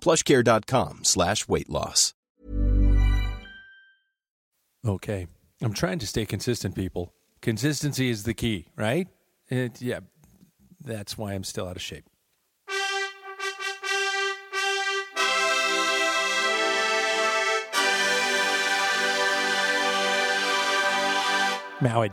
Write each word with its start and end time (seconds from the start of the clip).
plushcare.com 0.00 1.04
slash 1.04 1.48
weight 1.48 1.68
loss. 1.68 2.14
Okay. 4.86 5.26
I'm 5.60 5.72
trying 5.72 5.98
to 5.98 6.06
stay 6.06 6.24
consistent, 6.24 6.74
people. 6.74 7.12
Consistency 7.42 8.10
is 8.10 8.22
the 8.22 8.34
key, 8.34 8.66
right? 8.76 9.08
It, 9.48 9.82
yeah, 9.82 10.00
that's 10.84 11.18
why 11.18 11.32
I'm 11.32 11.44
still 11.44 11.66
out 11.66 11.76
of 11.76 11.82
shape. 11.82 12.04
Maui. 21.80 22.10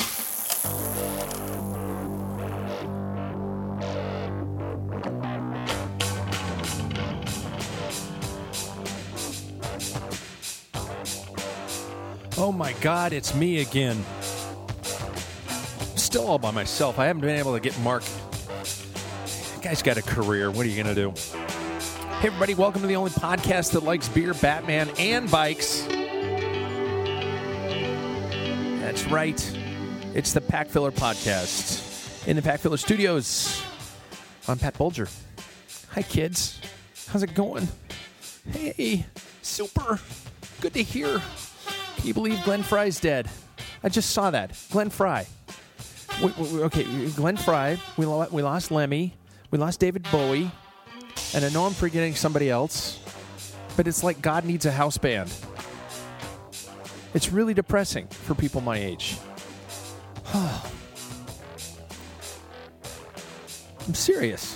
Oh 12.45 12.51
my 12.51 12.73
God, 12.73 13.11
it's 13.11 13.33
me 13.33 13.61
again. 13.61 14.05
Still 15.95 16.27
all 16.27 16.37
by 16.37 16.51
myself. 16.51 16.99
I 16.99 17.07
haven't 17.07 17.21
been 17.21 17.39
able 17.39 17.55
to 17.55 17.59
get 17.59 17.75
Mark. 17.79 18.03
That 18.03 19.61
guy's 19.63 19.81
got 19.81 19.97
a 19.97 20.03
career. 20.03 20.51
What 20.51 20.63
are 20.63 20.69
you 20.69 20.83
going 20.83 20.93
to 20.95 21.01
do? 21.01 21.09
Hey, 22.19 22.27
everybody, 22.27 22.53
welcome 22.53 22.81
to 22.81 22.87
the 22.87 22.97
only 22.97 23.09
podcast 23.09 23.71
that 23.71 23.81
likes 23.81 24.07
beer, 24.09 24.35
Batman, 24.35 24.91
and 24.99 25.31
bikes. 25.31 25.87
That's 28.79 29.07
right. 29.07 29.57
It's 30.13 30.33
the 30.33 30.41
Pack 30.41 30.67
Filler 30.67 30.91
Podcast 30.91 32.27
in 32.27 32.35
the 32.35 32.43
Pack 32.43 32.59
Filler 32.59 32.77
Studios. 32.77 33.59
I'm 34.47 34.59
Pat 34.59 34.77
Bulger. 34.77 35.07
Hi, 35.93 36.03
kids. 36.03 36.61
How's 37.07 37.23
it 37.23 37.33
going? 37.33 37.67
Hey, 38.51 39.07
super. 39.41 39.99
Good 40.61 40.75
to 40.75 40.83
hear. 40.83 41.23
You 42.05 42.13
believe 42.13 42.43
Glenn 42.43 42.61
Frey's 42.61 42.99
dead? 42.99 43.27
I 43.83 43.89
just 43.89 44.11
saw 44.11 44.29
that. 44.29 44.55
Glenn 44.69 44.91
Frey. 44.91 45.25
We, 46.21 46.31
we, 46.37 46.63
okay, 46.65 46.83
Glenn 47.15 47.35
Frey. 47.35 47.79
We, 47.97 48.05
lo- 48.05 48.27
we 48.31 48.43
lost 48.43 48.69
Lemmy. 48.69 49.15
We 49.49 49.57
lost 49.57 49.79
David 49.79 50.07
Bowie. 50.11 50.51
And 51.33 51.43
I 51.43 51.49
know 51.49 51.65
I'm 51.65 51.73
forgetting 51.73 52.13
somebody 52.13 52.47
else, 52.47 52.99
but 53.75 53.87
it's 53.87 54.03
like 54.03 54.21
God 54.21 54.45
needs 54.45 54.67
a 54.67 54.71
house 54.71 54.99
band. 54.99 55.33
It's 57.15 57.31
really 57.31 57.55
depressing 57.55 58.05
for 58.07 58.35
people 58.35 58.61
my 58.61 58.77
age. 58.77 59.17
I'm 60.33 60.61
serious. 63.95 64.55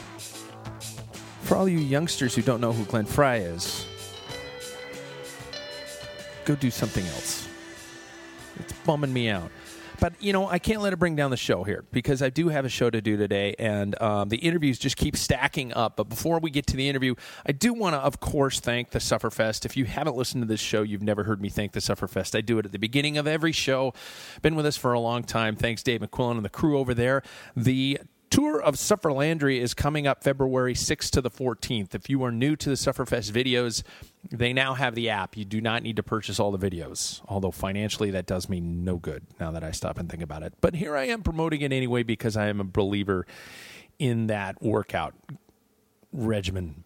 For 1.41 1.57
all 1.57 1.67
you 1.67 1.79
youngsters 1.79 2.35
who 2.35 2.43
don't 2.43 2.61
know 2.61 2.73
who 2.73 2.85
Glenn 2.85 3.05
Frey 3.05 3.39
is, 3.39 3.87
go 6.49 6.55
do 6.55 6.71
something 6.71 7.05
else. 7.05 7.47
It's 8.59 8.73
bumming 8.83 9.13
me 9.13 9.29
out. 9.29 9.51
But, 9.99 10.13
you 10.19 10.33
know, 10.33 10.47
I 10.47 10.57
can't 10.57 10.81
let 10.81 10.93
it 10.93 10.95
bring 10.95 11.15
down 11.15 11.29
the 11.29 11.37
show 11.37 11.63
here 11.63 11.83
because 11.91 12.23
I 12.23 12.29
do 12.29 12.47
have 12.47 12.65
a 12.65 12.69
show 12.69 12.89
to 12.89 13.01
do 13.01 13.17
today 13.17 13.53
and 13.59 14.01
um, 14.01 14.29
the 14.29 14.37
interviews 14.37 14.79
just 14.79 14.95
keep 14.95 15.15
stacking 15.15 15.73
up. 15.73 15.97
But 15.97 16.05
before 16.05 16.39
we 16.39 16.49
get 16.49 16.65
to 16.67 16.77
the 16.77 16.89
interview, 16.89 17.13
I 17.45 17.51
do 17.51 17.73
want 17.73 17.93
to, 17.93 17.99
of 17.99 18.19
course, 18.19 18.59
thank 18.59 18.91
the 18.91 18.99
Sufferfest. 18.99 19.65
If 19.65 19.77
you 19.77 19.85
haven't 19.85 20.15
listened 20.15 20.41
to 20.41 20.47
this 20.47 20.61
show, 20.61 20.81
you've 20.81 21.03
never 21.03 21.25
heard 21.25 21.39
me 21.39 21.49
thank 21.49 21.73
the 21.73 21.81
Sufferfest. 21.81 22.35
I 22.35 22.41
do 22.41 22.57
it 22.57 22.65
at 22.65 22.71
the 22.71 22.79
beginning 22.79 23.17
of 23.17 23.27
every 23.27 23.51
show. 23.51 23.93
Been 24.41 24.55
with 24.55 24.65
us 24.65 24.77
for 24.77 24.93
a 24.93 24.99
long 24.99 25.23
time. 25.23 25.55
Thanks, 25.55 25.83
Dave 25.83 25.99
McQuillen 25.99 26.37
and 26.37 26.45
the 26.45 26.49
crew 26.49 26.79
over 26.79 26.93
there. 26.93 27.21
The 27.55 27.99
tour 28.29 28.61
of 28.61 28.75
Sufferlandria 28.75 29.59
is 29.59 29.73
coming 29.73 30.07
up 30.07 30.23
February 30.23 30.73
6th 30.73 31.09
to 31.11 31.21
the 31.21 31.29
14th. 31.29 31.95
If 31.95 32.09
you 32.09 32.23
are 32.23 32.31
new 32.31 32.55
to 32.55 32.69
the 32.69 32.75
Sufferfest 32.75 33.31
videos, 33.31 33.83
they 34.31 34.53
now 34.53 34.73
have 34.73 34.95
the 34.95 35.09
app. 35.09 35.35
You 35.35 35.45
do 35.45 35.61
not 35.61 35.83
need 35.83 35.95
to 35.95 36.03
purchase 36.03 36.39
all 36.39 36.51
the 36.51 36.69
videos, 36.69 37.21
although 37.27 37.51
financially 37.51 38.11
that 38.11 38.25
does 38.25 38.49
me 38.49 38.59
no 38.59 38.97
good 38.97 39.23
now 39.39 39.51
that 39.51 39.63
I 39.63 39.71
stop 39.71 39.97
and 39.97 40.09
think 40.09 40.23
about 40.23 40.43
it. 40.43 40.53
But 40.61 40.75
here 40.75 40.95
I 40.95 41.05
am 41.07 41.23
promoting 41.23 41.61
it 41.61 41.71
anyway 41.71 42.03
because 42.03 42.37
I 42.37 42.47
am 42.47 42.59
a 42.59 42.65
believer 42.65 43.25
in 43.97 44.27
that 44.27 44.61
workout 44.61 45.13
regimen. 46.11 46.83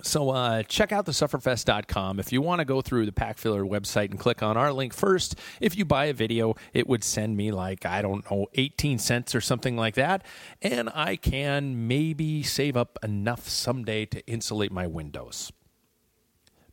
So 0.00 0.30
uh, 0.30 0.62
check 0.62 0.90
out 0.90 1.06
the 1.06 1.12
sufferfest.com. 1.12 2.18
If 2.18 2.32
you 2.32 2.40
want 2.40 2.60
to 2.60 2.64
go 2.64 2.80
through 2.80 3.06
the 3.06 3.12
Pack 3.12 3.38
Filler 3.38 3.64
website 3.64 4.10
and 4.10 4.18
click 4.18 4.42
on 4.42 4.56
our 4.56 4.72
link 4.72 4.94
first, 4.94 5.38
if 5.60 5.76
you 5.76 5.84
buy 5.84 6.06
a 6.06 6.14
video, 6.14 6.56
it 6.72 6.88
would 6.88 7.04
send 7.04 7.36
me 7.36 7.52
like, 7.52 7.84
I 7.84 8.02
don't 8.02 8.28
know, 8.30 8.46
18 8.54 8.98
cents 8.98 9.34
or 9.34 9.40
something 9.40 9.76
like 9.76 9.94
that. 9.94 10.24
And 10.60 10.90
I 10.94 11.16
can 11.16 11.86
maybe 11.86 12.42
save 12.42 12.76
up 12.76 12.98
enough 13.02 13.48
someday 13.48 14.06
to 14.06 14.26
insulate 14.26 14.72
my 14.72 14.86
windows. 14.86 15.52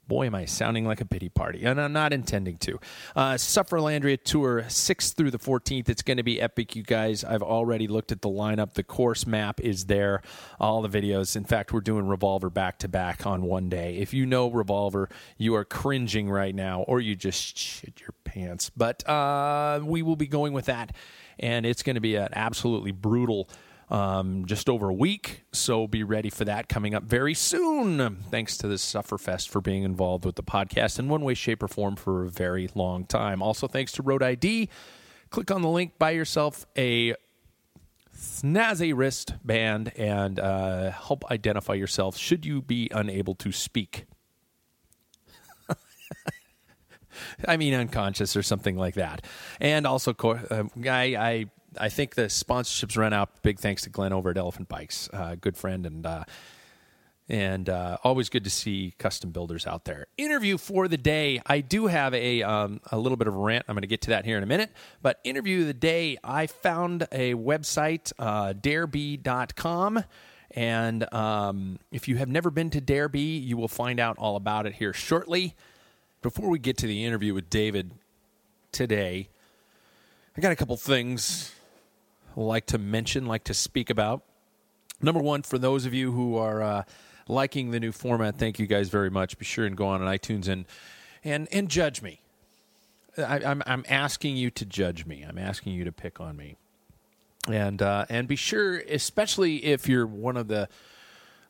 Boy, 0.10 0.26
am 0.26 0.34
I 0.34 0.46
sounding 0.46 0.88
like 0.88 1.02
a 1.02 1.06
pity 1.06 1.30
party, 1.30 1.64
and 1.66 1.80
I'm 1.80 1.94
not 1.94 2.14
intending 2.14 2.58
to. 2.58 2.80
Uh, 3.16 3.34
Sufferlandria 3.36 4.18
Tour, 4.22 4.64
6th 4.64 5.14
through 5.14 5.30
the 5.30 5.38
14th. 5.38 5.88
It's 5.88 6.02
going 6.02 6.18
to 6.18 6.24
be 6.24 6.42
epic, 6.42 6.76
you 6.76 6.82
guys. 6.82 7.24
I've 7.24 7.44
already 7.44 7.88
looked 7.88 8.12
at 8.12 8.24
the 8.24 8.28
lineup. 8.28 8.74
The 8.74 8.82
course 8.82 9.28
map 9.28 9.62
is 9.62 9.86
there, 9.86 10.24
all 10.60 10.82
the 10.82 10.90
videos. 10.90 11.36
In 11.36 11.46
fact, 11.46 11.72
we're 11.72 11.82
doing 11.82 12.08
Revolver 12.08 12.50
back 12.50 12.80
to 12.80 12.88
back 12.88 13.28
on 13.28 13.44
one 13.44 13.70
day. 13.70 13.98
If 13.98 14.12
you 14.12 14.26
know 14.26 14.50
Revolver, 14.50 15.10
you 15.38 15.54
are 15.54 15.64
cringing 15.64 16.28
right 16.28 16.56
now, 16.56 16.82
or 16.82 17.00
you 17.00 17.16
just 17.16 17.56
shit 17.56 18.02
your 18.02 18.16
pants. 18.24 18.72
But 18.76 19.08
uh, 19.08 19.80
we 19.84 20.02
will 20.02 20.16
be 20.16 20.26
going 20.26 20.54
with 20.54 20.66
that, 20.66 20.96
and 21.38 21.68
it's 21.68 21.84
going 21.84 21.98
to 21.98 22.02
be 22.02 22.16
an 22.16 22.30
absolutely 22.34 22.92
brutal 22.92 23.48
um, 23.90 24.46
just 24.46 24.70
over 24.70 24.90
a 24.90 24.94
week. 24.94 25.44
So 25.52 25.88
be 25.88 26.04
ready 26.04 26.30
for 26.30 26.46
that 26.46 26.70
coming 26.70 26.94
up 26.94 27.04
very 27.04 27.34
soon. 27.34 28.18
Thanks 28.30 28.58
to 28.58 28.68
the 28.68 28.76
Sufferfest 28.76 29.50
for 29.50 29.62
being 29.62 29.84
involved 29.84 30.26
with 30.26 30.36
the 30.36 30.44
podcast 30.44 31.00
in 31.00 31.10
one 31.10 31.24
way, 31.24 31.34
shape, 31.34 31.64
or 31.64 31.68
form 31.68 31.96
for 31.96 32.26
a 32.26 32.30
very 32.30 32.70
long 32.76 33.06
time. 33.06 33.42
Also, 33.42 33.68
thanks 33.68 33.92
to 33.94 34.04
Road 34.04 34.22
ID. 34.22 34.70
Click 35.30 35.52
on 35.52 35.62
the 35.62 35.70
link, 35.70 35.98
buy 36.00 36.12
yourself 36.12 36.66
a 36.78 37.16
snazzy 38.16 38.94
wristband, 38.96 39.92
and 39.96 40.40
uh, 40.40 40.92
help 40.92 41.30
identify 41.32 41.74
yourself 41.74 42.18
should 42.18 42.46
you 42.46 42.62
be 42.62 42.90
unable 42.94 43.36
to 43.36 43.52
speak. 43.52 44.06
I 47.48 47.58
mean, 47.58 47.74
unconscious 47.74 48.36
or 48.36 48.44
something 48.44 48.78
like 48.78 48.96
that. 48.96 49.24
And 49.60 49.86
also, 49.88 50.14
uh, 50.14 50.64
I, 50.86 50.90
I, 50.90 51.46
I 51.78 51.90
think 51.90 52.16
the 52.16 52.24
sponsorships 52.24 52.98
run 52.98 53.14
out. 53.14 53.42
Big 53.42 53.60
thanks 53.60 53.84
to 53.84 53.90
Glenn 53.90 54.14
over 54.14 54.30
at 54.30 54.38
Elephant 54.38 54.70
Bikes, 54.70 55.10
uh, 55.14 55.36
good 55.40 55.58
friend, 55.58 55.86
and 55.86 56.06
uh, 56.06 56.24
and 57.30 57.70
uh, 57.70 57.98
always 58.04 58.28
good 58.28 58.44
to 58.44 58.50
see 58.50 58.96
custom 58.98 59.30
builders 59.30 59.68
out 59.68 59.86
there. 59.86 60.08
Interview 60.18 60.58
for 60.58 60.88
the 60.88 60.98
day. 60.98 61.40
I 61.46 61.62
do 61.62 61.88
have 61.88 62.14
a 62.16 62.42
um, 62.42 62.82
a 62.92 62.98
little 62.98 63.18
bit 63.18 63.28
of 63.28 63.36
rant. 63.36 63.66
I'm 63.68 63.76
going 63.76 63.82
to 63.82 63.88
get 63.88 64.02
to 64.02 64.10
that 64.12 64.26
here 64.26 64.38
in 64.38 64.44
a 64.44 64.48
minute. 64.48 64.72
But 65.02 65.20
interview 65.24 65.62
of 65.62 65.68
the 65.68 65.74
day. 65.74 66.18
I 66.24 66.48
found 66.48 67.08
a 67.12 67.36
website, 67.36 68.12
uh, 68.18 68.54
darebee.com. 68.54 70.04
And 70.52 71.14
um, 71.14 71.78
if 71.92 72.08
you 72.08 72.18
have 72.18 72.28
never 72.28 72.50
been 72.50 72.72
to 72.72 72.82
Darebee, 72.82 73.46
you 73.46 73.56
will 73.56 73.68
find 73.68 74.00
out 74.00 74.18
all 74.18 74.36
about 74.36 74.66
it 74.66 74.74
here 74.74 74.94
shortly. 74.94 75.56
Before 76.24 76.50
we 76.50 76.58
get 76.58 76.78
to 76.78 76.88
the 76.88 77.06
interview 77.06 77.36
with 77.36 77.52
David 77.52 77.92
today, 78.72 79.30
I 80.36 80.42
got 80.42 80.52
a 80.52 80.56
couple 80.56 80.76
things 80.76 81.54
like 82.36 82.68
to 82.68 82.78
mention, 82.78 83.26
like 83.26 83.44
to 83.46 83.54
speak 83.54 83.90
about. 83.90 84.24
Number 85.02 85.22
one, 85.22 85.44
for 85.44 85.58
those 85.58 85.86
of 85.86 85.94
you 85.94 86.12
who 86.12 86.38
are 86.38 86.62
uh, 86.62 86.84
liking 87.28 87.72
the 87.72 87.80
new 87.80 87.92
format, 87.92 88.38
thank 88.38 88.60
you 88.60 88.68
guys 88.68 88.90
very 88.90 89.10
much. 89.10 89.38
Be 89.38 89.46
sure 89.46 89.66
and 89.66 89.78
go 89.78 89.88
on 89.88 90.02
on 90.02 90.14
iTunes 90.14 90.48
and 90.48 90.66
and 91.24 91.48
and 91.52 91.70
judge 91.70 92.02
me. 92.02 92.22
I, 93.18 93.38
am 93.38 93.44
I'm, 93.46 93.64
I'm 93.66 93.86
asking 93.90 94.38
you 94.38 94.50
to 94.52 94.66
judge 94.66 95.06
me. 95.06 95.24
I'm 95.28 95.38
asking 95.38 95.74
you 95.74 95.84
to 95.86 95.92
pick 95.92 96.20
on 96.20 96.36
me, 96.36 96.58
and 97.48 97.82
uh, 97.82 98.06
and 98.10 98.28
be 98.28 98.36
sure, 98.36 98.80
especially 98.80 99.66
if 99.66 99.88
you're 99.88 100.08
one 100.08 100.38
of 100.38 100.48
the 100.48 100.70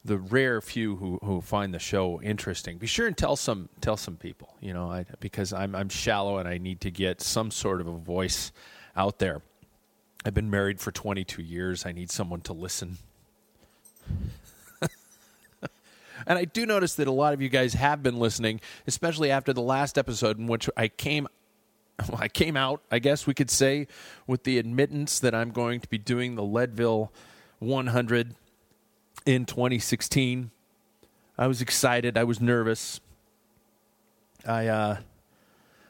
the 0.05 0.17
rare 0.17 0.61
few 0.61 0.95
who, 0.95 1.19
who 1.23 1.41
find 1.41 1.73
the 1.73 1.79
show 1.79 2.21
interesting, 2.21 2.77
be 2.77 2.87
sure 2.87 3.05
and 3.05 3.17
tell 3.17 3.35
some 3.35 3.69
tell 3.81 3.97
some 3.97 4.15
people. 4.15 4.55
You 4.61 4.73
know, 4.73 4.91
I, 4.91 5.05
because 5.19 5.53
I'm 5.53 5.75
I'm 5.75 5.89
shallow 5.89 6.37
and 6.37 6.47
I 6.47 6.57
need 6.57 6.81
to 6.81 6.91
get 6.91 7.21
some 7.21 7.51
sort 7.51 7.81
of 7.81 7.87
a 7.87 7.97
voice 7.97 8.51
out 8.95 9.19
there. 9.19 9.41
I've 10.25 10.33
been 10.33 10.49
married 10.49 10.79
for 10.79 10.91
22 10.91 11.41
years. 11.41 11.85
I 11.85 11.91
need 11.91 12.11
someone 12.11 12.41
to 12.41 12.53
listen. 12.53 12.97
and 16.27 16.37
I 16.37 16.45
do 16.45 16.65
notice 16.65 16.95
that 16.95 17.07
a 17.07 17.11
lot 17.11 17.33
of 17.33 17.41
you 17.41 17.49
guys 17.49 17.73
have 17.73 18.03
been 18.03 18.19
listening, 18.19 18.59
especially 18.85 19.31
after 19.31 19.53
the 19.53 19.61
last 19.61 19.97
episode 19.97 20.37
in 20.37 20.47
which 20.47 20.69
I 20.75 20.89
came 20.89 21.27
I 22.17 22.27
came 22.27 22.55
out, 22.55 22.81
I 22.91 22.99
guess 22.99 23.27
we 23.27 23.33
could 23.33 23.49
say, 23.49 23.87
with 24.27 24.43
the 24.43 24.57
admittance 24.57 25.19
that 25.19 25.35
I'm 25.35 25.51
going 25.51 25.79
to 25.81 25.87
be 25.87 25.97
doing 25.97 26.35
the 26.35 26.43
Leadville 26.43 27.11
100 27.59 28.35
in 29.25 29.45
2016. 29.45 30.51
I 31.37 31.47
was 31.47 31.61
excited. 31.61 32.17
I 32.17 32.23
was 32.23 32.41
nervous. 32.41 32.99
I 34.45 34.67
uh, 34.67 34.97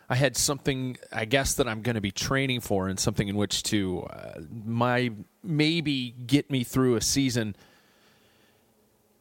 I 0.10 0.16
had 0.16 0.36
something, 0.36 0.98
I 1.12 1.26
guess, 1.26 1.54
that 1.56 1.68
I'm 1.68 1.82
going 1.82 1.96
to 1.96 2.02
be 2.02 2.12
training 2.12 2.62
for, 2.62 2.88
and 2.88 3.00
something 3.00 3.28
in 3.28 3.36
which 3.36 3.62
to 3.64 4.02
uh, 4.04 4.40
my 4.66 5.12
maybe 5.44 6.16
get 6.26 6.50
me 6.50 6.64
through 6.64 6.96
a 6.96 7.02
season 7.02 7.56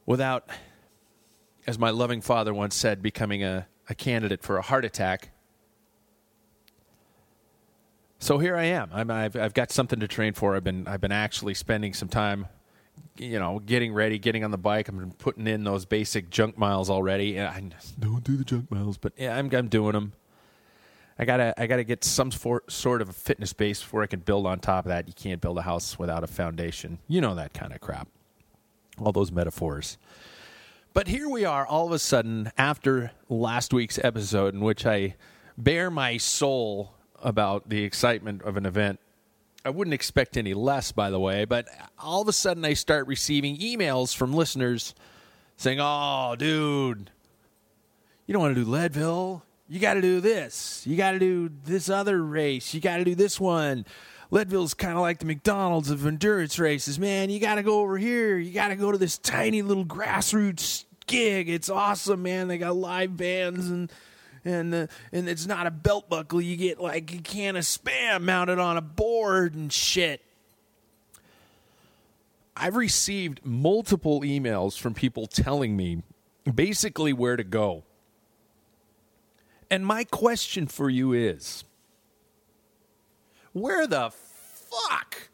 without, 0.07 0.49
as 1.67 1.79
my 1.79 1.91
loving 1.91 2.23
father 2.23 2.55
once 2.55 2.75
said, 2.75 3.03
becoming 3.03 3.45
a, 3.45 3.67
a 3.91 3.95
candidate 3.95 4.43
for 4.43 4.57
a 4.57 4.63
heart 4.63 4.85
attack. 4.85 5.31
So 8.19 8.39
here 8.39 8.57
I 8.57 8.65
am. 8.65 8.91
I'm, 8.93 9.11
I've, 9.11 9.37
I've 9.37 9.55
got 9.55 9.71
something 9.71 10.01
to 10.01 10.09
train 10.09 10.33
for. 10.33 10.57
I've 10.57 10.65
been 10.65 10.89
I've 10.89 11.01
been 11.01 11.13
actually 11.13 11.55
spending 11.55 11.93
some 11.93 12.09
time 12.09 12.49
you 13.17 13.39
know, 13.39 13.59
getting 13.59 13.93
ready, 13.93 14.19
getting 14.19 14.45
on 14.45 14.51
the 14.51 14.59
bike. 14.59 14.89
I'm 14.89 15.13
putting 15.19 15.47
in 15.47 15.65
those 15.65 15.85
basic 15.85 16.31
junk 16.31 16.57
miles 16.57 16.89
already. 16.89 17.41
I 17.41 17.71
don't 17.99 18.25
do 18.25 18.37
the 18.37 18.45
junk 18.45 18.71
miles, 18.71 18.97
but 18.97 19.13
yeah, 19.17 19.37
I'm, 19.37 19.53
I'm 19.55 19.69
doing 19.69 19.93
them. 19.93 20.13
I 21.19 21.25
gotta, 21.25 21.55
I 21.61 21.67
gotta 21.67 21.85
get 21.85 22.05
some 22.05 22.31
for, 22.31 22.63
sort 22.69 23.03
of 23.03 23.09
a 23.09 23.13
fitness 23.13 23.53
base 23.53 23.81
before 23.81 24.03
I 24.03 24.07
can 24.07 24.21
build 24.21 24.47
on 24.47 24.61
top 24.61 24.85
of 24.85 24.91
that. 24.91 25.09
You 25.09 25.15
can't 25.15 25.41
build 25.41 25.59
a 25.59 25.63
house 25.63 25.99
without 25.99 26.23
a 26.23 26.29
foundation. 26.29 26.99
You 27.09 27.21
know 27.21 27.35
that 27.35 27.53
kind 27.53 27.73
of 27.73 27.81
crap. 27.81 28.09
All 28.99 29.13
those 29.13 29.33
metaphors. 29.33 29.99
But 30.95 31.09
here 31.09 31.29
we 31.29 31.45
are, 31.45 31.67
all 31.67 31.87
of 31.87 31.93
a 31.93 31.99
sudden, 31.99 32.51
after 32.57 33.13
last 33.29 33.73
week's 33.73 33.99
episode, 34.03 34.55
in 34.55 34.61
which 34.61 34.87
I 34.87 35.17
bare 35.57 35.91
my 35.91 36.17
soul 36.17 36.95
about 37.23 37.69
the 37.69 37.83
excitement 37.83 38.43
of 38.43 38.57
an 38.57 38.65
event 38.65 39.01
I 39.65 39.71
wouldn't 39.71 39.93
expect 39.93 40.37
any 40.37 40.55
less, 40.55 40.93
by 40.93 41.11
the 41.11 41.21
way, 41.21 41.45
but 41.45 41.69
all 41.99 42.23
of 42.23 42.29
a 42.29 42.33
sudden 42.33 42.65
I 42.65 42.73
start 42.75 43.07
receiving 43.07 43.59
emails 43.59 44.17
from 44.17 44.33
listeners 44.33 44.95
saying, 45.57 45.79
Oh, 45.79 46.37
dude, 46.39 47.11
you 48.27 48.33
don't 48.33 48.43
want 48.43 48.55
to 48.55 48.65
do 48.65 48.71
Leadville. 48.71 49.43
You 49.69 49.81
got 49.81 49.95
to 49.95 50.01
do 50.01 50.21
this. 50.21 50.83
You 50.87 50.97
got 50.97 51.13
to 51.13 51.19
do 51.19 51.51
this 51.65 51.91
other 51.91 52.23
race. 52.23 52.73
You 52.73 52.81
got 52.81 52.97
to 52.97 53.05
do 53.05 53.15
this 53.15 53.39
one. 53.39 53.85
Leadville's 54.31 54.75
kind 54.75 54.95
of 54.95 55.01
like 55.01 55.19
the 55.19 55.27
McDonald's 55.27 55.91
of 55.91 56.07
endurance 56.07 56.59
races, 56.59 56.99
man. 56.99 57.31
You 57.31 57.39
got 57.39 57.57
to 57.57 57.63
go 57.63 57.81
over 57.81 57.99
here. 57.99 58.39
You 58.39 58.53
got 58.53 58.69
to 58.69 58.77
go 58.77 58.93
to 58.93 58.99
this 58.99 59.19
tiny 59.19 59.63
little 59.63 59.85
grassroots 59.85 60.85
gig. 61.07 61.49
It's 61.49 61.69
awesome, 61.69 62.23
man. 62.23 62.49
They 62.49 62.59
got 62.59 62.77
live 62.77 63.17
bands 63.17 63.69
and 63.69 63.93
and 64.45 64.73
the, 64.73 64.89
and 65.13 65.29
it's 65.29 65.47
not 65.47 65.67
a 65.67 65.71
belt 65.71 66.09
buckle. 66.09 66.41
You 66.41 66.57
get 66.57 66.81
like 66.81 67.13
a 67.13 67.19
can 67.19 67.57
of 67.57 67.65
spam 67.65 68.23
mounted 68.23 68.59
on 68.59 68.77
a 68.77 68.81
board 68.81 69.55
and 69.55 69.73
shit. 69.73 70.23
I've 72.57 72.77
received 72.77 73.45
multiple 73.45 74.23
emails 74.23 74.79
from 74.79 74.95
people 74.95 75.27
telling 75.27 75.77
me 75.77 76.03
basically 76.53 77.13
where 77.13 77.37
to 77.37 77.45
go. 77.45 77.85
And 79.71 79.85
my 79.85 80.05
question 80.05 80.67
for 80.67 80.89
you 80.89 81.13
is 81.13 81.65
where 83.53 83.87
the 83.87 84.11
fuck 84.11 85.29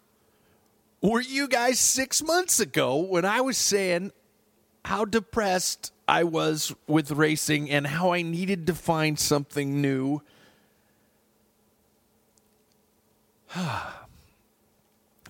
were 1.01 1.21
you 1.21 1.47
guys 1.47 1.79
six 1.79 2.23
months 2.23 2.59
ago 2.61 2.97
when 2.97 3.25
I 3.25 3.41
was 3.41 3.59
saying 3.59 4.13
how 4.85 5.05
depressed 5.05 5.93
I 6.07 6.25
was 6.25 6.75
with 6.87 7.11
racing 7.11 7.71
and 7.71 7.87
how 7.87 8.13
I 8.13 8.23
needed 8.23 8.67
to 8.67 8.75
find 8.75 9.19
something 9.19 9.81
new. 9.81 10.23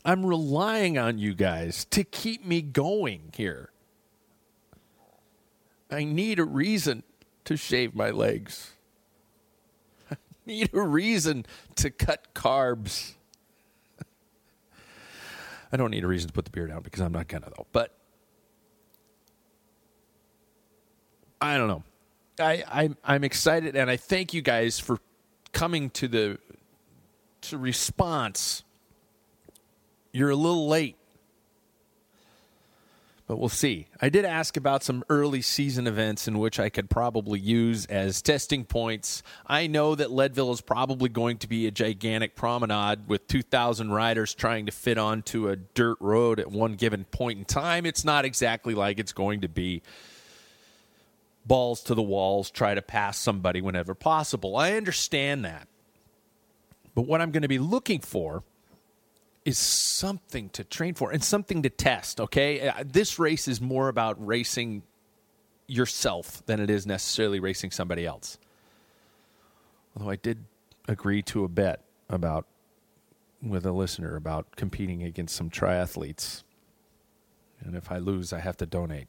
I'm 0.07 0.27
relying 0.27 0.99
on 0.99 1.19
you 1.19 1.35
guys 1.35 1.87
to 1.87 2.05
keep 2.05 2.45
me 2.45 2.61
going 2.63 3.33
here. 3.35 3.71
I 5.91 6.05
need 6.05 6.39
a 6.39 6.45
reason 6.45 7.03
to 7.45 7.57
shave 7.57 7.95
my 7.95 8.11
legs. 8.11 8.74
Need 10.47 10.75
a 10.75 10.81
reason 10.83 11.47
to 11.77 11.91
cut 11.91 12.35
carbs. 12.35 13.15
I 15.73 15.77
don't 15.77 15.91
need 15.91 16.05
a 16.05 16.07
reason 16.07 16.29
to 16.29 16.35
put 16.35 16.45
the 16.45 16.51
beer 16.51 16.67
down 16.67 16.83
because 16.83 17.01
I'm 17.01 17.13
not 17.13 17.29
gonna 17.29 17.51
though. 17.57 17.67
But 17.73 17.97
I 21.41 21.57
don't 21.57 21.69
know. 21.69 21.83
I, 22.39 22.63
I 22.69 22.91
I'm 23.05 23.25
excited, 23.25 23.75
and 23.75 23.89
I 23.89 23.97
thank 23.97 24.35
you 24.35 24.43
guys 24.43 24.79
for 24.79 24.99
coming 25.53 25.91
to 25.91 26.09
the 26.09 26.39
to 27.43 27.59
response. 27.59 28.65
You're 30.13 30.31
a 30.31 30.37
little 30.37 30.69
late, 30.69 30.97
but 33.27 33.39
we'll 33.39 33.49
see. 33.49 33.87
I 34.03 34.11
did 34.11 34.27
ask 34.27 34.57
about 34.57 34.83
some 34.83 35.03
early 35.09 35.41
season 35.41 35.87
events 35.87 36.29
in 36.29 36.39
which 36.39 36.61
I 36.61 36.69
could 36.69 36.91
probably 36.91 37.41
use 37.41 37.87
as 37.87 38.21
testing 38.21 38.65
points. 38.65 39.23
I 39.47 39.67
know 39.67 39.95
that 39.95 40.11
Leadville 40.11 40.53
is 40.53 40.61
probably 40.61 41.09
going 41.09 41.39
to 41.39 41.49
be 41.49 41.67
a 41.67 41.71
gigantic 41.71 42.37
promenade 42.37 43.09
with 43.09 43.27
2,000 43.27 43.91
riders 43.91 44.35
trying 44.35 44.67
to 44.67 44.73
fit 44.73 44.99
onto 44.99 45.49
a 45.49 45.57
dirt 45.57 45.97
road 46.01 46.39
at 46.39 46.51
one 46.51 46.75
given 46.75 47.05
point 47.05 47.39
in 47.39 47.45
time. 47.47 47.87
It's 47.87 48.05
not 48.05 48.27
exactly 48.27 48.75
like 48.75 48.99
it's 48.99 49.13
going 49.13 49.41
to 49.41 49.49
be 49.49 49.83
balls 51.47 51.83
to 51.85 51.95
the 51.95 52.03
walls, 52.03 52.51
try 52.51 52.75
to 52.75 52.83
pass 52.83 53.19
somebody 53.19 53.63
whenever 53.63 53.95
possible. 53.95 54.57
I 54.57 54.73
understand 54.73 55.47
that. 55.47 55.67
But 56.95 57.03
what 57.03 57.21
I'm 57.21 57.31
going 57.31 57.43
to 57.43 57.49
be 57.49 57.59
looking 57.59 58.01
for 58.01 58.43
is 59.45 59.59
something 59.59 60.49
to 60.51 60.65
train 60.65 60.95
for 60.95 61.11
and 61.11 61.23
something 61.23 61.63
to 61.63 61.71
test, 61.71 62.21
okay? 62.21 62.69
Uh, 62.69 62.85
this 62.85 63.19
race 63.19 63.47
is 63.47 63.61
more 63.61 63.89
about 63.89 64.25
racing 64.25 64.83
yourself 65.67 66.45
than 66.47 66.61
it 66.61 66.71
is 66.71 66.87
necessarily 66.87 67.41
racing 67.41 67.71
somebody 67.71 68.07
else. 68.07 68.39
Although 69.97 70.11
I 70.11 70.17
did 70.17 70.45
agree 70.89 71.23
to 71.23 71.45
a 71.45 71.49
bet 71.49 71.83
about 72.09 72.47
with 73.43 73.67
a 73.67 73.73
listener 73.73 74.17
about 74.17 74.57
competing 74.57 75.03
against 75.03 75.37
some 75.37 75.51
triathletes. 75.51 76.43
And 77.61 77.77
if 77.77 77.93
I 77.93 77.99
lose, 77.99 78.33
I 78.33 78.41
have 78.41 78.57
to 78.59 78.67
donate 78.67 79.09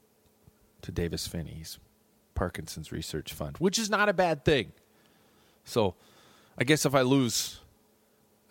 to 0.81 0.91
Davis 0.91 1.27
Phinney's 1.27 1.79
Parkinson's 2.35 2.91
Research 2.91 3.33
Fund, 3.33 3.57
which 3.59 3.79
is 3.79 3.89
not 3.89 4.09
a 4.09 4.13
bad 4.13 4.43
thing. 4.43 4.73
So 5.63 5.95
I 6.57 6.63
guess 6.63 6.85
if 6.85 6.93
I 6.93 7.01
lose, 7.01 7.59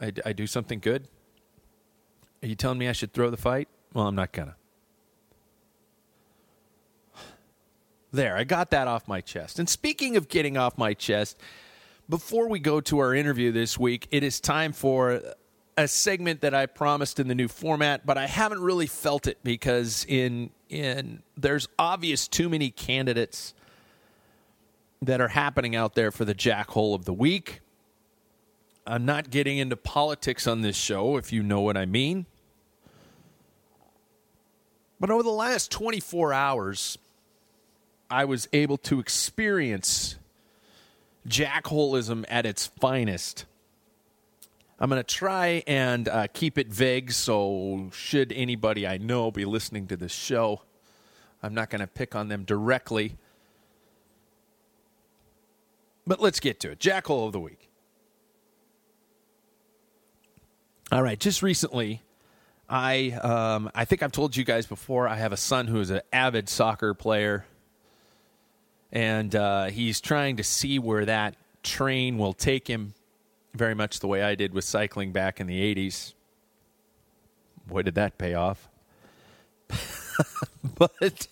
I, 0.01 0.13
I 0.25 0.33
do 0.33 0.47
something 0.47 0.81
good. 0.81 1.07
Are 2.45 2.47
you 2.47 2.55
telling 2.55 2.77
me 2.77 2.89
I 2.91 2.93
should 2.93 3.15
throw 3.15 3.31
the 3.31 3.39
fight? 3.39 3.69
Well, 3.95 4.07
I'm 4.07 4.15
not 4.15 4.35
to. 4.35 4.55
There, 8.13 8.37
I 8.37 8.45
got 8.45 8.71
that 8.73 8.87
off 8.87 9.09
my 9.09 9.23
chest. 9.23 9.59
And 9.59 9.67
speaking 9.67 10.19
of 10.19 10.29
getting 10.29 10.59
off 10.59 10.77
my 10.77 10.93
chest, 10.93 11.41
before 12.07 12.51
we 12.51 12.59
go 12.59 12.83
to 12.83 12.99
our 12.99 13.15
interview 13.15 13.51
this 13.51 13.79
week, 13.79 14.09
it 14.11 14.23
is 14.23 14.41
time 14.41 14.75
for 14.75 15.23
a 15.79 15.89
segment 15.89 16.43
that 16.43 16.53
I 16.53 16.67
promised 16.67 17.19
in 17.19 17.29
the 17.29 17.35
new 17.35 17.49
format, 17.49 18.05
but 18.05 18.19
I 18.19 18.27
haven't 18.27 18.61
really 18.61 18.89
felt 18.89 19.27
it 19.27 19.39
because 19.43 20.05
in 20.07 20.51
in 20.69 21.23
there's 21.39 21.67
obvious 21.79 22.29
too 22.29 22.51
many 22.51 22.69
candidates 22.69 23.55
that 25.01 25.23
are 25.23 25.29
happening 25.29 25.75
out 25.75 25.95
there 25.95 26.11
for 26.11 26.27
the 26.27 26.35
jackhole 26.35 26.95
of 26.95 27.07
the 27.07 27.15
week. 27.15 27.63
I'm 28.87 29.07
not 29.07 29.31
getting 29.31 29.57
into 29.57 29.77
politics 29.77 30.47
on 30.47 30.61
this 30.61 30.77
show, 30.77 31.17
if 31.17 31.33
you 31.33 31.43
know 31.43 31.63
what 31.63 31.79
I 31.79 31.87
mean. 31.87 32.27
But 35.05 35.11
over 35.11 35.23
the 35.23 35.29
last 35.29 35.71
24 35.71 36.33
hours, 36.33 36.97
I 38.11 38.25
was 38.25 38.49
able 38.55 38.79
to 38.79 39.01
experience 39.01 40.17
jackholism 41.29 42.25
at 42.27 42.47
its 42.47 42.69
finest. 42.81 43.45
I'm 44.81 44.89
going 44.89 44.99
to 44.99 45.15
try 45.15 45.63
and 45.67 46.09
uh, 46.09 46.29
keep 46.33 46.57
it 46.57 46.69
vague, 46.69 47.13
so 47.13 47.91
should 47.93 48.33
anybody 48.33 48.87
I 48.87 48.97
know 48.97 49.31
be 49.31 49.45
listening 49.45 49.89
to 49.89 49.97
this 49.99 50.11
show, 50.11 50.63
I'm 51.43 51.53
not 51.53 51.69
going 51.69 51.83
to 51.83 51.87
pick 51.87 52.15
on 52.15 52.29
them 52.29 52.45
directly. 52.45 53.19
But 56.07 56.19
let's 56.19 56.41
get 56.41 56.61
to 56.61 56.71
it. 56.71 56.79
Jackhole 56.79 57.27
of 57.27 57.33
the 57.33 57.41
week. 57.41 57.69
All 60.91 61.03
right, 61.03 61.21
just 61.21 61.43
recently, 61.43 62.01
I 62.69 63.11
um, 63.11 63.71
I 63.75 63.85
think 63.85 64.03
I've 64.03 64.13
told 64.13 64.37
you 64.37 64.45
guys 64.45 64.67
before. 64.67 65.07
I 65.09 65.17
have 65.17 65.33
a 65.33 65.37
son 65.37 65.67
who 65.67 65.81
is 65.81 65.91
an 65.91 66.01
avid 66.13 66.49
soccer 66.49 66.95
player, 66.95 67.45
and 68.91 69.35
uh, 69.35 69.67
he's 69.67 70.01
trying 70.01 70.37
to 70.37 70.45
see 70.45 70.79
where 70.79 71.05
that 71.05 71.37
train 71.63 72.19
will 72.19 72.33
take 72.33 72.69
him. 72.69 72.95
Very 73.55 73.75
much 73.75 74.01
the 74.01 74.09
way 74.09 74.23
I 74.23 74.35
did 74.35 74.53
with 74.53 74.65
cycling 74.65 75.13
back 75.13 75.41
in 75.41 75.47
the 75.47 75.75
'80s. 75.75 76.15
Boy, 77.67 77.83
did 77.83 77.95
that 77.95 78.19
pay 78.19 78.35
off! 78.35 78.69
but 80.75 81.29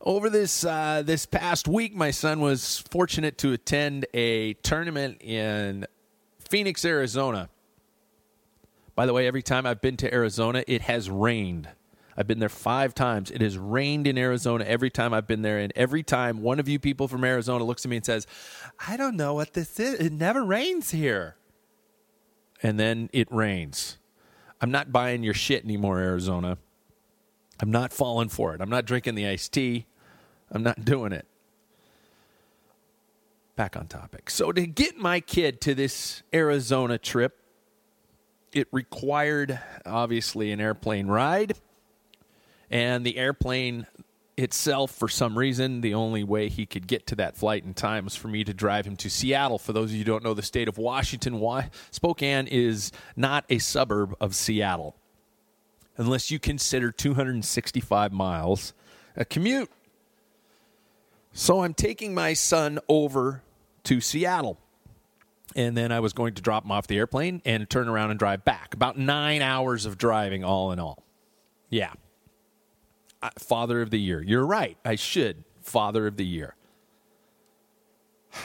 over 0.00 0.30
this 0.30 0.64
uh, 0.64 1.02
this 1.04 1.26
past 1.26 1.68
week, 1.68 1.94
my 1.94 2.10
son 2.10 2.40
was 2.40 2.84
fortunate 2.90 3.38
to 3.38 3.52
attend 3.52 4.06
a 4.14 4.54
tournament 4.54 5.20
in 5.22 5.86
Phoenix, 6.38 6.84
Arizona. 6.84 7.48
By 8.94 9.06
the 9.06 9.12
way, 9.12 9.26
every 9.26 9.42
time 9.42 9.66
I've 9.66 9.80
been 9.80 9.96
to 9.98 10.12
Arizona, 10.12 10.64
it 10.66 10.82
has 10.82 11.08
rained. 11.08 11.68
I've 12.16 12.26
been 12.26 12.40
there 12.40 12.48
five 12.48 12.94
times. 12.94 13.30
It 13.30 13.40
has 13.40 13.56
rained 13.56 14.06
in 14.06 14.18
Arizona 14.18 14.64
every 14.64 14.90
time 14.90 15.14
I've 15.14 15.26
been 15.26 15.42
there. 15.42 15.58
And 15.58 15.72
every 15.74 16.02
time 16.02 16.42
one 16.42 16.60
of 16.60 16.68
you 16.68 16.78
people 16.78 17.08
from 17.08 17.24
Arizona 17.24 17.64
looks 17.64 17.84
at 17.84 17.88
me 17.90 17.96
and 17.96 18.04
says, 18.04 18.26
I 18.86 18.96
don't 18.96 19.16
know 19.16 19.34
what 19.34 19.54
this 19.54 19.80
is. 19.80 19.94
It 19.94 20.12
never 20.12 20.44
rains 20.44 20.90
here. 20.90 21.36
And 22.62 22.78
then 22.78 23.08
it 23.12 23.32
rains. 23.32 23.98
I'm 24.60 24.70
not 24.70 24.92
buying 24.92 25.22
your 25.22 25.34
shit 25.34 25.64
anymore, 25.64 25.98
Arizona. 25.98 26.58
I'm 27.60 27.70
not 27.70 27.92
falling 27.92 28.28
for 28.28 28.54
it. 28.54 28.60
I'm 28.60 28.70
not 28.70 28.84
drinking 28.84 29.14
the 29.14 29.26
iced 29.26 29.52
tea. 29.52 29.86
I'm 30.50 30.62
not 30.62 30.84
doing 30.84 31.12
it. 31.12 31.26
Back 33.56 33.76
on 33.76 33.86
topic. 33.86 34.30
So, 34.30 34.52
to 34.52 34.66
get 34.66 34.96
my 34.96 35.20
kid 35.20 35.60
to 35.62 35.74
this 35.74 36.22
Arizona 36.32 36.98
trip, 36.98 37.41
it 38.52 38.68
required 38.72 39.58
obviously 39.84 40.52
an 40.52 40.60
airplane 40.60 41.06
ride. 41.06 41.56
And 42.70 43.04
the 43.04 43.18
airplane 43.18 43.86
itself 44.36 44.90
for 44.92 45.08
some 45.08 45.36
reason 45.36 45.82
the 45.82 45.94
only 45.94 46.24
way 46.24 46.48
he 46.48 46.64
could 46.64 46.86
get 46.86 47.06
to 47.06 47.14
that 47.16 47.36
flight 47.36 47.64
in 47.64 47.74
time 47.74 48.04
was 48.04 48.16
for 48.16 48.28
me 48.28 48.42
to 48.44 48.54
drive 48.54 48.86
him 48.86 48.96
to 48.96 49.10
Seattle. 49.10 49.58
For 49.58 49.72
those 49.72 49.90
of 49.90 49.92
you 49.92 49.98
who 49.98 50.04
don't 50.04 50.24
know 50.24 50.34
the 50.34 50.42
state 50.42 50.68
of 50.68 50.78
Washington 50.78 51.40
Spokane 51.90 52.46
is 52.46 52.92
not 53.14 53.44
a 53.50 53.58
suburb 53.58 54.14
of 54.20 54.34
Seattle. 54.34 54.96
Unless 55.98 56.30
you 56.30 56.38
consider 56.38 56.90
265 56.90 58.12
miles 58.12 58.72
a 59.16 59.26
commute. 59.26 59.70
So 61.34 61.62
I'm 61.62 61.74
taking 61.74 62.14
my 62.14 62.32
son 62.32 62.78
over 62.88 63.42
to 63.84 64.00
Seattle 64.00 64.58
and 65.56 65.76
then 65.76 65.92
I 65.92 66.00
was 66.00 66.12
going 66.12 66.34
to 66.34 66.42
drop 66.42 66.64
him 66.64 66.70
off 66.70 66.86
the 66.86 66.98
airplane 66.98 67.42
and 67.44 67.68
turn 67.68 67.88
around 67.88 68.10
and 68.10 68.18
drive 68.18 68.44
back. 68.44 68.74
About 68.74 68.98
nine 68.98 69.42
hours 69.42 69.86
of 69.86 69.98
driving, 69.98 70.44
all 70.44 70.72
in 70.72 70.78
all. 70.78 71.04
Yeah. 71.70 71.92
Uh, 73.22 73.30
Father 73.38 73.80
of 73.82 73.90
the 73.90 73.98
Year. 73.98 74.22
You're 74.22 74.46
right. 74.46 74.76
I 74.84 74.96
should. 74.96 75.44
Father 75.60 76.06
of 76.06 76.16
the 76.16 76.26
Year. 76.26 76.54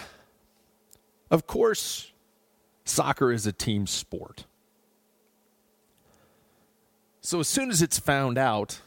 Of 1.30 1.46
course, 1.46 2.14
soccer 2.86 3.34
is 3.34 3.46
a 3.46 3.52
team 3.52 3.86
sport. 3.86 4.46
So 7.20 7.42
as 7.42 7.50
soon 7.50 7.70
as 7.70 7.82
it's 7.82 8.00
found 8.00 8.38
out 8.38 8.80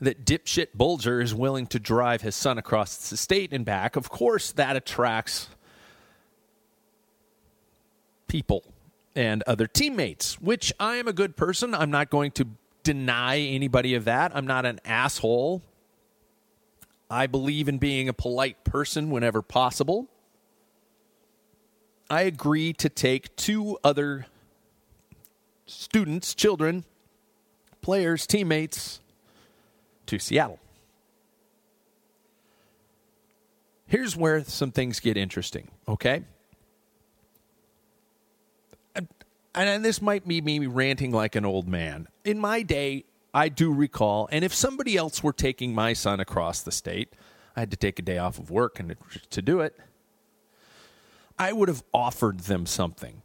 that 0.00 0.24
dipshit 0.24 0.68
Bulger 0.74 1.20
is 1.20 1.32
willing 1.32 1.68
to 1.68 1.78
drive 1.78 2.22
his 2.22 2.34
son 2.34 2.58
across 2.58 3.10
the 3.10 3.16
state 3.16 3.52
and 3.52 3.64
back, 3.64 3.94
of 3.94 4.08
course 4.10 4.50
that 4.50 4.74
attracts 4.74 5.50
people 8.30 8.62
and 9.16 9.42
other 9.42 9.66
teammates, 9.66 10.40
which 10.40 10.72
I 10.78 10.96
am 10.96 11.08
a 11.08 11.12
good 11.12 11.36
person. 11.36 11.74
I'm 11.74 11.90
not 11.90 12.10
going 12.10 12.30
to 12.32 12.46
deny 12.84 13.38
anybody 13.38 13.96
of 13.96 14.04
that. 14.04 14.30
I'm 14.36 14.46
not 14.46 14.64
an 14.64 14.78
asshole. 14.84 15.62
I 17.10 17.26
believe 17.26 17.68
in 17.68 17.78
being 17.78 18.08
a 18.08 18.12
polite 18.12 18.62
person 18.62 19.10
whenever 19.10 19.42
possible. 19.42 20.06
I 22.08 22.22
agree 22.22 22.72
to 22.74 22.88
take 22.88 23.34
two 23.34 23.76
other 23.82 24.26
students, 25.66 26.32
children, 26.32 26.84
players, 27.82 28.28
teammates 28.28 29.00
to 30.06 30.20
Seattle. 30.20 30.60
Here's 33.86 34.16
where 34.16 34.44
some 34.44 34.70
things 34.70 35.00
get 35.00 35.16
interesting, 35.16 35.68
okay? 35.88 36.22
And 39.54 39.84
this 39.84 40.00
might 40.00 40.26
be 40.26 40.40
me 40.40 40.66
ranting 40.66 41.12
like 41.12 41.36
an 41.36 41.44
old 41.44 41.68
man. 41.68 42.08
In 42.24 42.38
my 42.38 42.62
day, 42.62 43.04
I 43.32 43.48
do 43.48 43.72
recall, 43.72 44.28
and 44.32 44.44
if 44.44 44.54
somebody 44.54 44.96
else 44.96 45.22
were 45.22 45.32
taking 45.32 45.74
my 45.74 45.92
son 45.92 46.20
across 46.20 46.62
the 46.62 46.72
state, 46.72 47.14
I 47.54 47.60
had 47.60 47.70
to 47.70 47.76
take 47.76 47.98
a 47.98 48.02
day 48.02 48.18
off 48.18 48.38
of 48.38 48.50
work 48.50 48.80
and 48.80 48.96
to 49.30 49.42
do 49.42 49.60
it. 49.60 49.78
I 51.38 51.52
would 51.52 51.68
have 51.68 51.82
offered 51.92 52.40
them 52.40 52.66
something. 52.66 53.22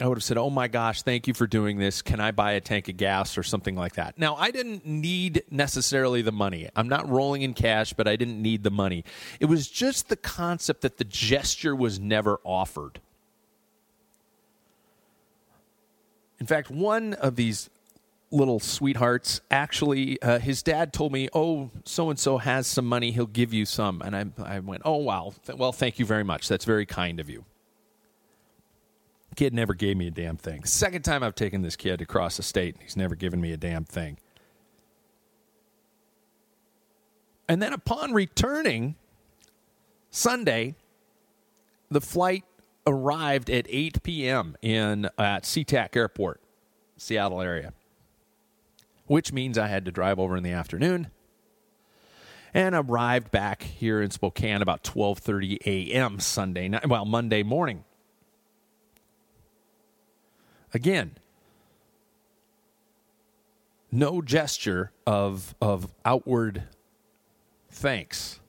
I 0.00 0.08
would 0.08 0.18
have 0.18 0.24
said, 0.24 0.36
"Oh 0.36 0.50
my 0.50 0.66
gosh, 0.66 1.02
thank 1.02 1.28
you 1.28 1.34
for 1.34 1.46
doing 1.46 1.78
this. 1.78 2.02
Can 2.02 2.18
I 2.18 2.32
buy 2.32 2.52
a 2.52 2.60
tank 2.60 2.88
of 2.88 2.96
gas 2.96 3.38
or 3.38 3.44
something 3.44 3.76
like 3.76 3.94
that?" 3.94 4.18
Now, 4.18 4.34
I 4.34 4.50
didn't 4.50 4.84
need 4.84 5.44
necessarily 5.50 6.20
the 6.20 6.32
money. 6.32 6.68
I'm 6.74 6.88
not 6.88 7.08
rolling 7.08 7.42
in 7.42 7.54
cash, 7.54 7.92
but 7.92 8.08
I 8.08 8.16
didn't 8.16 8.42
need 8.42 8.64
the 8.64 8.72
money. 8.72 9.04
It 9.38 9.46
was 9.46 9.68
just 9.68 10.08
the 10.08 10.16
concept 10.16 10.80
that 10.80 10.96
the 10.98 11.04
gesture 11.04 11.76
was 11.76 12.00
never 12.00 12.40
offered. 12.42 13.00
In 16.44 16.48
fact, 16.48 16.70
one 16.70 17.14
of 17.14 17.36
these 17.36 17.70
little 18.30 18.60
sweethearts 18.60 19.40
actually, 19.50 20.20
uh, 20.20 20.38
his 20.38 20.62
dad 20.62 20.92
told 20.92 21.10
me, 21.10 21.26
"Oh, 21.32 21.70
so 21.86 22.10
and 22.10 22.18
so 22.18 22.36
has 22.36 22.66
some 22.66 22.84
money. 22.84 23.12
He'll 23.12 23.24
give 23.24 23.54
you 23.54 23.64
some." 23.64 24.02
And 24.02 24.14
I, 24.14 24.26
I 24.56 24.58
went, 24.58 24.82
"Oh 24.84 24.98
wow, 24.98 25.32
well, 25.56 25.72
thank 25.72 25.98
you 25.98 26.04
very 26.04 26.22
much. 26.22 26.46
That's 26.46 26.66
very 26.66 26.84
kind 26.84 27.18
of 27.18 27.30
you." 27.30 27.46
Kid 29.36 29.54
never 29.54 29.72
gave 29.72 29.96
me 29.96 30.06
a 30.06 30.10
damn 30.10 30.36
thing. 30.36 30.64
Second 30.64 31.00
time 31.00 31.22
I've 31.22 31.34
taken 31.34 31.62
this 31.62 31.76
kid 31.76 32.02
across 32.02 32.36
the 32.36 32.42
state, 32.42 32.76
he's 32.78 32.94
never 32.94 33.14
given 33.14 33.40
me 33.40 33.50
a 33.52 33.56
damn 33.56 33.86
thing. 33.86 34.18
And 37.48 37.62
then 37.62 37.72
upon 37.72 38.12
returning 38.12 38.96
Sunday, 40.10 40.74
the 41.90 42.02
flight 42.02 42.44
arrived 42.86 43.50
at 43.50 43.66
8 43.68 44.02
p.m. 44.02 44.56
in 44.62 45.06
at 45.18 45.44
SeaTac 45.44 45.96
Airport, 45.96 46.40
Seattle 46.96 47.40
area, 47.40 47.72
which 49.06 49.32
means 49.32 49.58
I 49.58 49.68
had 49.68 49.84
to 49.84 49.92
drive 49.92 50.18
over 50.18 50.36
in 50.36 50.42
the 50.42 50.52
afternoon 50.52 51.08
and 52.54 52.74
arrived 52.74 53.32
back 53.32 53.62
here 53.62 54.00
in 54.00 54.10
Spokane 54.10 54.62
about 54.62 54.84
12:30 54.84 55.58
a.m. 55.66 56.20
Sunday 56.20 56.68
night, 56.68 56.88
well 56.88 57.04
Monday 57.04 57.42
morning. 57.42 57.84
Again, 60.72 61.16
no 63.90 64.22
gesture 64.22 64.92
of 65.06 65.54
of 65.60 65.88
outward 66.04 66.64
thanks. 67.70 68.40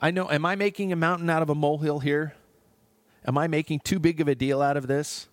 I 0.00 0.10
know 0.10 0.30
am 0.30 0.44
I 0.44 0.54
making 0.54 0.92
a 0.92 0.96
mountain 0.96 1.30
out 1.30 1.42
of 1.42 1.48
a 1.48 1.54
molehill 1.54 2.00
here? 2.00 2.34
Am 3.26 3.38
I 3.38 3.46
making 3.48 3.80
too 3.80 3.98
big 3.98 4.20
of 4.20 4.28
a 4.28 4.34
deal 4.34 4.60
out 4.60 4.76
of 4.76 4.86
this? 4.86 5.28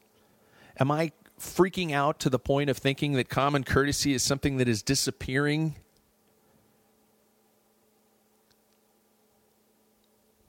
Am 0.79 0.91
I 0.91 1.11
freaking 1.39 1.91
out 1.91 2.19
to 2.19 2.29
the 2.29 2.39
point 2.39 2.69
of 2.69 2.77
thinking 2.77 3.13
that 3.13 3.29
common 3.29 3.63
courtesy 3.63 4.13
is 4.13 4.23
something 4.23 4.57
that 4.57 4.67
is 4.67 4.81
disappearing? 4.81 5.75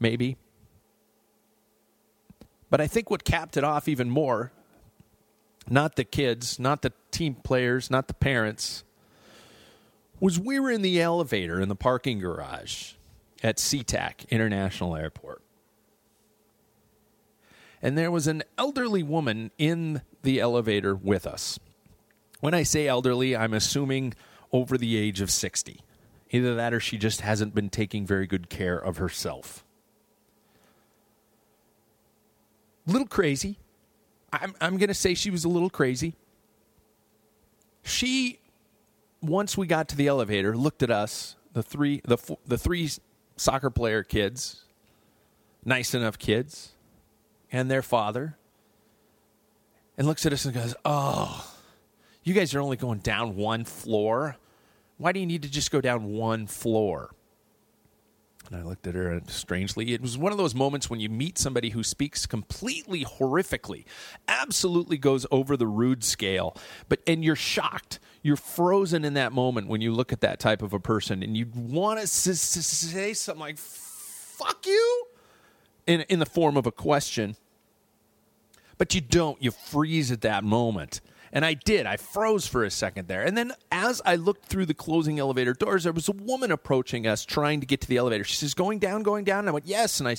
maybe. 0.03 0.37
But 2.69 2.81
I 2.81 2.87
think 2.87 3.09
what 3.09 3.25
capped 3.25 3.57
it 3.57 3.65
off 3.65 3.89
even 3.89 4.11
more, 4.11 4.53
not 5.69 5.97
the 5.97 6.05
kids, 6.05 6.59
not 6.59 6.83
the 6.83 6.93
team 7.11 7.37
players, 7.37 7.91
not 7.91 8.09
the 8.09 8.15
parents, 8.15 8.83
was 10.21 10.39
we 10.39 10.59
were 10.59 10.71
in 10.71 10.83
the 10.83 11.01
elevator 11.01 11.61
in 11.61 11.69
the 11.69 11.77
parking 11.77 12.19
garage 12.19 12.93
at 13.43 13.57
SeaTac 13.57 14.29
International 14.31 14.97
Airport. 14.97 15.42
And 17.83 17.99
there 17.99 18.11
was 18.11 18.29
an 18.29 18.45
elderly 18.57 19.03
woman 19.03 19.51
in 19.59 20.03
the 20.23 20.39
elevator 20.39 20.95
with 20.95 21.27
us. 21.27 21.59
When 22.41 22.55
I 22.55 22.63
say 22.63 22.87
elderly, 22.87 23.37
I'm 23.37 23.53
assuming 23.53 24.15
over 24.53 24.79
the 24.79 24.97
age 24.97 25.21
of 25.21 25.31
60. 25.31 25.81
Either 26.31 26.55
that 26.55 26.73
or 26.73 26.81
she 26.81 26.97
just 26.97 27.21
hasn't 27.21 27.55
been 27.55 27.69
taking 27.69 28.07
very 28.07 28.27
good 28.27 28.49
care 28.49 28.79
of 28.79 28.97
herself. 28.99 29.65
Little 32.87 33.07
crazy. 33.07 33.59
I'm, 34.33 34.55
I'm 34.61 34.79
going 34.79 34.89
to 34.89 34.95
say 34.95 35.15
she 35.15 35.31
was 35.31 35.45
a 35.45 35.49
little 35.49 35.71
crazy. 35.71 36.15
She, 37.83 38.41
once 39.21 39.59
we 39.59 39.67
got 39.67 39.89
to 39.89 39.97
the 39.97 40.07
elevator, 40.07 40.57
looked 40.57 40.83
at 40.83 40.91
us, 40.91 41.37
the 41.53 41.63
three, 41.63 42.01
the, 42.05 42.17
the 42.47 42.57
three 42.57 42.91
soccer 43.37 43.71
player 43.71 44.03
kids, 44.03 44.65
nice 45.65 45.95
enough 45.95 46.19
kids, 46.19 46.73
and 47.53 47.71
their 47.71 47.83
father, 47.83 48.37
and 49.97 50.07
looks 50.07 50.25
at 50.27 50.33
us 50.33 50.45
and 50.45 50.55
goes, 50.55 50.75
Oh, 50.85 51.55
you 52.25 52.35
guys 52.35 52.55
are 52.55 52.61
only 52.61 52.77
going 52.77 53.01
down 53.01 53.37
one 53.37 53.65
floor. 53.65 54.37
Why 54.97 55.13
do 55.13 55.21
you 55.21 55.27
need 55.27 55.43
to 55.43 55.51
just 55.51 55.71
go 55.71 55.81
down 55.81 56.13
one 56.13 56.47
floor? 56.47 57.11
And 58.51 58.57
I 58.61 58.65
looked 58.65 58.87
at 58.87 58.95
her 58.95 59.11
and 59.11 59.31
strangely, 59.31 59.93
it 59.93 60.01
was 60.01 60.19
one 60.19 60.33
of 60.33 60.39
those 60.39 60.55
moments 60.55 60.91
when 60.91 60.99
you 61.01 61.09
meet 61.09 61.39
somebody 61.39 61.71
who 61.71 61.83
speaks 61.85 62.27
completely 62.27 63.05
horrifically, 63.05 63.85
absolutely 64.29 64.99
goes 64.99 65.27
over 65.31 65.57
the 65.57 65.67
rude 65.67 66.03
scale, 66.03 66.57
but 66.89 67.01
and 67.07 67.25
you're 67.25 67.37
shocked. 67.37 67.99
You're 68.21 68.37
frozen 68.37 69.05
in 69.05 69.15
that 69.15 69.33
moment 69.33 69.69
when 69.69 69.81
you 69.81 69.93
look 69.93 70.13
at 70.13 70.21
that 70.23 70.39
type 70.41 70.61
of 70.63 70.73
a 70.73 70.81
person 70.81 71.23
and 71.23 71.37
you 71.37 71.47
want 71.55 71.99
to 71.99 72.03
s- 72.05 72.27
s- 72.29 72.67
say 72.67 73.15
something 73.15 73.41
like, 73.41 73.59
fuck 73.59 74.67
you, 74.67 75.07
in, 75.87 76.03
in 76.03 76.19
the 76.19 76.27
form 76.27 76.57
of 76.57 76.67
a 76.67 76.73
question, 76.73 77.37
but 78.79 78.95
you 78.95 79.01
don't. 79.01 79.41
You 79.43 79.51
freeze 79.51 80.11
at 80.11 80.23
that 80.23 80.45
moment. 80.45 81.01
And 81.33 81.47
I 81.47 81.55
did. 81.55 81.87
I 81.87 81.97
froze 81.97 82.47
for 82.47 82.63
a 82.63 82.71
second 82.71 83.09
there. 83.09 83.23
And 83.23 83.37
then 83.37 83.53
as 83.71 84.03
I 84.05 84.17
looked 84.17 84.47
through 84.47 84.67
the 84.67 84.75
closing 84.75 85.19
elevator 85.19 85.55
doors, 85.55 85.85
there 85.85 85.93
was 85.93 86.09
a 86.09 86.13
woman 86.13 86.53
approaching 86.53 87.07
us 87.07 87.25
trying 87.25 87.61
to 87.61 87.67
get 87.67 87.81
to 87.81 87.89
the 87.89 87.97
elevator. 87.97 88.23
She 88.23 88.37
says, 88.37 88.53
Going 88.53 88.79
down, 88.79 89.03
going 89.03 89.25
down. 89.25 89.41
And 89.41 89.49
I 89.49 89.53
went, 89.53 89.67
Yes. 89.67 89.99
And 89.99 90.09
I 90.09 90.17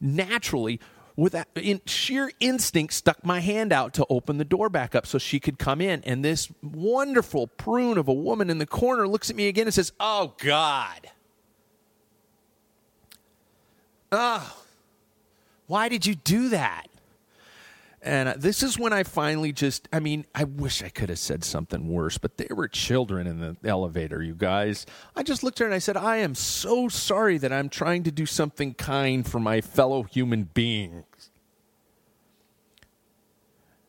naturally, 0.00 0.80
with 1.16 1.32
that, 1.32 1.48
in 1.54 1.82
sheer 1.84 2.30
instinct, 2.40 2.94
stuck 2.94 3.26
my 3.26 3.40
hand 3.40 3.74
out 3.74 3.92
to 3.94 4.06
open 4.08 4.38
the 4.38 4.44
door 4.44 4.70
back 4.70 4.94
up 4.94 5.06
so 5.06 5.18
she 5.18 5.38
could 5.38 5.58
come 5.58 5.82
in. 5.82 6.02
And 6.04 6.24
this 6.24 6.50
wonderful 6.62 7.46
prune 7.46 7.98
of 7.98 8.08
a 8.08 8.14
woman 8.14 8.48
in 8.48 8.56
the 8.56 8.66
corner 8.66 9.06
looks 9.06 9.28
at 9.28 9.36
me 9.36 9.48
again 9.48 9.66
and 9.66 9.74
says, 9.74 9.92
Oh, 10.00 10.34
God. 10.38 11.10
Oh, 14.10 14.64
why 15.68 15.88
did 15.88 16.04
you 16.04 16.16
do 16.16 16.48
that? 16.48 16.88
And 18.00 18.28
uh, 18.28 18.34
this 18.36 18.62
is 18.62 18.78
when 18.78 18.92
I 18.92 19.02
finally 19.02 19.52
just, 19.52 19.88
I 19.92 20.00
mean, 20.00 20.24
I 20.34 20.44
wish 20.44 20.82
I 20.82 20.88
could 20.88 21.08
have 21.08 21.18
said 21.18 21.42
something 21.44 21.88
worse, 21.88 22.16
but 22.16 22.36
there 22.36 22.54
were 22.56 22.68
children 22.68 23.26
in 23.26 23.40
the 23.40 23.56
elevator, 23.68 24.22
you 24.22 24.34
guys. 24.34 24.86
I 25.16 25.22
just 25.22 25.42
looked 25.42 25.60
at 25.60 25.64
her 25.64 25.66
and 25.66 25.74
I 25.74 25.78
said, 25.78 25.96
I 25.96 26.18
am 26.18 26.34
so 26.34 26.88
sorry 26.88 27.38
that 27.38 27.52
I'm 27.52 27.68
trying 27.68 28.04
to 28.04 28.12
do 28.12 28.24
something 28.24 28.74
kind 28.74 29.26
for 29.28 29.40
my 29.40 29.60
fellow 29.60 30.04
human 30.04 30.44
beings. 30.44 31.30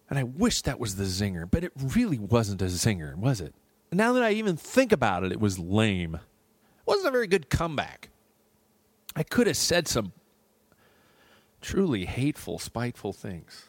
And 0.10 0.18
I 0.18 0.24
wish 0.24 0.64
that 0.64 0.80
was 0.80 0.96
the 0.96 1.04
zinger, 1.04 1.50
but 1.50 1.64
it 1.64 1.72
really 1.76 2.18
wasn't 2.18 2.64
a 2.64 2.66
zinger, 2.66 3.16
was 3.16 3.40
it? 3.42 3.54
Now 3.92 4.14
that 4.14 4.24
I 4.24 4.32
even 4.32 4.58
think 4.58 4.92
about 4.92 5.24
it, 5.24 5.32
it 5.32 5.40
was 5.40 5.60
lame. 5.60 6.16
It 6.16 6.88
wasn't 6.88 7.10
a 7.10 7.12
very 7.12 7.28
good 7.28 7.50
comeback. 7.50 8.10
I 9.16 9.22
could 9.22 9.46
have 9.46 9.58
said 9.58 9.88
some 9.88 10.14
truly 11.62 12.06
hateful, 12.06 12.60
spiteful 12.60 13.14
things. 13.14 13.66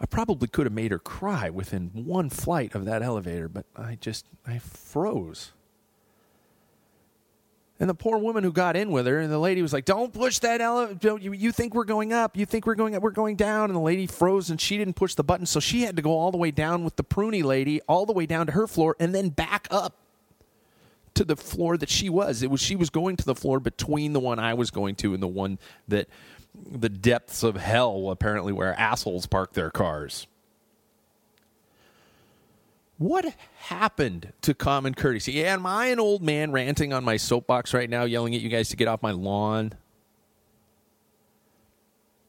I 0.00 0.06
probably 0.06 0.48
could 0.48 0.66
have 0.66 0.72
made 0.72 0.92
her 0.92 0.98
cry 0.98 1.50
within 1.50 1.90
one 1.94 2.30
flight 2.30 2.74
of 2.74 2.86
that 2.86 3.02
elevator, 3.02 3.48
but 3.48 3.66
I 3.76 3.98
just, 4.00 4.26
I 4.46 4.58
froze. 4.58 5.52
And 7.78 7.88
the 7.88 7.94
poor 7.94 8.18
woman 8.18 8.44
who 8.44 8.52
got 8.52 8.76
in 8.76 8.90
with 8.90 9.06
her, 9.06 9.18
and 9.18 9.32
the 9.32 9.38
lady 9.38 9.62
was 9.62 9.72
like, 9.72 9.86
"Don't 9.86 10.12
push 10.12 10.38
that 10.40 10.60
elevator. 10.60 11.18
You, 11.18 11.32
you 11.32 11.50
think 11.50 11.74
we're 11.74 11.84
going 11.84 12.12
up? 12.12 12.36
You 12.36 12.44
think 12.44 12.66
we're 12.66 12.74
going 12.74 12.94
up? 12.94 13.02
We're 13.02 13.10
going 13.10 13.36
down." 13.36 13.70
And 13.70 13.74
the 13.74 13.80
lady 13.80 14.06
froze, 14.06 14.50
and 14.50 14.60
she 14.60 14.76
didn't 14.76 14.96
push 14.96 15.14
the 15.14 15.24
button, 15.24 15.46
so 15.46 15.60
she 15.60 15.82
had 15.82 15.96
to 15.96 16.02
go 16.02 16.12
all 16.12 16.30
the 16.30 16.36
way 16.36 16.50
down 16.50 16.84
with 16.84 16.96
the 16.96 17.04
pruny 17.04 17.42
lady, 17.42 17.80
all 17.88 18.04
the 18.04 18.12
way 18.12 18.26
down 18.26 18.44
to 18.46 18.52
her 18.52 18.66
floor, 18.66 18.96
and 19.00 19.14
then 19.14 19.30
back 19.30 19.66
up 19.70 19.96
to 21.20 21.24
the 21.26 21.36
floor 21.36 21.76
that 21.76 21.90
she 21.90 22.08
was. 22.08 22.42
It 22.42 22.50
was 22.50 22.62
she 22.62 22.76
was 22.76 22.88
going 22.88 23.16
to 23.16 23.26
the 23.26 23.34
floor 23.34 23.60
between 23.60 24.14
the 24.14 24.20
one 24.20 24.38
I 24.38 24.54
was 24.54 24.70
going 24.70 24.94
to 24.96 25.12
and 25.12 25.22
the 25.22 25.28
one 25.28 25.58
that 25.86 26.08
the 26.54 26.88
depths 26.88 27.42
of 27.42 27.56
hell, 27.56 28.08
apparently, 28.10 28.54
where 28.54 28.72
assholes 28.80 29.26
park 29.26 29.52
their 29.52 29.70
cars. 29.70 30.26
What 32.96 33.34
happened 33.58 34.32
to 34.40 34.54
common 34.54 34.94
courtesy? 34.94 35.32
Yeah, 35.32 35.52
am 35.52 35.66
I 35.66 35.86
an 35.86 36.00
old 36.00 36.22
man 36.22 36.52
ranting 36.52 36.94
on 36.94 37.04
my 37.04 37.18
soapbox 37.18 37.74
right 37.74 37.88
now, 37.88 38.04
yelling 38.04 38.34
at 38.34 38.40
you 38.40 38.48
guys 38.48 38.70
to 38.70 38.76
get 38.76 38.88
off 38.88 39.02
my 39.02 39.12
lawn? 39.12 39.74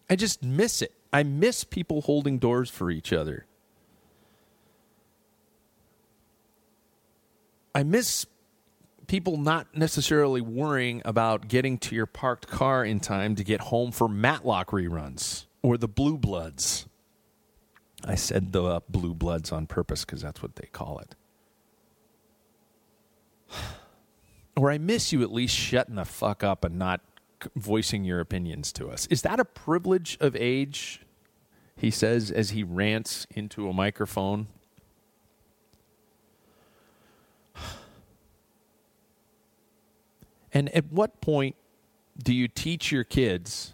I 0.09 0.17
just 0.17 0.43
miss 0.43 0.81
it. 0.81 0.93
I 1.13 1.23
miss 1.23 1.63
people 1.63 2.01
holding 2.01 2.39
doors 2.39 2.69
for 2.69 2.91
each 2.91 3.13
other. 3.13 3.45
I 7.73 7.83
miss 7.83 8.25
people 9.11 9.35
not 9.35 9.75
necessarily 9.75 10.39
worrying 10.39 11.01
about 11.03 11.49
getting 11.49 11.77
to 11.77 11.93
your 11.93 12.05
parked 12.05 12.47
car 12.47 12.85
in 12.85 12.97
time 12.97 13.35
to 13.35 13.43
get 13.43 13.59
home 13.59 13.91
for 13.91 14.07
Matlock 14.07 14.71
reruns 14.71 15.47
or 15.61 15.77
the 15.77 15.89
Blue 15.89 16.17
Bloods. 16.17 16.87
I 18.05 18.15
said 18.15 18.53
the 18.53 18.63
uh, 18.63 18.79
Blue 18.87 19.13
Bloods 19.13 19.51
on 19.51 19.67
purpose 19.67 20.05
because 20.05 20.21
that's 20.21 20.41
what 20.41 20.55
they 20.55 20.67
call 20.71 20.99
it. 20.99 21.15
or 24.55 24.71
I 24.71 24.77
miss 24.77 25.11
you 25.11 25.21
at 25.23 25.33
least 25.33 25.57
shutting 25.57 25.95
the 25.95 26.05
fuck 26.05 26.41
up 26.41 26.63
and 26.63 26.79
not 26.79 27.01
voicing 27.53 28.05
your 28.05 28.21
opinions 28.21 28.71
to 28.71 28.87
us. 28.87 29.07
Is 29.07 29.23
that 29.23 29.41
a 29.41 29.45
privilege 29.45 30.17
of 30.21 30.37
age? 30.37 31.01
He 31.75 31.91
says 31.91 32.31
as 32.31 32.51
he 32.51 32.63
rants 32.63 33.27
into 33.35 33.67
a 33.67 33.73
microphone 33.73 34.47
And 40.53 40.69
at 40.75 40.91
what 40.91 41.21
point 41.21 41.55
do 42.21 42.33
you 42.33 42.47
teach 42.47 42.91
your 42.91 43.03
kids 43.03 43.73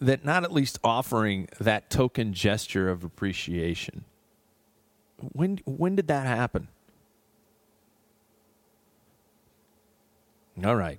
that 0.00 0.24
not 0.24 0.42
at 0.42 0.52
least 0.52 0.78
offering 0.82 1.48
that 1.60 1.90
token 1.90 2.32
gesture 2.32 2.88
of 2.88 3.04
appreciation? 3.04 4.04
When 5.32 5.60
when 5.64 5.94
did 5.94 6.08
that 6.08 6.26
happen? 6.26 6.68
All 10.64 10.76
right. 10.76 10.98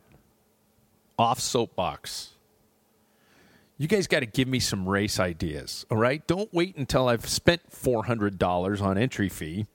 Off 1.19 1.39
soapbox. 1.39 2.31
You 3.77 3.87
guys 3.87 4.07
got 4.07 4.21
to 4.21 4.25
give 4.25 4.47
me 4.47 4.59
some 4.59 4.87
race 4.87 5.19
ideas, 5.19 5.85
all 5.89 5.97
right? 5.97 6.25
Don't 6.27 6.53
wait 6.53 6.77
until 6.77 7.07
I've 7.09 7.27
spent 7.27 7.69
$400 7.71 8.81
on 8.81 8.97
entry 8.97 9.29
fee. 9.29 9.65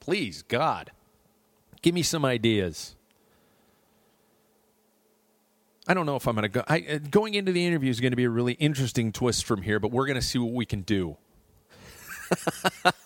Please, 0.00 0.42
God. 0.42 0.90
Give 1.82 1.94
me 1.94 2.02
some 2.02 2.24
ideas. 2.24 2.95
I 5.88 5.94
don't 5.94 6.04
know 6.06 6.16
if 6.16 6.26
I'm 6.26 6.34
going 6.34 6.42
to 6.42 6.48
go. 6.48 6.64
I, 6.66 6.80
uh, 6.80 6.98
going 6.98 7.34
into 7.34 7.52
the 7.52 7.64
interview 7.64 7.90
is 7.90 8.00
going 8.00 8.10
to 8.10 8.16
be 8.16 8.24
a 8.24 8.30
really 8.30 8.54
interesting 8.54 9.12
twist 9.12 9.44
from 9.44 9.62
here, 9.62 9.78
but 9.78 9.92
we're 9.92 10.06
going 10.06 10.20
to 10.20 10.26
see 10.26 10.38
what 10.38 10.52
we 10.52 10.66
can 10.66 10.80
do. 10.82 11.16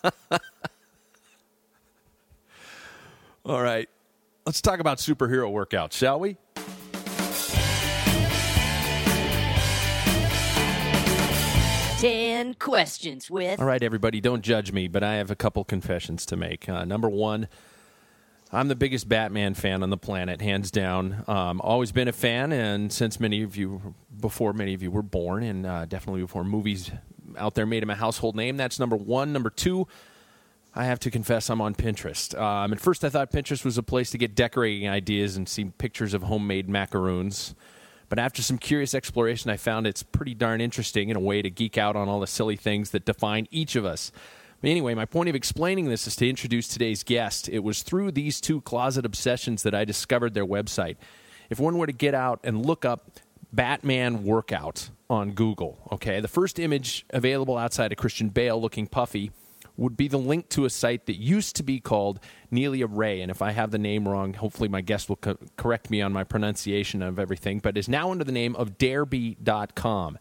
All 3.44 3.60
right. 3.62 3.88
Let's 4.46 4.62
talk 4.62 4.80
about 4.80 4.96
superhero 4.98 5.52
workouts, 5.52 5.92
shall 5.92 6.18
we? 6.18 6.38
Ten 12.00 12.54
questions 12.54 13.30
with. 13.30 13.60
All 13.60 13.66
right, 13.66 13.82
everybody, 13.82 14.22
don't 14.22 14.40
judge 14.40 14.72
me, 14.72 14.88
but 14.88 15.02
I 15.02 15.16
have 15.16 15.30
a 15.30 15.36
couple 15.36 15.62
confessions 15.64 16.24
to 16.26 16.36
make. 16.36 16.66
Uh, 16.66 16.86
number 16.86 17.10
one, 17.10 17.46
I'm 18.52 18.66
the 18.66 18.74
biggest 18.74 19.08
Batman 19.08 19.54
fan 19.54 19.84
on 19.84 19.90
the 19.90 19.96
planet, 19.96 20.40
hands 20.40 20.72
down. 20.72 21.24
Um, 21.28 21.60
always 21.60 21.92
been 21.92 22.08
a 22.08 22.12
fan, 22.12 22.52
and 22.52 22.92
since 22.92 23.20
many 23.20 23.42
of 23.42 23.56
you, 23.56 23.94
before 24.20 24.52
many 24.52 24.74
of 24.74 24.82
you 24.82 24.90
were 24.90 25.02
born, 25.02 25.44
and 25.44 25.64
uh, 25.64 25.84
definitely 25.84 26.22
before 26.22 26.42
movies 26.42 26.90
out 27.38 27.54
there 27.54 27.64
made 27.64 27.82
him 27.84 27.90
a 27.90 27.94
household 27.94 28.34
name, 28.34 28.56
that's 28.56 28.80
number 28.80 28.96
one. 28.96 29.32
Number 29.32 29.50
two, 29.50 29.86
I 30.74 30.84
have 30.84 30.98
to 31.00 31.12
confess, 31.12 31.48
I'm 31.48 31.60
on 31.60 31.76
Pinterest. 31.76 32.36
Um, 32.36 32.72
at 32.72 32.80
first, 32.80 33.04
I 33.04 33.08
thought 33.08 33.30
Pinterest 33.30 33.64
was 33.64 33.78
a 33.78 33.84
place 33.84 34.10
to 34.10 34.18
get 34.18 34.34
decorating 34.34 34.88
ideas 34.88 35.36
and 35.36 35.48
see 35.48 35.66
pictures 35.66 36.12
of 36.12 36.24
homemade 36.24 36.68
macaroons. 36.68 37.54
But 38.08 38.18
after 38.18 38.42
some 38.42 38.58
curious 38.58 38.94
exploration, 38.94 39.52
I 39.52 39.56
found 39.56 39.86
it's 39.86 40.02
pretty 40.02 40.34
darn 40.34 40.60
interesting 40.60 41.08
in 41.08 41.16
a 41.16 41.20
way 41.20 41.40
to 41.42 41.50
geek 41.50 41.78
out 41.78 41.94
on 41.94 42.08
all 42.08 42.18
the 42.18 42.26
silly 42.26 42.56
things 42.56 42.90
that 42.90 43.04
define 43.04 43.46
each 43.52 43.76
of 43.76 43.84
us. 43.84 44.10
But 44.60 44.70
anyway, 44.70 44.94
my 44.94 45.06
point 45.06 45.28
of 45.28 45.34
explaining 45.34 45.88
this 45.88 46.06
is 46.06 46.16
to 46.16 46.28
introduce 46.28 46.68
today's 46.68 47.02
guest. 47.02 47.48
It 47.48 47.60
was 47.60 47.82
through 47.82 48.12
these 48.12 48.40
two 48.40 48.60
closet 48.60 49.06
obsessions 49.06 49.62
that 49.62 49.74
I 49.74 49.84
discovered 49.84 50.34
their 50.34 50.46
website. 50.46 50.96
If 51.48 51.58
one 51.58 51.78
were 51.78 51.86
to 51.86 51.92
get 51.92 52.14
out 52.14 52.40
and 52.44 52.64
look 52.64 52.84
up 52.84 53.10
Batman 53.52 54.24
workout 54.24 54.90
on 55.08 55.32
Google, 55.32 55.78
okay, 55.92 56.20
the 56.20 56.28
first 56.28 56.58
image 56.58 57.06
available 57.10 57.56
outside 57.56 57.90
of 57.90 57.98
Christian 57.98 58.28
Bale 58.28 58.60
looking 58.60 58.86
puffy 58.86 59.32
would 59.80 59.96
be 59.96 60.08
the 60.08 60.18
link 60.18 60.48
to 60.50 60.66
a 60.66 60.70
site 60.70 61.06
that 61.06 61.16
used 61.16 61.56
to 61.56 61.62
be 61.62 61.80
called 61.80 62.20
Neila 62.52 62.86
Rey. 62.90 63.22
And 63.22 63.30
if 63.30 63.40
I 63.40 63.52
have 63.52 63.70
the 63.70 63.78
name 63.78 64.06
wrong, 64.06 64.34
hopefully 64.34 64.68
my 64.68 64.82
guest 64.82 65.08
will 65.08 65.16
co- 65.16 65.38
correct 65.56 65.90
me 65.90 66.02
on 66.02 66.12
my 66.12 66.22
pronunciation 66.22 67.02
of 67.02 67.18
everything, 67.18 67.60
but 67.60 67.78
is 67.78 67.88
now 67.88 68.10
under 68.10 68.24
the 68.24 68.30
name 68.30 68.54
of 68.56 68.76
Darebee.com. 68.76 70.18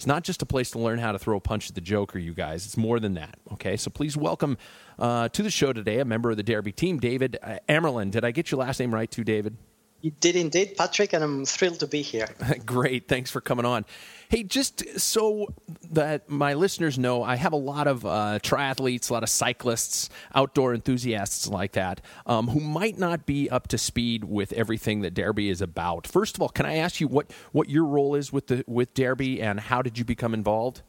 It's 0.00 0.06
not 0.06 0.24
just 0.24 0.40
a 0.40 0.46
place 0.46 0.70
to 0.70 0.78
learn 0.78 0.98
how 0.98 1.12
to 1.12 1.18
throw 1.18 1.36
a 1.36 1.40
punch 1.40 1.68
at 1.68 1.74
the 1.74 1.82
Joker, 1.82 2.18
you 2.18 2.32
guys. 2.32 2.64
It's 2.64 2.78
more 2.78 2.98
than 2.98 3.12
that. 3.14 3.38
Okay, 3.52 3.76
so 3.76 3.90
please 3.90 4.16
welcome 4.16 4.56
uh, 4.98 5.28
to 5.28 5.42
the 5.42 5.50
show 5.50 5.74
today 5.74 5.98
a 5.98 6.06
member 6.06 6.30
of 6.30 6.38
the 6.38 6.42
Darebee 6.42 6.74
team, 6.74 6.98
David 6.98 7.36
uh, 7.42 7.58
Amerland. 7.68 8.12
Did 8.12 8.24
I 8.24 8.30
get 8.30 8.50
your 8.50 8.60
last 8.60 8.80
name 8.80 8.94
right, 8.94 9.10
too, 9.10 9.24
David? 9.24 9.58
You 10.02 10.10
did 10.10 10.34
indeed, 10.34 10.76
Patrick, 10.78 11.12
and 11.12 11.22
I'm 11.22 11.44
thrilled 11.44 11.80
to 11.80 11.86
be 11.86 12.00
here. 12.00 12.28
Great. 12.66 13.06
Thanks 13.06 13.30
for 13.30 13.40
coming 13.40 13.66
on. 13.66 13.84
Hey, 14.30 14.44
just 14.44 14.98
so 14.98 15.52
that 15.90 16.30
my 16.30 16.54
listeners 16.54 16.98
know, 16.98 17.22
I 17.22 17.34
have 17.34 17.52
a 17.52 17.56
lot 17.56 17.86
of 17.86 18.06
uh, 18.06 18.38
triathletes, 18.42 19.10
a 19.10 19.12
lot 19.12 19.22
of 19.22 19.28
cyclists, 19.28 20.08
outdoor 20.34 20.72
enthusiasts 20.72 21.48
like 21.48 21.72
that, 21.72 22.00
um, 22.26 22.48
who 22.48 22.60
might 22.60 22.96
not 22.96 23.26
be 23.26 23.50
up 23.50 23.68
to 23.68 23.78
speed 23.78 24.24
with 24.24 24.52
everything 24.52 25.00
that 25.00 25.14
Darebee 25.14 25.50
is 25.50 25.60
about. 25.60 26.06
First 26.06 26.36
of 26.36 26.42
all, 26.42 26.48
can 26.48 26.64
I 26.64 26.76
ask 26.76 27.00
you 27.00 27.08
what, 27.08 27.30
what 27.52 27.68
your 27.68 27.84
role 27.84 28.14
is 28.14 28.32
with 28.32 28.46
the 28.46 28.64
with 28.66 28.94
Darebee 28.94 29.42
and 29.42 29.58
how 29.58 29.82
did 29.82 29.98
you 29.98 30.04
become 30.04 30.32
involved? 30.32 30.82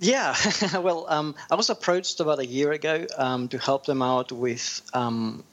Yeah, 0.00 0.34
well, 0.80 1.06
um, 1.08 1.34
I 1.50 1.56
was 1.56 1.70
approached 1.70 2.20
about 2.20 2.38
a 2.38 2.46
year 2.46 2.72
ago 2.72 3.06
um, 3.16 3.48
to 3.48 3.58
help 3.58 3.84
them 3.84 4.00
out 4.00 4.32
with 4.32 4.80
um, 4.94 5.44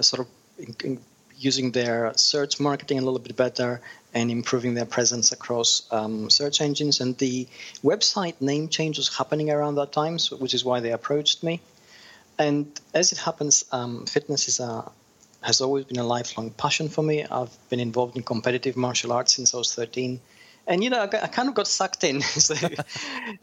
sort 0.00 0.20
of 0.20 0.26
in, 0.58 0.76
in 0.84 1.00
using 1.44 1.72
their 1.72 2.12
search 2.16 2.60
marketing 2.60 2.98
a 2.98 3.02
little 3.02 3.18
bit 3.18 3.36
better 3.36 3.80
and 4.14 4.30
improving 4.30 4.74
their 4.74 4.84
presence 4.84 5.32
across 5.32 5.82
um, 5.90 6.30
search 6.30 6.60
engines. 6.60 7.00
And 7.00 7.16
the 7.18 7.48
website 7.82 8.40
name 8.40 8.68
change 8.68 8.98
was 8.98 9.16
happening 9.16 9.50
around 9.50 9.76
that 9.76 9.92
time, 9.92 10.18
so, 10.18 10.36
which 10.36 10.54
is 10.54 10.64
why 10.64 10.80
they 10.80 10.92
approached 10.92 11.42
me. 11.42 11.60
And 12.38 12.80
as 12.94 13.12
it 13.12 13.18
happens, 13.18 13.64
um, 13.72 14.06
fitness 14.06 14.48
is 14.48 14.60
a 14.60 14.90
has 15.42 15.60
always 15.60 15.84
been 15.84 15.98
a 15.98 16.04
lifelong 16.04 16.50
passion 16.50 16.88
for 16.88 17.02
me. 17.02 17.24
I've 17.24 17.50
been 17.68 17.80
involved 17.80 18.16
in 18.16 18.22
competitive 18.22 18.76
martial 18.76 19.12
arts 19.12 19.32
since 19.32 19.54
I 19.54 19.58
was 19.58 19.74
13. 19.74 20.20
And 20.66 20.84
you 20.84 20.90
know, 20.90 21.02
I, 21.02 21.06
kind 21.08 21.48
of 21.48 21.54
got 21.54 21.66
sucked 21.66 22.04
in. 22.04 22.20
so, 22.22 22.54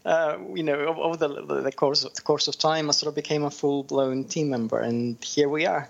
uh, 0.06 0.38
you 0.54 0.64
know, 0.64 0.76
over 0.76 1.18
the, 1.18 1.62
the 1.62 1.72
course 1.72 2.06
of, 2.06 2.14
the 2.14 2.22
course 2.22 2.48
of 2.48 2.58
time, 2.58 2.90
I 2.90 2.94
sort 2.94 3.10
of 3.10 3.16
became 3.16 3.44
a 3.44 3.52
full 3.52 3.84
blown 3.84 4.24
team 4.24 4.50
member, 4.50 4.80
and 4.80 5.22
here 5.24 5.50
we 5.50 5.66
are. 5.66 5.90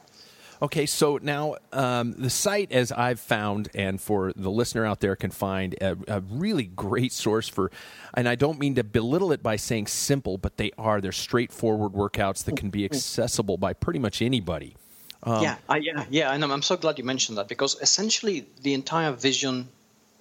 Okay, 0.61 0.85
so 0.85 1.19
now 1.21 1.55
um, 1.71 2.11
the 2.13 2.29
site, 2.29 2.71
as 2.73 2.91
I've 2.91 3.19
found, 3.19 3.69
and 3.73 3.99
for 3.99 4.33
the 4.35 4.51
listener 4.51 4.85
out 4.85 4.99
there 4.99 5.15
can 5.15 5.31
find 5.31 5.73
a, 5.79 5.95
a, 6.07 6.19
really 6.19 6.65
great 6.65 7.13
source 7.13 7.47
for, 7.47 7.71
and 8.13 8.27
I 8.27 8.35
don't 8.35 8.59
mean 8.59 8.75
to 8.75 8.83
belittle 8.83 9.31
it 9.31 9.41
by 9.41 9.55
saying 9.55 9.87
simple, 9.87 10.37
but 10.37 10.57
they 10.57 10.71
are. 10.77 10.99
They're 10.99 11.13
straightforward 11.13 11.93
workouts 11.93 12.43
that 12.43 12.57
can 12.57 12.69
be 12.71 12.83
accessible 12.83 13.57
by 13.57 13.71
pretty 13.71 13.99
much 13.99 14.21
anybody. 14.21 14.75
Um, 15.23 15.43
yeah, 15.43 15.55
I, 15.69 15.77
yeah, 15.77 16.05
yeah, 16.09 16.33
and 16.33 16.43
I'm, 16.43 16.51
I'm 16.51 16.61
so 16.61 16.75
glad 16.75 16.97
you 16.97 17.05
mentioned 17.05 17.37
that 17.37 17.47
because 17.47 17.79
essentially 17.81 18.45
the 18.61 18.73
entire 18.73 19.13
vision, 19.13 19.69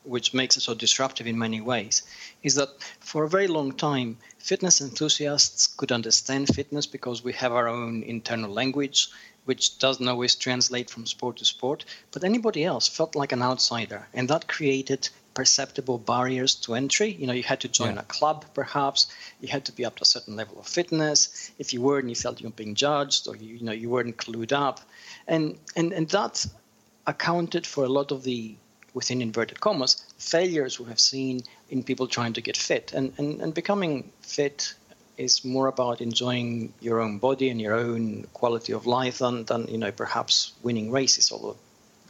which 0.04 0.34
makes 0.34 0.56
it 0.56 0.60
so 0.60 0.74
disruptive 0.74 1.26
in 1.26 1.36
many 1.36 1.60
ways, 1.60 2.02
is 2.44 2.54
that 2.54 2.68
for 3.00 3.24
a 3.24 3.28
very 3.28 3.48
long 3.48 3.72
time, 3.72 4.18
fitness 4.38 4.80
enthusiasts 4.80 5.66
could 5.66 5.90
understand 5.90 6.48
fitness 6.54 6.86
because 6.86 7.24
we 7.24 7.32
have 7.32 7.52
our 7.52 7.68
own 7.68 8.04
internal 8.04 8.50
language 8.50 9.08
which 9.48 9.78
doesn't 9.78 10.06
always 10.06 10.34
translate 10.34 10.90
from 10.90 11.06
sport 11.06 11.38
to 11.38 11.44
sport, 11.46 11.82
but 12.12 12.22
anybody 12.22 12.64
else 12.64 12.86
felt 12.86 13.16
like 13.16 13.32
an 13.32 13.42
outsider. 13.42 14.06
And 14.12 14.28
that 14.28 14.46
created 14.46 15.08
perceptible 15.32 15.96
barriers 15.96 16.54
to 16.54 16.74
entry. 16.74 17.12
You 17.12 17.26
know, 17.26 17.32
you 17.32 17.42
had 17.42 17.60
to 17.60 17.68
join 17.68 17.94
yeah. 17.94 18.00
a 18.00 18.12
club, 18.16 18.44
perhaps. 18.52 19.06
You 19.40 19.48
had 19.48 19.64
to 19.64 19.72
be 19.72 19.86
up 19.86 19.96
to 19.96 20.02
a 20.02 20.12
certain 20.14 20.36
level 20.36 20.60
of 20.60 20.66
fitness. 20.66 21.50
If 21.58 21.72
you 21.72 21.80
weren't, 21.80 22.10
you 22.10 22.14
felt 22.14 22.42
you 22.42 22.48
were 22.48 22.60
being 22.62 22.74
judged, 22.74 23.26
or 23.26 23.36
you, 23.36 23.54
you 23.56 23.64
know, 23.64 23.72
you 23.72 23.88
weren't 23.88 24.18
clued 24.18 24.52
up, 24.52 24.80
and 25.26 25.56
and 25.76 25.94
and 25.94 26.06
that 26.10 26.44
accounted 27.06 27.66
for 27.66 27.84
a 27.84 27.88
lot 27.88 28.12
of 28.12 28.24
the 28.24 28.54
within 28.92 29.22
inverted 29.22 29.60
commas 29.60 29.92
failures 30.18 30.80
we 30.80 30.86
have 30.86 31.00
seen 31.00 31.40
in 31.70 31.82
people 31.82 32.06
trying 32.06 32.32
to 32.32 32.40
get 32.40 32.56
fit 32.56 32.92
and 32.92 33.12
and, 33.18 33.40
and 33.40 33.54
becoming 33.54 34.10
fit 34.20 34.74
is 35.18 35.44
more 35.44 35.68
about 35.68 36.00
enjoying 36.00 36.72
your 36.80 37.00
own 37.00 37.18
body 37.18 37.50
and 37.50 37.60
your 37.60 37.74
own 37.74 38.26
quality 38.32 38.72
of 38.72 38.86
life 38.86 39.18
than, 39.18 39.44
than 39.44 39.66
you 39.68 39.78
know 39.78 39.92
perhaps 39.92 40.52
winning 40.62 40.90
races 40.90 41.30
although 41.32 41.56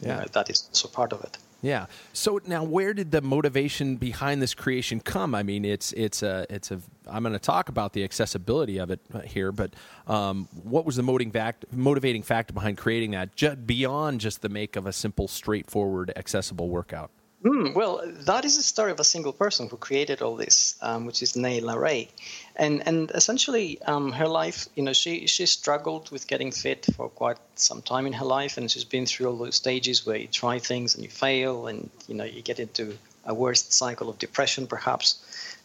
yeah. 0.01 0.15
You 0.15 0.21
know, 0.21 0.27
that 0.31 0.49
is 0.49 0.65
also 0.69 0.87
part 0.87 1.11
of 1.11 1.21
it 1.23 1.37
yeah. 1.61 1.87
So 2.13 2.39
now, 2.45 2.63
where 2.63 2.93
did 2.93 3.11
the 3.11 3.21
motivation 3.21 3.97
behind 3.97 4.41
this 4.41 4.53
creation 4.53 5.01
come? 5.01 5.35
I 5.35 5.43
mean, 5.43 5.65
it's 5.65 5.91
it's 5.93 6.23
a 6.23 6.45
it's 6.49 6.71
a. 6.71 6.79
I'm 7.05 7.23
going 7.23 7.33
to 7.33 7.39
talk 7.39 7.69
about 7.69 7.93
the 7.93 8.03
accessibility 8.03 8.77
of 8.77 8.91
it 8.91 9.01
here, 9.25 9.51
but 9.51 9.73
um, 10.07 10.47
what 10.63 10.85
was 10.85 10.95
the 10.95 11.03
motivating 11.03 11.31
fact, 11.31 11.65
motivating 11.71 12.23
factor 12.23 12.53
behind 12.53 12.77
creating 12.77 13.11
that, 13.11 13.35
just 13.35 13.65
beyond 13.67 14.21
just 14.21 14.41
the 14.41 14.49
make 14.49 14.75
of 14.75 14.85
a 14.85 14.93
simple, 14.93 15.27
straightforward, 15.27 16.13
accessible 16.15 16.69
workout? 16.69 17.11
Mm, 17.43 17.73
well, 17.73 18.01
that 18.05 18.43
is 18.43 18.57
the 18.57 18.63
story 18.63 18.91
of 18.91 18.99
a 18.99 19.03
single 19.05 19.31
person 19.31 19.69
who 19.69 19.77
created 19.77 20.21
all 20.21 20.35
this, 20.35 20.75
um, 20.81 21.05
which 21.05 21.23
is 21.23 21.33
Neila 21.37 21.79
Rey, 21.79 22.09
and 22.57 22.85
and 22.85 23.09
essentially 23.11 23.81
um, 23.83 24.11
her 24.11 24.27
life, 24.27 24.67
you 24.75 24.83
know, 24.83 24.91
she 24.91 25.25
she 25.25 25.45
struggled 25.45 26.11
with 26.11 26.27
getting 26.27 26.51
fit 26.51 26.85
for 26.97 27.07
quite 27.07 27.37
some 27.55 27.81
time 27.81 28.05
in 28.07 28.11
her 28.13 28.25
life, 28.25 28.57
and 28.57 28.69
she's 28.69 28.83
been 28.83 29.05
through 29.05 29.27
all 29.29 29.37
those 29.37 29.55
stages 29.55 30.05
where 30.05 30.17
you 30.17 30.27
try 30.27 30.59
things 30.59 30.95
and 30.95 31.03
you 31.05 31.09
fail, 31.09 31.67
and 31.67 31.89
you 32.09 32.15
know 32.15 32.25
you 32.25 32.41
get 32.41 32.59
into 32.59 32.97
a 33.23 33.33
worst 33.33 33.71
cycle 33.71 34.09
of 34.09 34.17
depression 34.19 34.67
perhaps, 34.67 35.07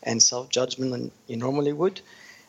and 0.05 0.23
self 0.23 0.49
judgment 0.51 0.93
than 0.93 1.11
you 1.27 1.37
normally 1.37 1.73
would, 1.73 2.01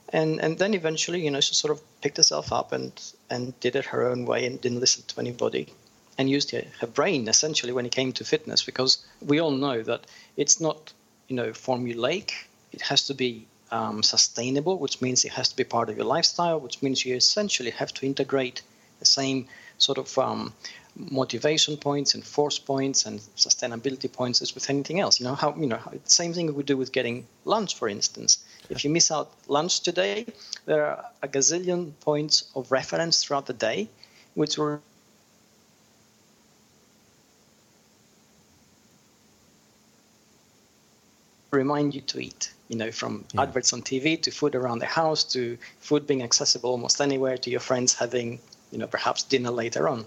and 0.09 0.39
and 0.39 0.59
then 0.59 0.75
eventually, 0.75 1.25
you 1.25 1.31
know, 1.31 1.41
she 1.41 1.55
sort 1.55 1.71
of 1.71 1.81
picked 2.01 2.17
herself 2.17 2.53
up 2.53 2.71
and 2.71 2.91
and 3.31 3.59
did 3.59 3.75
it 3.75 3.85
her 3.85 4.05
own 4.07 4.25
way 4.25 4.45
and 4.45 4.61
didn't 4.61 4.81
listen 4.81 5.03
to 5.07 5.19
anybody 5.19 5.73
and 6.17 6.29
used 6.29 6.51
her 6.51 6.87
brain 6.87 7.27
essentially 7.27 7.73
when 7.73 7.85
it 7.85 7.91
came 7.91 8.11
to 8.13 8.23
fitness 8.23 8.63
because 8.63 9.05
we 9.21 9.39
all 9.39 9.51
know 9.51 9.81
that 9.81 10.05
it's 10.37 10.59
not 10.61 10.93
you 11.27 11.35
know 11.35 11.49
formulaic. 11.49 12.31
It 12.71 12.81
has 12.81 13.07
to 13.07 13.13
be 13.13 13.47
um, 13.71 14.03
sustainable 14.03 14.77
which 14.77 15.01
means 15.01 15.25
it 15.25 15.33
has 15.33 15.49
to 15.49 15.55
be 15.55 15.63
part 15.63 15.89
of 15.89 15.97
your 15.97 16.05
lifestyle 16.05 16.59
which 16.59 16.81
means 16.81 17.05
you 17.05 17.15
essentially 17.15 17.71
have 17.71 17.93
to 17.95 18.05
integrate 18.05 18.61
the 18.99 19.05
same 19.05 19.47
sort 19.77 19.97
of 19.97 20.17
um, 20.17 20.53
motivation 20.95 21.75
points 21.75 22.13
and 22.13 22.23
force 22.23 22.57
points 22.57 23.05
and 23.05 23.19
sustainability 23.35 24.11
points 24.11 24.41
as 24.41 24.55
with 24.55 24.69
anything 24.69 24.99
else. 25.01 25.19
You 25.19 25.25
know 25.25 25.35
how 25.35 25.53
you 25.55 25.67
know 25.67 25.79
same 26.05 26.33
thing 26.33 26.53
we 26.53 26.63
do 26.63 26.77
with 26.77 26.91
getting 26.91 27.27
lunch 27.43 27.75
for 27.75 27.89
instance. 27.89 28.43
If 28.69 28.83
you 28.83 28.89
miss 28.89 29.11
out 29.11 29.31
lunch 29.47 29.81
today 29.81 30.25
there 30.65 30.85
are 30.85 31.05
a 31.21 31.27
gazillion 31.27 31.91
points 31.99 32.49
of 32.55 32.71
reference 32.71 33.23
throughout 33.23 33.47
the 33.47 33.53
day 33.53 33.89
which 34.35 34.57
were 34.57 34.81
remind 41.55 41.95
you 41.95 42.01
to 42.01 42.19
eat. 42.19 42.51
You 42.67 42.77
know, 42.77 42.91
from 42.91 43.25
yeah. 43.33 43.43
adverts 43.43 43.73
on 43.73 43.81
TV 43.83 44.19
to 44.23 44.31
food 44.31 44.55
around 44.55 44.79
the 44.79 44.87
house 44.87 45.23
to 45.35 45.57
food 45.79 46.07
being 46.07 46.23
accessible 46.23 46.71
almost 46.71 46.99
anywhere 46.99 47.37
to 47.37 47.49
your 47.51 47.59
friends 47.59 47.93
having, 47.93 48.39
you 48.71 48.79
know, 48.79 48.87
perhaps 48.87 49.21
dinner 49.23 49.51
later 49.51 49.87
on. 49.87 50.05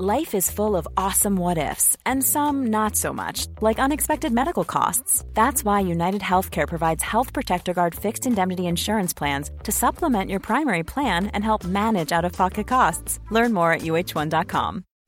Life 0.00 0.32
is 0.32 0.48
full 0.48 0.76
of 0.76 0.86
awesome 0.96 1.34
what 1.34 1.58
ifs 1.58 1.96
and 2.06 2.22
some 2.22 2.68
not 2.68 2.94
so 2.94 3.12
much, 3.12 3.48
like 3.60 3.80
unexpected 3.80 4.32
medical 4.32 4.62
costs. 4.62 5.24
That's 5.34 5.64
why 5.64 5.80
United 5.80 6.20
Healthcare 6.20 6.68
provides 6.68 7.02
Health 7.02 7.32
Protector 7.32 7.74
Guard 7.74 7.96
fixed 7.96 8.24
indemnity 8.24 8.66
insurance 8.66 9.12
plans 9.12 9.50
to 9.64 9.72
supplement 9.72 10.30
your 10.30 10.40
primary 10.40 10.84
plan 10.84 11.26
and 11.34 11.42
help 11.42 11.64
manage 11.64 12.12
out 12.12 12.24
of 12.24 12.32
pocket 12.32 12.68
costs. 12.68 13.18
Learn 13.30 13.52
more 13.52 13.72
at 13.72 13.80
uh1.com. 13.80 14.84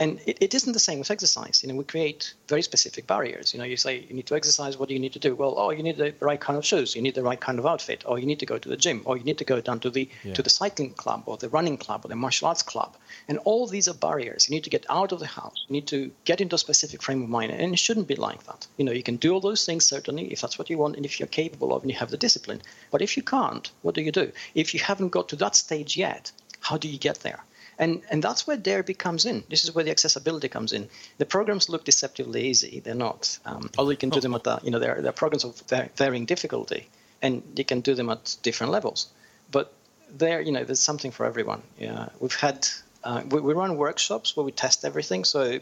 And 0.00 0.20
it, 0.26 0.38
it 0.40 0.54
isn't 0.54 0.72
the 0.72 0.78
same 0.78 0.98
with 0.98 1.10
exercise. 1.10 1.62
You 1.62 1.68
know, 1.68 1.74
we 1.74 1.84
create 1.84 2.34
very 2.48 2.62
specific 2.62 3.06
barriers. 3.06 3.52
You 3.52 3.58
know, 3.58 3.64
you 3.64 3.76
say 3.76 4.04
you 4.08 4.14
need 4.14 4.26
to 4.26 4.34
exercise. 4.36 4.78
What 4.78 4.88
do 4.88 4.94
you 4.94 5.00
need 5.00 5.12
to 5.14 5.18
do? 5.18 5.34
Well, 5.34 5.54
oh, 5.56 5.70
you 5.70 5.82
need 5.82 5.96
the 5.96 6.14
right 6.20 6.40
kind 6.40 6.56
of 6.56 6.64
shoes. 6.64 6.94
You 6.94 7.02
need 7.02 7.14
the 7.14 7.22
right 7.22 7.40
kind 7.40 7.58
of 7.58 7.66
outfit. 7.66 8.04
Or 8.06 8.18
you 8.18 8.26
need 8.26 8.38
to 8.40 8.46
go 8.46 8.58
to 8.58 8.68
the 8.68 8.76
gym. 8.76 9.02
Or 9.04 9.16
you 9.16 9.24
need 9.24 9.38
to 9.38 9.44
go 9.44 9.60
down 9.60 9.80
to 9.80 9.90
the 9.90 10.08
to 10.34 10.42
the 10.42 10.50
cycling 10.50 10.92
club 10.94 11.22
or 11.26 11.36
the 11.36 11.48
running 11.48 11.76
club 11.76 12.04
or 12.04 12.08
the 12.08 12.16
martial 12.16 12.48
arts 12.48 12.62
club. 12.62 12.96
And 13.28 13.38
all 13.38 13.66
these 13.66 13.88
are 13.88 13.94
barriers. 13.94 14.48
You 14.48 14.54
need 14.54 14.64
to 14.64 14.70
get 14.70 14.86
out 14.88 15.12
of 15.12 15.20
the 15.20 15.26
house. 15.26 15.64
You 15.68 15.72
need 15.74 15.88
to 15.88 16.10
get 16.24 16.40
into 16.40 16.54
a 16.54 16.58
specific 16.58 17.02
frame 17.02 17.22
of 17.22 17.28
mind. 17.28 17.52
And 17.52 17.72
it 17.72 17.78
shouldn't 17.78 18.08
be 18.08 18.16
like 18.16 18.44
that. 18.44 18.66
You 18.76 18.84
know, 18.84 18.92
you 18.92 19.02
can 19.02 19.16
do 19.16 19.32
all 19.32 19.40
those 19.40 19.64
things 19.64 19.86
certainly 19.86 20.32
if 20.32 20.40
that's 20.40 20.58
what 20.58 20.70
you 20.70 20.78
want 20.78 20.96
and 20.96 21.04
if 21.04 21.18
you're 21.18 21.26
capable 21.26 21.74
of 21.74 21.82
and 21.82 21.90
you 21.90 21.96
have 21.98 22.10
the 22.10 22.16
discipline. 22.16 22.62
But 22.90 23.02
if 23.02 23.16
you 23.16 23.22
can't, 23.22 23.70
what 23.82 23.94
do 23.94 24.02
you 24.02 24.12
do? 24.12 24.32
If 24.54 24.74
you 24.74 24.80
haven't 24.80 25.08
got 25.08 25.28
to 25.30 25.36
that 25.36 25.56
stage 25.56 25.96
yet, 25.96 26.30
how 26.60 26.76
do 26.76 26.88
you 26.88 26.98
get 26.98 27.20
there? 27.20 27.44
And, 27.78 28.02
and 28.10 28.22
that's 28.22 28.46
where 28.46 28.56
Dare 28.56 28.82
comes 28.82 29.24
in. 29.24 29.44
This 29.48 29.64
is 29.64 29.74
where 29.74 29.84
the 29.84 29.90
accessibility 29.90 30.48
comes 30.48 30.72
in. 30.72 30.88
The 31.18 31.26
programs 31.26 31.68
look 31.68 31.84
deceptively 31.84 32.48
easy. 32.48 32.80
They're 32.80 32.94
not. 32.94 33.38
Um, 33.44 33.70
although 33.78 33.92
you 33.92 33.96
can 33.96 34.10
do 34.10 34.20
them 34.20 34.34
at 34.34 34.42
the, 34.42 34.58
you 34.64 34.70
know, 34.72 34.80
they're, 34.80 35.00
they're 35.00 35.12
programs 35.12 35.44
of 35.44 35.62
varying 35.96 36.24
difficulty, 36.24 36.88
and 37.22 37.42
you 37.56 37.64
can 37.64 37.80
do 37.80 37.94
them 37.94 38.10
at 38.10 38.36
different 38.42 38.72
levels. 38.72 39.08
But 39.52 39.72
there, 40.10 40.40
you 40.40 40.50
know, 40.50 40.64
there's 40.64 40.80
something 40.80 41.12
for 41.12 41.24
everyone. 41.24 41.62
Yeah, 41.78 42.08
we've 42.18 42.34
had 42.34 42.66
uh, 43.04 43.22
we, 43.30 43.40
we, 43.40 43.54
run 43.54 43.76
workshops 43.76 44.36
where 44.36 44.44
we 44.44 44.52
test 44.52 44.84
everything. 44.84 45.24
So 45.24 45.60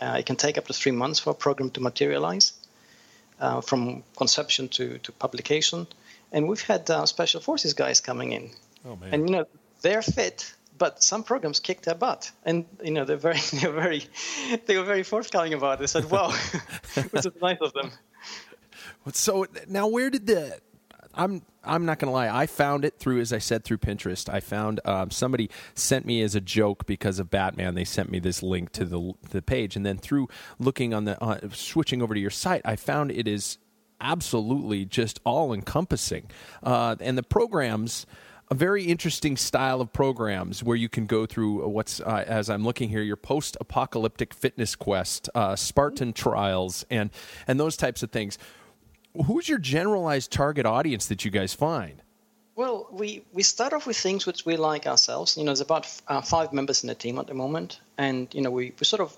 uh, 0.00 0.16
it 0.18 0.26
can 0.26 0.36
take 0.36 0.58
up 0.58 0.66
to 0.68 0.72
three 0.72 0.92
months 0.92 1.18
for 1.18 1.30
a 1.30 1.34
program 1.34 1.70
to 1.70 1.80
materialize 1.80 2.52
uh, 3.40 3.60
from 3.60 4.04
conception 4.16 4.68
to, 4.68 4.98
to 4.98 5.12
publication. 5.12 5.86
And 6.32 6.48
we've 6.48 6.62
had 6.62 6.88
uh, 6.90 7.06
special 7.06 7.40
forces 7.40 7.74
guys 7.74 8.00
coming 8.00 8.32
in, 8.32 8.50
oh, 8.84 8.98
and 9.10 9.28
you 9.28 9.36
know, 9.36 9.44
they're 9.82 10.02
fit 10.02 10.52
but 10.78 11.02
some 11.02 11.22
programs 11.22 11.60
kicked 11.60 11.84
their 11.84 11.94
butt, 11.94 12.30
and 12.44 12.64
you 12.82 12.90
know 12.90 13.04
they're 13.04 13.16
very, 13.16 13.38
they're 13.60 13.72
very, 13.72 14.04
they 14.66 14.76
were 14.76 14.84
very 14.84 15.02
forthcoming 15.02 15.54
about 15.54 15.74
it. 15.74 15.80
They 15.80 15.86
said, 15.86 16.10
"Wow, 16.10 16.30
which 17.10 17.26
is 17.26 17.32
nice 17.40 17.58
of 17.60 17.72
them." 17.72 17.90
So 19.12 19.46
now, 19.68 19.86
where 19.88 20.10
did 20.10 20.26
the? 20.26 20.58
I'm 21.14 21.42
I'm 21.64 21.84
not 21.84 21.98
gonna 21.98 22.12
lie. 22.12 22.28
I 22.28 22.46
found 22.46 22.84
it 22.84 22.98
through, 22.98 23.20
as 23.20 23.32
I 23.32 23.38
said, 23.38 23.64
through 23.64 23.78
Pinterest. 23.78 24.32
I 24.32 24.40
found 24.40 24.80
um, 24.84 25.10
somebody 25.10 25.50
sent 25.74 26.04
me 26.04 26.22
as 26.22 26.34
a 26.34 26.40
joke 26.40 26.86
because 26.86 27.18
of 27.18 27.30
Batman. 27.30 27.74
They 27.74 27.84
sent 27.84 28.10
me 28.10 28.18
this 28.18 28.42
link 28.42 28.72
to 28.72 28.84
the 28.84 29.12
the 29.30 29.42
page, 29.42 29.76
and 29.76 29.84
then 29.84 29.98
through 29.98 30.28
looking 30.58 30.92
on 30.92 31.04
the 31.04 31.22
uh, 31.22 31.38
switching 31.52 32.02
over 32.02 32.14
to 32.14 32.20
your 32.20 32.30
site, 32.30 32.62
I 32.64 32.76
found 32.76 33.10
it 33.10 33.26
is 33.26 33.58
absolutely 34.00 34.84
just 34.84 35.20
all 35.24 35.52
encompassing, 35.54 36.30
uh, 36.62 36.96
and 37.00 37.16
the 37.16 37.22
programs 37.22 38.06
a 38.50 38.54
very 38.54 38.84
interesting 38.84 39.36
style 39.36 39.80
of 39.80 39.92
programs 39.92 40.62
where 40.62 40.76
you 40.76 40.88
can 40.88 41.06
go 41.06 41.26
through 41.26 41.66
what's 41.68 42.00
uh, 42.00 42.24
as 42.26 42.48
I'm 42.48 42.64
looking 42.64 42.88
here 42.88 43.02
your 43.02 43.16
post-apocalyptic 43.16 44.32
fitness 44.32 44.76
quest, 44.76 45.28
uh, 45.34 45.56
Spartan 45.56 46.12
trials, 46.12 46.84
and 46.90 47.10
and 47.46 47.58
those 47.58 47.76
types 47.76 48.02
of 48.02 48.10
things. 48.10 48.38
Who's 49.26 49.48
your 49.48 49.58
generalized 49.58 50.30
target 50.30 50.66
audience 50.66 51.06
that 51.06 51.24
you 51.24 51.30
guys 51.30 51.54
find? 51.54 52.02
Well, 52.54 52.88
we, 52.90 53.22
we 53.32 53.42
start 53.42 53.72
off 53.74 53.86
with 53.86 53.98
things 53.98 54.24
which 54.24 54.46
we 54.46 54.56
like 54.56 54.86
ourselves. 54.86 55.36
You 55.36 55.44
know, 55.44 55.50
there's 55.50 55.60
about 55.60 55.86
uh, 56.08 56.22
five 56.22 56.54
members 56.54 56.82
in 56.82 56.88
the 56.88 56.94
team 56.94 57.18
at 57.18 57.26
the 57.26 57.34
moment, 57.34 57.80
and 57.98 58.32
you 58.32 58.42
know 58.42 58.50
we, 58.50 58.72
we 58.78 58.84
sort 58.84 59.00
of 59.00 59.16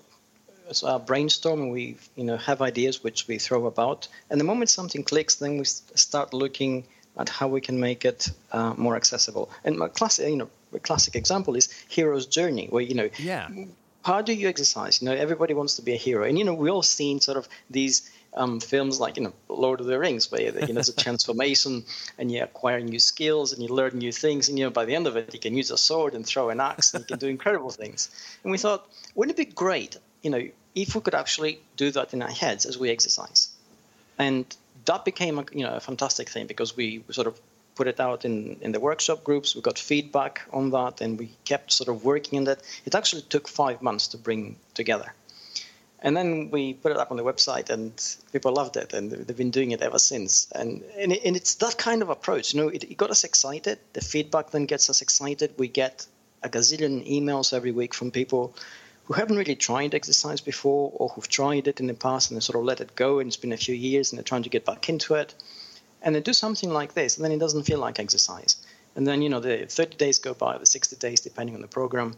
uh, 0.83 0.99
brainstorm 0.99 1.61
and 1.61 1.71
we 1.71 1.97
you 2.15 2.23
know 2.23 2.37
have 2.37 2.61
ideas 2.61 3.03
which 3.03 3.27
we 3.27 3.37
throw 3.37 3.67
about. 3.67 4.07
And 4.29 4.39
the 4.39 4.43
moment 4.45 4.69
something 4.69 5.03
clicks, 5.03 5.35
then 5.35 5.57
we 5.57 5.65
start 5.65 6.33
looking 6.33 6.85
at 7.17 7.29
how 7.29 7.47
we 7.47 7.61
can 7.61 7.79
make 7.79 8.05
it 8.05 8.29
uh, 8.51 8.73
more 8.77 8.95
accessible. 8.95 9.49
And 9.63 9.77
my 9.77 9.89
classic, 9.89 10.29
you 10.29 10.37
know, 10.37 10.49
a 10.73 10.79
classic 10.79 11.15
example 11.15 11.55
is 11.55 11.69
hero's 11.87 12.25
journey, 12.25 12.67
where 12.69 12.83
you 12.83 12.95
know, 12.95 13.09
yeah. 13.17 13.49
how 14.03 14.21
do 14.21 14.33
you 14.33 14.47
exercise? 14.47 15.01
You 15.01 15.09
know, 15.09 15.15
everybody 15.15 15.53
wants 15.53 15.75
to 15.75 15.81
be 15.81 15.93
a 15.93 15.97
hero, 15.97 16.23
and 16.25 16.37
you 16.37 16.45
know, 16.45 16.53
we 16.53 16.69
all 16.69 16.83
seen 16.83 17.19
sort 17.19 17.37
of 17.37 17.47
these 17.69 18.09
um, 18.35 18.59
films 18.59 18.99
like 18.99 19.17
you 19.17 19.23
know 19.23 19.33
Lord 19.47 19.79
of 19.79 19.87
the 19.87 19.97
Rings, 19.97 20.31
where 20.31 20.41
you 20.41 20.51
know 20.51 20.73
there's 20.73 20.89
a 20.89 20.95
transformation 21.05 21.83
and 22.17 22.31
you 22.31 22.43
acquire 22.43 22.79
new 22.79 22.99
skills 22.99 23.53
and 23.53 23.61
you 23.61 23.69
learn 23.69 23.97
new 23.97 24.11
things, 24.11 24.49
and 24.49 24.57
you 24.57 24.65
know 24.65 24.71
by 24.71 24.85
the 24.85 24.95
end 24.95 25.07
of 25.07 25.15
it 25.15 25.33
you 25.33 25.39
can 25.39 25.55
use 25.55 25.71
a 25.71 25.77
sword 25.77 26.13
and 26.13 26.25
throw 26.25 26.49
an 26.49 26.59
axe 26.59 26.93
and 26.93 27.01
you 27.01 27.07
can 27.07 27.19
do 27.19 27.27
incredible 27.27 27.69
things. 27.69 28.09
And 28.43 28.51
we 28.51 28.57
thought, 28.57 28.87
wouldn't 29.15 29.37
it 29.37 29.47
be 29.47 29.51
great, 29.51 29.97
you 30.21 30.29
know, 30.29 30.47
if 30.75 30.95
we 30.95 31.01
could 31.01 31.15
actually 31.15 31.59
do 31.77 31.91
that 31.91 32.13
in 32.13 32.21
our 32.21 32.31
heads 32.31 32.65
as 32.65 32.77
we 32.77 32.89
exercise? 32.89 33.49
And 34.17 34.45
that 34.89 35.05
became 35.05 35.37
a, 35.37 35.45
you 35.51 35.63
know 35.65 35.75
a 35.75 35.79
fantastic 35.79 36.27
thing 36.29 36.47
because 36.47 36.75
we 36.75 37.03
sort 37.11 37.27
of 37.27 37.39
put 37.75 37.87
it 37.87 37.99
out 37.99 38.25
in, 38.25 38.57
in 38.61 38.71
the 38.73 38.79
workshop 38.79 39.23
groups. 39.23 39.55
We 39.55 39.61
got 39.61 39.79
feedback 39.79 40.41
on 40.51 40.71
that, 40.71 40.99
and 40.99 41.17
we 41.17 41.27
kept 41.45 41.71
sort 41.71 41.89
of 41.89 42.03
working 42.03 42.39
on 42.39 42.45
that. 42.45 42.59
It 42.85 42.95
actually 42.95 43.21
took 43.21 43.47
five 43.47 43.81
months 43.81 44.07
to 44.09 44.17
bring 44.17 44.57
together, 44.73 45.13
and 45.99 46.17
then 46.17 46.49
we 46.51 46.73
put 46.73 46.91
it 46.91 46.97
up 46.97 47.11
on 47.11 47.17
the 47.17 47.23
website, 47.23 47.69
and 47.69 47.91
people 48.33 48.51
loved 48.53 48.77
it, 48.77 48.93
and 48.93 49.11
they've 49.11 49.37
been 49.37 49.51
doing 49.51 49.71
it 49.71 49.81
ever 49.81 49.99
since. 49.99 50.51
And 50.53 50.83
and, 50.97 51.13
it, 51.13 51.21
and 51.23 51.35
it's 51.35 51.55
that 51.55 51.77
kind 51.77 52.01
of 52.01 52.09
approach. 52.09 52.53
You 52.53 52.61
know, 52.61 52.69
it, 52.69 52.83
it 52.83 52.97
got 52.97 53.11
us 53.11 53.23
excited. 53.23 53.77
The 53.93 54.01
feedback 54.01 54.49
then 54.49 54.65
gets 54.65 54.89
us 54.89 55.01
excited. 55.01 55.53
We 55.57 55.67
get 55.67 56.07
a 56.41 56.49
gazillion 56.49 56.95
emails 57.07 57.53
every 57.53 57.71
week 57.71 57.93
from 57.93 58.11
people 58.11 58.55
who 59.09 59.15
haven't 59.15 59.37
really 59.37 59.55
tried 59.55 59.95
exercise 59.95 60.39
before 60.39 60.91
or 60.93 61.09
who've 61.09 61.27
tried 61.27 61.67
it 61.67 61.79
in 61.79 61.87
the 61.87 61.95
past 61.95 62.29
and 62.29 62.37
they 62.37 62.41
sort 62.41 62.59
of 62.59 62.63
let 62.63 62.79
it 62.79 62.95
go 62.95 63.17
and 63.17 63.27
it's 63.27 63.37
been 63.37 63.51
a 63.51 63.57
few 63.57 63.73
years 63.73 64.11
and 64.11 64.19
they're 64.19 64.23
trying 64.23 64.43
to 64.43 64.49
get 64.49 64.65
back 64.65 64.87
into 64.87 65.15
it. 65.15 65.33
And 66.03 66.13
they 66.13 66.21
do 66.21 66.31
something 66.31 66.69
like 66.69 66.93
this 66.93 67.17
and 67.17 67.25
then 67.25 67.31
it 67.31 67.39
doesn't 67.39 67.63
feel 67.63 67.79
like 67.79 67.97
exercise. 67.97 68.57
And 68.95 69.07
then, 69.07 69.23
you 69.23 69.29
know, 69.29 69.39
the 69.39 69.65
30 69.65 69.97
days 69.97 70.19
go 70.19 70.35
by, 70.35 70.59
the 70.59 70.65
60 70.67 70.95
days, 70.97 71.21
depending 71.21 71.55
on 71.55 71.61
the 71.61 71.67
program. 71.67 72.17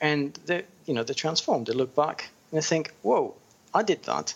And 0.00 0.32
they, 0.46 0.62
you 0.86 0.94
know, 0.94 1.02
they 1.02 1.14
transform. 1.14 1.64
They 1.64 1.72
look 1.72 1.96
back 1.96 2.30
and 2.52 2.58
they 2.58 2.64
think, 2.64 2.94
whoa, 3.02 3.34
I 3.74 3.82
did 3.82 4.04
that. 4.04 4.32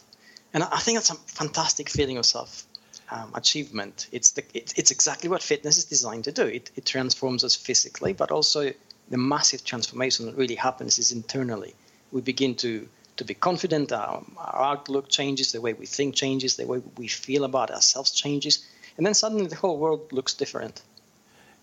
And 0.53 0.65
I 0.65 0.79
think 0.79 0.99
that's 0.99 1.11
a 1.11 1.15
fantastic 1.15 1.89
feeling 1.89 2.19
of 2.19 2.27
self 2.27 2.65
um, 3.13 3.31
achievement. 3.33 4.09
It's, 4.11 4.33
the, 4.33 4.43
it, 4.55 4.75
it's 4.77 4.91
exactly 4.91 5.29
what 5.29 5.41
fitness 5.41 5.79
is 5.79 5.85
designed 5.85 6.25
to 6.25 6.33
do. 6.33 6.47
It, 6.47 6.69
it 6.75 6.85
transforms 6.85 7.45
us 7.45 7.55
physically, 7.55 8.13
but 8.13 8.33
also 8.33 8.73
the 9.09 9.19
massive 9.19 9.65
transformation 9.65 10.27
that 10.27 10.37
really 10.37 10.55
happens 10.55 10.99
is 10.99 11.13
internally. 11.13 11.75
We 12.13 12.21
begin 12.21 12.55
to 12.57 12.89
to 13.17 13.25
be 13.25 13.35
confident. 13.35 13.93
Our, 13.93 14.23
our 14.37 14.63
outlook 14.73 15.09
changes, 15.09 15.53
the 15.53 15.61
way 15.61 15.73
we 15.73 15.87
think 15.87 16.15
changes, 16.15 16.57
the 16.57 16.67
way 16.67 16.83
we 16.99 17.09
feel 17.09 17.45
about 17.45 17.71
ourselves 17.71 18.11
changes, 18.11 18.67
and 18.97 19.07
then 19.07 19.15
suddenly 19.15 19.47
the 19.47 19.57
whole 19.57 19.79
world 19.79 20.13
looks 20.13 20.35
different. 20.35 20.83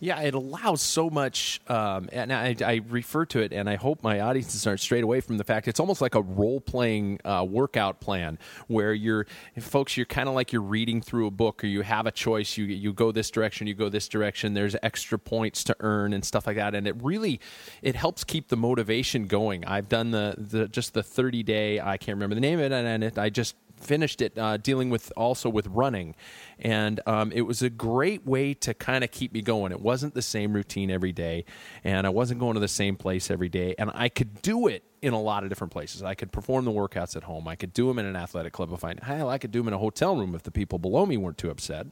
Yeah, 0.04 0.20
it 0.20 0.34
allows 0.34 0.82
so 0.82 1.10
much, 1.10 1.62
um, 1.70 2.10
and 2.12 2.34
I, 2.34 2.58
I, 2.60 2.82
refer 2.89 3.24
to 3.28 3.39
it, 3.39 3.54
and 3.54 3.70
I 3.70 3.76
hope 3.76 4.04
my 4.04 4.20
audiences 4.20 4.68
aren't 4.68 4.82
straight 4.82 5.06
away 5.06 5.22
from 5.22 5.38
the 5.38 5.46
fact 5.46 5.70
it's 5.70 5.80
almost 5.80 6.02
like 6.02 6.13
a 6.13 6.22
role 6.22 6.60
playing 6.60 7.22
uh, 7.24 7.46
workout 7.50 8.02
plan 8.02 8.38
where 8.68 8.94
you're, 8.94 9.28
folks, 9.62 9.96
you're 9.96 10.06
kind 10.06 10.28
of 10.28 10.36
like 10.36 10.52
you're 10.52 10.62
reading 10.62 11.00
through 11.00 11.28
a 11.28 11.32
book, 11.32 11.63
or 11.63 11.68
you 11.68 11.84
have 11.84 12.06
a 12.06 12.12
choice. 12.12 12.58
You 12.58 12.66
you 12.66 12.92
go 12.92 13.13
this 13.13 13.32
direction, 13.32 13.66
you 13.66 13.76
go 13.76 13.88
this 13.88 14.10
direction. 14.10 14.54
There's 14.54 14.76
extra 14.84 15.18
points 15.18 15.63
to 15.63 15.76
earn 15.80 16.12
and 16.12 16.26
stuff 16.26 16.48
like 16.48 16.58
that, 16.58 16.76
and 16.76 16.86
it 16.86 17.02
really 17.02 17.39
it 17.82 17.96
helps 17.96 18.26
keep 18.26 18.50
the 18.50 18.58
motivation 18.58 19.28
going. 19.28 19.63
I've 19.63 19.88
done 19.88 20.12
the 20.12 20.36
the 20.38 20.68
just 20.68 20.94
the 20.94 21.04
30 21.04 21.44
day, 21.44 21.80
I 21.80 21.96
can't 21.96 22.18
remember 22.18 22.36
the 22.36 22.42
name 22.42 22.60
of 22.60 22.66
it, 22.66 22.74
and 22.74 23.06
it, 23.06 23.18
I 23.18 23.30
just 23.30 23.56
finished 23.84 24.22
it 24.22 24.38
uh, 24.38 24.58
dealing 24.58 24.89
with 24.89 25.12
also 25.15 25.50
with 25.50 25.67
running, 25.67 26.15
and 26.60 27.00
um, 27.06 27.32
it 27.32 27.41
was 27.41 27.62
a 27.62 27.69
great 27.69 28.26
way 28.26 28.54
to 28.56 28.74
kind 28.74 29.04
of 29.04 29.12
keep 29.12 29.34
me 29.34 29.41
going. 29.41 29.72
It 29.72 29.82
wasn't 29.82 30.13
the 30.13 30.22
same 30.22 30.54
routine 30.54 30.89
every 30.89 31.12
day, 31.12 31.46
and 31.84 32.08
I 32.08 32.10
wasn't 32.10 32.39
going 32.39 32.56
to 32.56 32.60
the 32.60 32.67
same 32.67 32.96
place 32.96 33.30
every 33.30 33.50
day, 33.50 33.76
and 33.78 33.91
I 33.93 34.10
could 34.10 34.41
do 34.41 34.67
it 34.67 34.84
in 35.02 35.13
a 35.13 35.22
lot 35.22 35.43
of 35.43 35.50
different 35.50 35.72
places. 35.72 36.02
I 36.02 36.15
could 36.15 36.32
perform 36.32 36.65
the 36.65 36.72
workouts 36.72 37.15
at 37.15 37.24
home. 37.24 37.48
I 37.48 37.56
could 37.56 37.74
do 37.74 37.88
them 37.88 38.00
in 38.00 38.06
an 38.06 38.15
athletic 38.15 38.54
club 38.54 38.72
if 38.72 38.84
I 38.84 38.96
hell, 39.02 39.30
I 39.30 39.38
could 39.38 39.52
do 39.52 39.60
them 39.60 39.67
in 39.67 39.74
a 39.74 39.78
hotel 39.78 40.15
room 40.15 40.34
if 40.34 40.43
the 40.43 40.52
people 40.52 40.80
below 40.80 41.06
me 41.06 41.17
weren't 41.17 41.38
too 41.38 41.50
upset. 41.50 41.88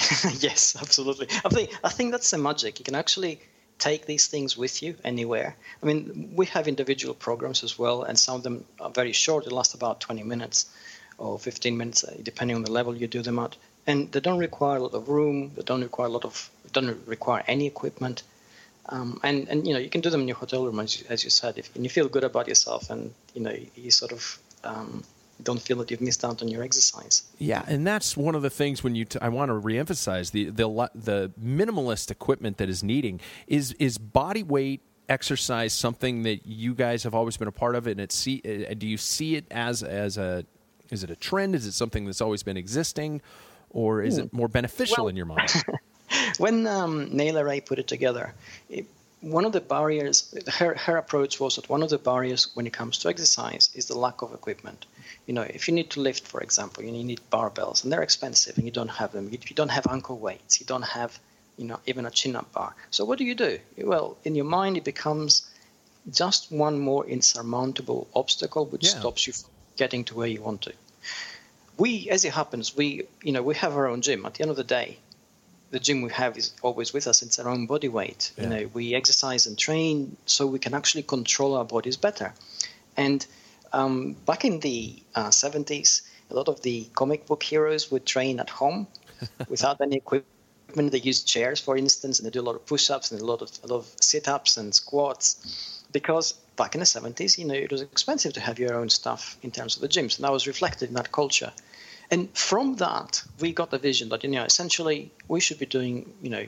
yes, 0.38 0.76
absolutely. 0.80 1.28
I 1.44 1.48
think 1.48 1.70
I 1.84 1.88
think 1.88 2.10
that's 2.10 2.30
the 2.30 2.38
magic. 2.38 2.78
You 2.78 2.84
can 2.84 2.94
actually 2.94 3.40
take 3.78 4.06
these 4.06 4.26
things 4.28 4.56
with 4.56 4.82
you 4.82 4.94
anywhere. 5.04 5.56
I 5.82 5.86
mean, 5.86 6.32
we 6.36 6.46
have 6.46 6.68
individual 6.68 7.14
programs 7.14 7.64
as 7.64 7.78
well, 7.78 8.02
and 8.02 8.18
some 8.18 8.36
of 8.36 8.42
them 8.42 8.64
are 8.80 8.90
very 8.90 9.12
short. 9.12 9.44
They 9.44 9.50
last 9.50 9.74
about 9.74 10.00
20 10.00 10.22
minutes 10.22 10.66
or 11.20 11.38
15 11.38 11.76
minutes, 11.76 12.02
uh, 12.02 12.16
depending 12.22 12.56
on 12.56 12.62
the 12.62 12.70
level 12.70 12.96
you 12.96 13.06
do 13.06 13.22
them 13.22 13.38
at. 13.38 13.56
And 13.86 14.10
they 14.12 14.20
don't 14.20 14.38
require 14.38 14.78
a 14.78 14.82
lot 14.82 14.94
of 14.94 15.08
room. 15.08 15.52
They 15.54 15.62
don't 15.62 15.82
require 15.82 16.06
a 16.06 16.10
lot 16.10 16.24
of. 16.24 16.50
Don't 16.72 17.06
require 17.06 17.42
any 17.46 17.66
equipment. 17.66 18.22
Um, 18.88 19.20
and 19.22 19.48
and 19.48 19.66
you 19.66 19.72
know 19.72 19.78
you 19.78 19.88
can 19.88 20.00
do 20.00 20.10
them 20.10 20.22
in 20.22 20.28
your 20.28 20.36
hotel 20.36 20.64
room 20.64 20.80
as 20.80 21.00
you, 21.00 21.06
as 21.08 21.24
you 21.24 21.30
said. 21.30 21.58
If 21.58 21.74
and 21.74 21.84
you 21.84 21.90
feel 21.90 22.08
good 22.08 22.24
about 22.24 22.48
yourself, 22.48 22.90
and 22.90 23.14
you 23.34 23.42
know 23.42 23.54
you 23.74 23.90
sort 23.90 24.12
of. 24.12 24.38
Um, 24.64 25.04
don't 25.42 25.62
feel 25.62 25.78
that 25.78 25.90
you've 25.90 26.02
missed 26.02 26.22
out 26.22 26.42
on 26.42 26.48
your 26.48 26.62
exercise. 26.62 27.22
Yeah, 27.38 27.64
and 27.66 27.86
that's 27.86 28.14
one 28.14 28.34
of 28.34 28.42
the 28.42 28.50
things 28.50 28.84
when 28.84 28.94
you. 28.94 29.06
T- 29.06 29.18
I 29.22 29.30
want 29.30 29.48
to 29.48 29.54
reemphasize 29.54 30.32
the 30.32 30.50
the 30.50 30.90
the 30.94 31.32
minimalist 31.42 32.10
equipment 32.10 32.58
that 32.58 32.68
is 32.68 32.82
needing 32.82 33.20
is 33.46 33.72
is 33.78 33.96
body 33.96 34.42
weight 34.42 34.82
exercise 35.08 35.72
something 35.72 36.22
that 36.22 36.46
you 36.46 36.74
guys 36.74 37.02
have 37.02 37.14
always 37.14 37.38
been 37.38 37.48
a 37.48 37.52
part 37.52 37.74
of, 37.74 37.86
and 37.86 38.00
it 38.00 38.12
see 38.12 38.42
uh, 38.44 38.74
do 38.74 38.86
you 38.86 38.98
see 38.98 39.36
it 39.36 39.46
as 39.50 39.82
as 39.82 40.18
a 40.18 40.44
is 40.90 41.02
it 41.04 41.10
a 41.10 41.16
trend? 41.16 41.54
Is 41.54 41.66
it 41.66 41.72
something 41.72 42.04
that's 42.04 42.20
always 42.20 42.42
been 42.42 42.56
existing? 42.56 43.20
or 43.72 44.02
is 44.02 44.18
it 44.18 44.32
more 44.32 44.48
beneficial 44.48 45.04
Well- 45.04 45.08
in 45.08 45.16
your 45.16 45.26
mind? 45.26 45.48
when 46.38 46.66
um, 46.66 47.08
Neila 47.10 47.44
Rey 47.44 47.60
put 47.60 47.78
it 47.78 47.86
together, 47.86 48.34
it, 48.68 48.84
one 49.20 49.44
of 49.44 49.52
the 49.52 49.60
barriers, 49.60 50.34
her, 50.58 50.74
her 50.74 50.96
approach 50.96 51.38
was 51.38 51.54
that 51.54 51.68
one 51.68 51.80
of 51.84 51.88
the 51.90 51.98
barriers 51.98 52.48
when 52.54 52.66
it 52.66 52.72
comes 52.72 52.98
to 52.98 53.08
exercise 53.08 53.70
is 53.74 53.86
the 53.86 53.96
lack 53.96 54.22
of 54.22 54.34
equipment. 54.34 54.86
You 55.26 55.34
know, 55.34 55.42
if 55.42 55.68
you 55.68 55.74
need 55.74 55.88
to 55.90 56.00
lift, 56.00 56.26
for 56.26 56.40
example, 56.40 56.82
you 56.82 56.90
need 56.90 57.20
barbells, 57.30 57.84
and 57.84 57.92
they're 57.92 58.02
expensive, 58.02 58.56
and 58.56 58.64
you 58.66 58.72
don't 58.72 58.88
have 58.88 59.12
them. 59.12 59.28
You, 59.30 59.38
you 59.46 59.54
don't 59.54 59.68
have 59.68 59.86
ankle 59.88 60.18
weights. 60.18 60.58
You 60.58 60.66
don't 60.66 60.82
have, 60.98 61.20
you 61.56 61.66
know, 61.66 61.78
even 61.86 62.06
a 62.06 62.10
chin-up 62.10 62.50
bar. 62.50 62.74
So 62.90 63.04
what 63.04 63.18
do 63.18 63.24
you 63.24 63.36
do? 63.36 63.60
Well, 63.78 64.16
in 64.24 64.34
your 64.34 64.46
mind, 64.46 64.78
it 64.78 64.84
becomes 64.84 65.48
just 66.10 66.50
one 66.50 66.80
more 66.80 67.06
insurmountable 67.06 68.08
obstacle 68.16 68.66
which 68.66 68.84
Yeah. 68.86 68.98
stops 68.98 69.26
you 69.28 69.32
from 69.34 69.49
getting 69.80 70.04
to 70.04 70.14
where 70.14 70.32
you 70.34 70.42
want 70.48 70.60
to. 70.68 70.72
We, 71.82 71.90
as 72.10 72.24
it 72.28 72.34
happens, 72.40 72.76
we, 72.76 72.86
you 73.22 73.32
know, 73.32 73.42
we 73.50 73.54
have 73.64 73.72
our 73.78 73.86
own 73.92 74.00
gym. 74.02 74.26
At 74.26 74.34
the 74.34 74.42
end 74.44 74.50
of 74.50 74.58
the 74.62 74.70
day, 74.78 74.98
the 75.70 75.80
gym 75.86 76.02
we 76.02 76.10
have 76.22 76.36
is 76.36 76.52
always 76.60 76.92
with 76.92 77.06
us. 77.06 77.22
It's 77.22 77.38
our 77.38 77.48
own 77.54 77.66
body 77.66 77.88
weight. 77.88 78.22
Yeah. 78.36 78.42
You 78.42 78.48
know, 78.50 78.70
we 78.74 78.94
exercise 78.94 79.46
and 79.46 79.56
train 79.56 80.16
so 80.26 80.46
we 80.46 80.58
can 80.58 80.74
actually 80.74 81.04
control 81.04 81.56
our 81.56 81.64
bodies 81.64 81.96
better. 81.96 82.34
And 82.96 83.26
um, 83.72 84.16
back 84.26 84.44
in 84.44 84.60
the 84.60 85.02
uh, 85.14 85.30
70s, 85.30 86.02
a 86.30 86.34
lot 86.34 86.48
of 86.48 86.60
the 86.60 86.86
comic 87.00 87.26
book 87.26 87.42
heroes 87.42 87.90
would 87.90 88.04
train 88.04 88.38
at 88.40 88.50
home 88.50 88.86
without 89.48 89.80
any 89.80 89.96
equipment. 89.96 90.92
They 90.92 90.98
used 91.12 91.26
chairs, 91.26 91.58
for 91.60 91.76
instance, 91.76 92.18
and 92.18 92.26
they 92.26 92.30
do 92.30 92.42
a 92.42 92.48
lot 92.50 92.56
of 92.56 92.66
push-ups 92.66 93.10
and 93.12 93.20
a 93.20 93.24
lot 93.24 93.40
of 93.42 93.50
a 93.64 93.66
lot 93.72 93.78
of 93.78 93.86
sit-ups 94.00 94.56
and 94.56 94.74
squats, 94.74 95.79
because 95.92 96.32
back 96.56 96.74
in 96.74 96.80
the 96.80 96.86
70s, 96.86 97.38
you 97.38 97.44
know, 97.44 97.54
it 97.54 97.70
was 97.70 97.82
expensive 97.82 98.32
to 98.34 98.40
have 98.40 98.58
your 98.58 98.74
own 98.74 98.88
stuff 98.88 99.36
in 99.42 99.50
terms 99.50 99.76
of 99.76 99.82
the 99.82 99.88
gyms, 99.88 100.16
and 100.16 100.24
that 100.24 100.32
was 100.32 100.46
reflected 100.46 100.88
in 100.88 100.94
that 100.94 101.12
culture. 101.12 101.52
And 102.10 102.28
from 102.36 102.76
that, 102.76 103.22
we 103.38 103.52
got 103.52 103.70
the 103.70 103.78
vision 103.78 104.08
that 104.08 104.24
you 104.24 104.30
know, 104.30 104.44
essentially, 104.44 105.10
we 105.28 105.40
should 105.40 105.58
be 105.58 105.66
doing, 105.66 106.12
you 106.22 106.30
know, 106.30 106.46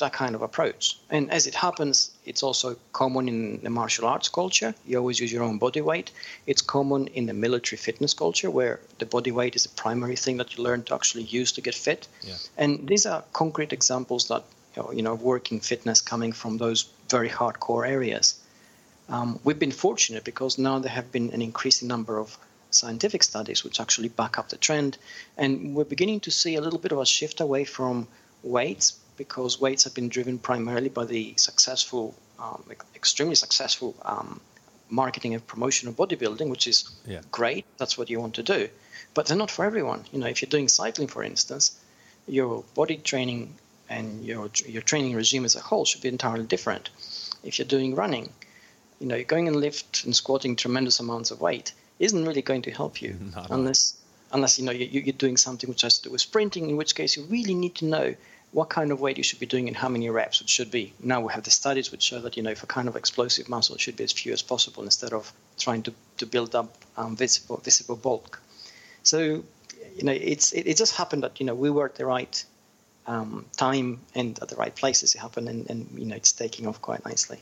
that 0.00 0.12
kind 0.12 0.34
of 0.34 0.42
approach. 0.42 0.98
And 1.10 1.30
as 1.30 1.46
it 1.46 1.54
happens, 1.54 2.10
it's 2.24 2.42
also 2.42 2.76
common 2.92 3.28
in 3.28 3.60
the 3.62 3.70
martial 3.70 4.06
arts 4.06 4.28
culture. 4.28 4.74
You 4.86 4.98
always 4.98 5.20
use 5.20 5.32
your 5.32 5.42
own 5.42 5.58
body 5.58 5.80
weight. 5.80 6.10
It's 6.46 6.62
common 6.62 7.06
in 7.08 7.26
the 7.26 7.34
military 7.34 7.76
fitness 7.76 8.14
culture, 8.14 8.50
where 8.50 8.80
the 8.98 9.06
body 9.06 9.30
weight 9.30 9.56
is 9.56 9.64
the 9.64 9.74
primary 9.82 10.16
thing 10.16 10.38
that 10.38 10.56
you 10.56 10.64
learn 10.64 10.82
to 10.84 10.94
actually 10.94 11.24
use 11.24 11.52
to 11.52 11.60
get 11.60 11.74
fit. 11.74 12.08
Yeah. 12.22 12.34
And 12.56 12.88
these 12.88 13.04
are 13.04 13.22
concrete 13.32 13.72
examples 13.72 14.28
that 14.28 14.44
you 14.76 14.82
know, 14.82 14.92
you 14.92 15.02
know 15.02 15.14
working 15.14 15.60
fitness 15.60 16.00
coming 16.00 16.32
from 16.32 16.58
those 16.58 16.86
very 17.08 17.28
hardcore 17.28 17.86
areas. 17.86 18.39
Um, 19.10 19.40
we've 19.44 19.58
been 19.58 19.72
fortunate 19.72 20.24
because 20.24 20.56
now 20.56 20.78
there 20.78 20.92
have 20.92 21.10
been 21.10 21.30
an 21.32 21.42
increasing 21.42 21.88
number 21.88 22.18
of 22.18 22.38
scientific 22.70 23.22
studies 23.24 23.64
which 23.64 23.80
actually 23.80 24.08
back 24.08 24.38
up 24.38 24.48
the 24.48 24.56
trend, 24.56 24.96
and 25.36 25.74
we're 25.74 25.84
beginning 25.84 26.20
to 26.20 26.30
see 26.30 26.54
a 26.54 26.60
little 26.60 26.78
bit 26.78 26.92
of 26.92 26.98
a 26.98 27.06
shift 27.06 27.40
away 27.40 27.64
from 27.64 28.06
weights 28.44 28.92
because 29.16 29.60
weights 29.60 29.84
have 29.84 29.94
been 29.94 30.08
driven 30.08 30.38
primarily 30.38 30.88
by 30.88 31.04
the 31.04 31.34
successful, 31.36 32.14
um, 32.38 32.62
extremely 32.94 33.34
successful 33.34 33.94
um, 34.02 34.40
marketing 34.88 35.34
and 35.34 35.44
promotion 35.46 35.88
of 35.88 35.96
bodybuilding, 35.96 36.48
which 36.48 36.66
is 36.68 36.88
Yeah. 37.06 37.20
great. 37.32 37.64
That's 37.78 37.98
what 37.98 38.08
you 38.10 38.20
want 38.20 38.34
to 38.36 38.42
do, 38.44 38.68
but 39.14 39.26
they're 39.26 39.36
not 39.36 39.50
for 39.50 39.64
everyone. 39.64 40.06
You 40.12 40.20
know, 40.20 40.28
if 40.28 40.40
you're 40.40 40.48
doing 40.56 40.68
cycling, 40.68 41.08
for 41.08 41.22
instance, 41.24 41.72
your 42.28 42.64
body 42.74 42.96
training 42.96 43.54
and 43.88 44.24
your 44.24 44.48
your 44.66 44.82
training 44.82 45.16
regime 45.16 45.44
as 45.44 45.56
a 45.56 45.60
whole 45.60 45.84
should 45.84 46.00
be 46.02 46.08
entirely 46.08 46.44
different. 46.46 46.90
If 47.42 47.58
you're 47.58 47.66
doing 47.76 47.94
running, 47.96 48.32
you 49.00 49.06
know, 49.06 49.22
going 49.24 49.48
and 49.48 49.56
lift 49.56 50.04
and 50.04 50.14
squatting 50.14 50.54
tremendous 50.54 51.00
amounts 51.00 51.30
of 51.30 51.40
weight 51.40 51.72
isn't 51.98 52.24
really 52.24 52.42
going 52.42 52.62
to 52.62 52.70
help 52.70 53.02
you 53.02 53.16
Not 53.34 53.50
unless 53.50 53.96
unless 54.32 54.58
you 54.58 54.64
know 54.64 54.72
you, 54.72 54.86
you're 54.86 55.12
doing 55.12 55.36
something 55.36 55.68
which 55.68 55.82
has 55.82 55.98
to 55.98 56.04
do 56.04 56.12
with 56.12 56.20
sprinting. 56.20 56.70
In 56.70 56.76
which 56.76 56.94
case, 56.94 57.16
you 57.16 57.24
really 57.24 57.54
need 57.54 57.74
to 57.76 57.86
know 57.86 58.14
what 58.52 58.68
kind 58.68 58.90
of 58.90 59.00
weight 59.00 59.16
you 59.16 59.22
should 59.22 59.38
be 59.38 59.46
doing 59.46 59.68
and 59.68 59.76
how 59.76 59.88
many 59.88 60.10
reps 60.10 60.40
it 60.40 60.48
should 60.48 60.70
be. 60.70 60.92
Now 61.00 61.20
we 61.20 61.32
have 61.32 61.44
the 61.44 61.50
studies 61.50 61.92
which 61.92 62.02
show 62.02 62.20
that 62.20 62.36
you 62.36 62.42
know 62.42 62.54
for 62.54 62.66
kind 62.66 62.88
of 62.88 62.96
explosive 62.96 63.48
muscle 63.48 63.74
it 63.74 63.80
should 63.80 63.96
be 63.96 64.04
as 64.04 64.12
few 64.12 64.32
as 64.32 64.42
possible 64.42 64.82
instead 64.84 65.12
of 65.12 65.32
trying 65.58 65.82
to, 65.84 65.94
to 66.18 66.26
build 66.26 66.54
up 66.54 66.76
um, 66.96 67.16
visible 67.16 67.56
visible 67.58 67.96
bulk. 67.96 68.40
So 69.02 69.20
you 69.96 70.04
know 70.04 70.12
it's 70.12 70.52
it, 70.52 70.66
it 70.66 70.76
just 70.76 70.96
happened 70.96 71.22
that 71.22 71.40
you 71.40 71.46
know 71.46 71.54
we 71.54 71.70
were 71.70 71.86
at 71.86 71.94
the 71.94 72.06
right 72.06 72.44
um, 73.06 73.46
time 73.56 74.00
and 74.14 74.38
at 74.40 74.48
the 74.48 74.56
right 74.56 74.74
places. 74.74 75.14
It 75.14 75.18
happened 75.18 75.48
and, 75.48 75.70
and 75.70 75.88
you 75.96 76.06
know 76.06 76.16
it's 76.16 76.32
taking 76.32 76.66
off 76.66 76.82
quite 76.82 77.04
nicely. 77.04 77.40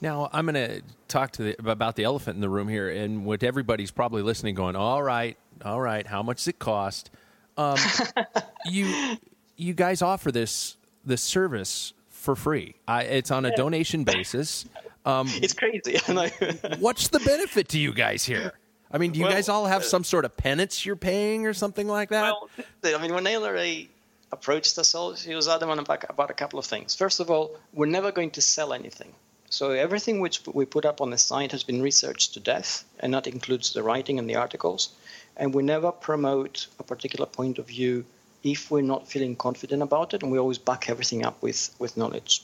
Now 0.00 0.28
I'm 0.32 0.46
going 0.46 0.54
to 0.54 0.82
talk 1.08 1.32
to 1.32 1.42
the, 1.42 1.56
about 1.70 1.96
the 1.96 2.04
elephant 2.04 2.36
in 2.36 2.40
the 2.40 2.48
room 2.48 2.68
here, 2.68 2.88
and 2.90 3.24
what 3.24 3.42
everybody's 3.42 3.90
probably 3.90 4.22
listening, 4.22 4.54
going, 4.54 4.76
"All 4.76 5.02
right, 5.02 5.36
all 5.64 5.80
right, 5.80 6.06
how 6.06 6.22
much 6.22 6.38
does 6.38 6.48
it 6.48 6.58
cost?" 6.58 7.10
Um, 7.56 7.78
you 8.66 9.16
you 9.56 9.72
guys 9.74 10.02
offer 10.02 10.30
this 10.30 10.76
this 11.04 11.22
service 11.22 11.92
for 12.10 12.34
free. 12.36 12.74
I, 12.86 13.02
it's 13.04 13.30
on 13.30 13.44
a 13.44 13.54
donation 13.56 14.04
basis. 14.04 14.66
Um, 15.04 15.28
It's 15.34 15.54
crazy. 15.54 15.98
What's 16.80 17.08
the 17.08 17.20
benefit 17.20 17.68
to 17.68 17.78
you 17.78 17.94
guys 17.94 18.24
here? 18.24 18.54
I 18.90 18.98
mean, 18.98 19.12
do 19.12 19.20
you 19.20 19.24
Well, 19.26 19.34
guys 19.34 19.48
all 19.48 19.66
have 19.66 19.84
some 19.84 20.02
sort 20.02 20.24
of 20.24 20.36
penance 20.36 20.84
you're 20.84 20.96
paying 20.96 21.46
or 21.46 21.54
something 21.54 21.86
like 21.86 22.08
that? 22.08 22.22
Well, 22.22 22.50
I 22.84 23.00
mean, 23.00 23.14
when 23.14 23.24
Neila 23.24 23.52
Rey 23.52 23.88
approached 24.32 24.76
us 24.78 24.94
all, 24.94 25.14
she 25.14 25.34
was 25.34 25.46
adamant 25.48 25.80
about, 25.80 26.04
about 26.08 26.30
a 26.30 26.34
couple 26.34 26.58
of 26.58 26.66
things. 26.66 26.96
First 26.96 27.20
of 27.20 27.30
all, 27.30 27.56
we're 27.72 27.86
never 27.86 28.10
going 28.10 28.30
to 28.32 28.40
sell 28.40 28.72
anything. 28.72 29.12
So 29.48 29.70
everything 29.70 30.20
which 30.20 30.40
we 30.46 30.64
put 30.64 30.84
up 30.84 31.00
on 31.00 31.10
the 31.10 31.18
site 31.18 31.52
has 31.52 31.62
been 31.64 31.82
researched 31.82 32.34
to 32.34 32.40
death, 32.40 32.84
and 33.00 33.14
that 33.14 33.26
includes 33.26 33.72
the 33.72 33.82
writing 33.82 34.18
and 34.18 34.28
the 34.28 34.36
articles. 34.36 34.90
And 35.36 35.54
we 35.54 35.62
never 35.62 35.92
promote 35.92 36.66
a 36.78 36.82
particular 36.82 37.26
point 37.26 37.58
of 37.58 37.68
view 37.68 38.04
if 38.42 38.70
we're 38.70 38.82
not 38.82 39.08
feeling 39.08 39.36
confident 39.36 39.82
about 39.82 40.14
it, 40.14 40.22
and 40.22 40.32
we 40.32 40.38
always 40.38 40.58
back 40.58 40.88
everything 40.88 41.24
up 41.24 41.42
with, 41.42 41.74
with 41.78 41.96
knowledge. 41.96 42.42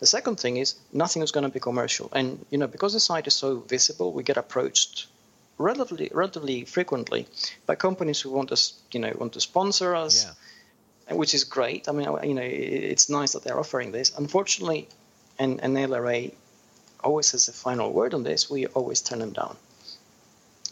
The 0.00 0.06
second 0.06 0.38
thing 0.38 0.56
is 0.58 0.74
nothing 0.92 1.22
is 1.22 1.32
going 1.32 1.44
to 1.44 1.50
be 1.50 1.60
commercial, 1.60 2.08
and 2.12 2.44
you 2.50 2.58
know 2.58 2.68
because 2.68 2.92
the 2.92 3.00
site 3.00 3.26
is 3.26 3.34
so 3.34 3.56
visible, 3.60 4.12
we 4.12 4.22
get 4.22 4.36
approached 4.36 5.06
relatively 5.58 6.08
relatively 6.14 6.64
frequently 6.64 7.26
by 7.66 7.74
companies 7.74 8.20
who 8.20 8.30
want 8.30 8.52
us, 8.52 8.74
you 8.92 9.00
know, 9.00 9.12
want 9.18 9.32
to 9.32 9.40
sponsor 9.40 9.96
us, 9.96 10.24
Yeah. 11.08 11.16
which 11.16 11.34
is 11.34 11.42
great. 11.44 11.88
I 11.88 11.92
mean, 11.92 12.08
you 12.22 12.34
know, 12.34 12.42
it's 12.44 13.08
nice 13.08 13.32
that 13.32 13.42
they're 13.42 13.58
offering 13.58 13.90
this. 13.90 14.12
Unfortunately, 14.16 14.88
and 15.38 15.60
and 15.60 15.76
Neila 15.76 16.02
Rey 16.02 16.34
always 17.04 17.30
has 17.32 17.46
the 17.46 17.52
final 17.52 17.92
word 17.92 18.14
on 18.14 18.22
this. 18.22 18.50
We 18.50 18.66
always 18.66 19.00
turn 19.00 19.20
them 19.20 19.32
down, 19.32 19.56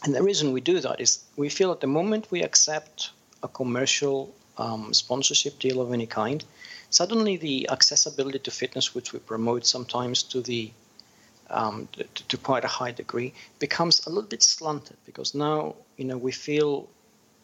and 0.03 0.13
the 0.13 0.23
reason 0.23 0.51
we 0.51 0.61
do 0.61 0.79
that 0.79 0.99
is 0.99 1.23
we 1.35 1.49
feel 1.49 1.71
at 1.71 1.81
the 1.81 1.87
moment 1.87 2.31
we 2.31 2.43
accept 2.43 3.11
a 3.43 3.47
commercial 3.47 4.33
um, 4.57 4.93
sponsorship 4.93 5.59
deal 5.59 5.79
of 5.81 5.93
any 5.93 6.07
kind, 6.07 6.43
suddenly 6.89 7.37
the 7.37 7.69
accessibility 7.69 8.39
to 8.39 8.51
fitness, 8.51 8.95
which 8.95 9.13
we 9.13 9.19
promote 9.19 9.65
sometimes 9.65 10.23
to 10.23 10.41
the 10.41 10.71
um, 11.49 11.87
to, 11.93 12.03
to 12.27 12.37
quite 12.37 12.65
a 12.65 12.67
high 12.79 12.91
degree, 12.91 13.33
becomes 13.59 14.05
a 14.05 14.09
little 14.09 14.29
bit 14.29 14.43
slanted 14.43 14.97
because 15.05 15.33
now 15.33 15.75
you 15.97 16.05
know 16.05 16.17
we 16.17 16.31
feel 16.31 16.87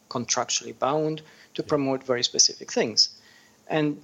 contractually 0.10 0.78
bound 0.78 1.22
to 1.54 1.64
promote 1.64 2.04
very 2.04 2.24
specific 2.24 2.72
things, 2.72 3.10
and 3.68 4.02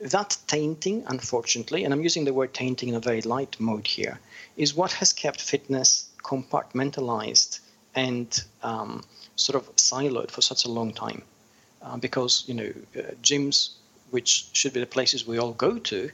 that 0.00 0.36
tainting, 0.46 1.04
unfortunately, 1.06 1.84
and 1.84 1.92
I'm 1.92 2.02
using 2.02 2.24
the 2.24 2.32
word 2.32 2.54
tainting 2.54 2.88
in 2.88 2.94
a 2.94 3.00
very 3.00 3.20
light 3.22 3.58
mode 3.60 3.86
here, 3.86 4.18
is 4.56 4.74
what 4.74 4.92
has 4.92 5.12
kept 5.12 5.40
fitness 5.40 6.10
compartmentalized 6.22 7.60
and 7.94 8.42
um, 8.62 9.02
sort 9.36 9.56
of 9.56 9.74
siloed 9.76 10.30
for 10.30 10.42
such 10.42 10.64
a 10.64 10.70
long 10.70 10.92
time. 10.92 11.22
Uh, 11.82 11.96
because 11.96 12.44
you 12.46 12.54
know 12.54 12.72
uh, 12.98 13.12
gyms, 13.22 13.70
which 14.10 14.48
should 14.52 14.72
be 14.74 14.80
the 14.80 14.86
places 14.86 15.26
we 15.26 15.38
all 15.38 15.52
go 15.52 15.78
to, 15.78 16.10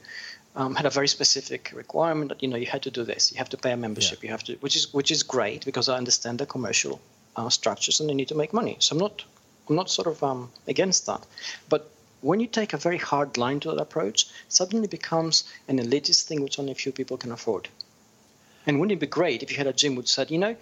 um, 0.55 0.75
had 0.75 0.85
a 0.85 0.89
very 0.89 1.07
specific 1.07 1.71
requirement 1.75 2.29
that 2.29 2.41
you 2.41 2.47
know 2.47 2.55
you 2.55 2.65
had 2.65 2.81
to 2.83 2.91
do 2.91 3.03
this. 3.03 3.31
You 3.31 3.37
have 3.37 3.49
to 3.49 3.57
pay 3.57 3.71
a 3.71 3.77
membership. 3.77 4.23
You 4.23 4.29
have 4.29 4.43
to, 4.45 4.55
which 4.55 4.75
is 4.75 4.93
which 4.93 5.11
is 5.11 5.23
great 5.23 5.65
because 5.65 5.89
I 5.89 5.97
understand 5.97 6.39
the 6.39 6.45
commercial 6.45 7.01
uh, 7.35 7.49
structures 7.49 7.99
and 7.99 8.09
they 8.09 8.13
need 8.13 8.29
to 8.29 8.35
make 8.35 8.53
money. 8.53 8.77
So 8.79 8.95
I'm 8.95 8.99
not 8.99 9.25
I'm 9.69 9.75
not 9.75 9.89
sort 9.89 10.07
of 10.07 10.23
um, 10.23 10.51
against 10.67 11.05
that, 11.05 11.25
but 11.67 11.91
when 12.27 12.41
you 12.41 12.47
take 12.47 12.73
a 12.73 12.77
very 12.77 12.97
hard 12.97 13.37
line 13.37 13.61
to 13.61 13.69
that 13.71 13.81
approach, 13.81 14.27
suddenly 14.49 14.87
becomes 14.87 15.45
an 15.69 15.79
elitist 15.79 16.25
thing 16.25 16.41
which 16.41 16.59
only 16.59 16.73
a 16.73 16.75
few 16.83 16.91
people 16.91 17.15
can 17.15 17.31
afford. 17.31 17.69
And 18.65 18.79
wouldn't 18.79 18.97
it 18.97 18.99
be 18.99 19.07
great 19.07 19.43
if 19.43 19.49
you 19.49 19.55
had 19.57 19.67
a 19.67 19.71
gym 19.71 19.95
which 19.95 20.09
said, 20.09 20.29
you 20.29 20.37
know, 20.37 20.57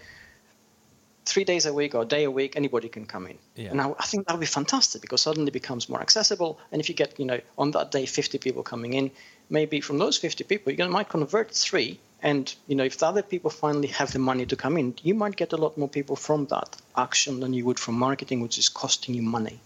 three 1.26 1.44
days 1.44 1.66
a 1.66 1.74
week 1.74 1.96
or 1.96 2.04
a 2.04 2.06
day 2.06 2.24
a 2.26 2.30
week, 2.30 2.56
anybody 2.56 2.88
can 2.88 3.08
come 3.08 3.26
in. 3.26 3.40
Yeah. 3.56 3.72
And 3.72 3.82
I, 3.82 3.90
I 3.98 4.06
think 4.06 4.28
that 4.28 4.34
would 4.34 4.42
be 4.42 4.46
fantastic 4.46 5.02
because 5.02 5.24
suddenly 5.24 5.48
it 5.48 5.54
becomes 5.54 5.90
more 5.90 6.00
accessible. 6.00 6.60
And 6.72 6.80
if 6.80 6.88
you 6.88 6.94
get, 6.94 7.20
you 7.20 7.26
know, 7.26 7.42
on 7.58 7.72
that 7.72 7.90
day, 7.90 8.06
50 8.06 8.38
people 8.38 8.62
coming 8.62 8.94
in, 8.94 9.10
maybe 9.50 9.82
from 9.82 9.98
those 9.98 10.20
50 10.20 10.44
people, 10.44 10.72
you 10.72 10.88
might 10.88 11.10
convert 11.10 11.50
three. 11.50 12.00
And, 12.22 12.54
you 12.68 12.76
know, 12.76 12.84
if 12.84 13.00
the 13.00 13.08
other 13.08 13.24
people 13.24 13.50
finally 13.50 13.88
have 13.88 14.14
the 14.14 14.20
money 14.20 14.46
to 14.46 14.56
come 14.56 14.78
in, 14.78 14.94
you 15.02 15.16
might 15.16 15.36
get 15.36 15.52
a 15.52 15.58
lot 15.58 15.80
more 15.80 15.90
people 15.90 16.16
from 16.16 16.46
that 16.48 16.76
action 16.96 17.40
than 17.40 17.54
you 17.54 17.66
would 17.66 17.80
from 17.80 17.96
marketing, 17.96 18.42
which 18.42 18.60
is 18.60 18.70
costing 18.70 19.16
you 19.16 19.24
money. 19.24 19.60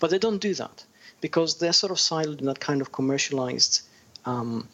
But 0.00 0.10
they 0.10 0.18
don't 0.18 0.38
do 0.38 0.54
that 0.54 0.84
because 1.20 1.58
they're 1.58 1.72
sort 1.72 1.90
of 1.90 1.98
siloed 1.98 2.40
in 2.40 2.46
that 2.46 2.60
kind 2.60 2.80
of 2.80 2.92
commercialized 2.92 3.82
um, 4.24 4.68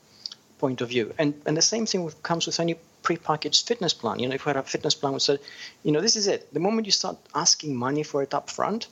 point 0.58 0.80
of 0.80 0.88
view. 0.88 1.14
And 1.18 1.34
and 1.46 1.56
the 1.56 1.62
same 1.62 1.86
thing 1.86 2.04
with, 2.04 2.22
comes 2.22 2.46
with 2.46 2.60
any 2.60 2.76
prepackaged 3.02 3.66
fitness 3.66 3.94
plan. 3.94 4.18
You 4.18 4.28
know, 4.28 4.34
if 4.34 4.44
we 4.44 4.50
had 4.50 4.56
a 4.56 4.62
fitness 4.62 4.94
plan 4.94 5.12
which 5.14 5.22
said, 5.22 5.40
you 5.82 5.92
know, 5.92 6.00
this 6.00 6.16
is 6.16 6.26
it. 6.26 6.52
The 6.52 6.60
moment 6.60 6.86
you 6.86 6.92
start 6.92 7.16
asking 7.34 7.76
money 7.76 8.02
for 8.02 8.22
it 8.22 8.34
up 8.34 8.50
front, 8.50 8.88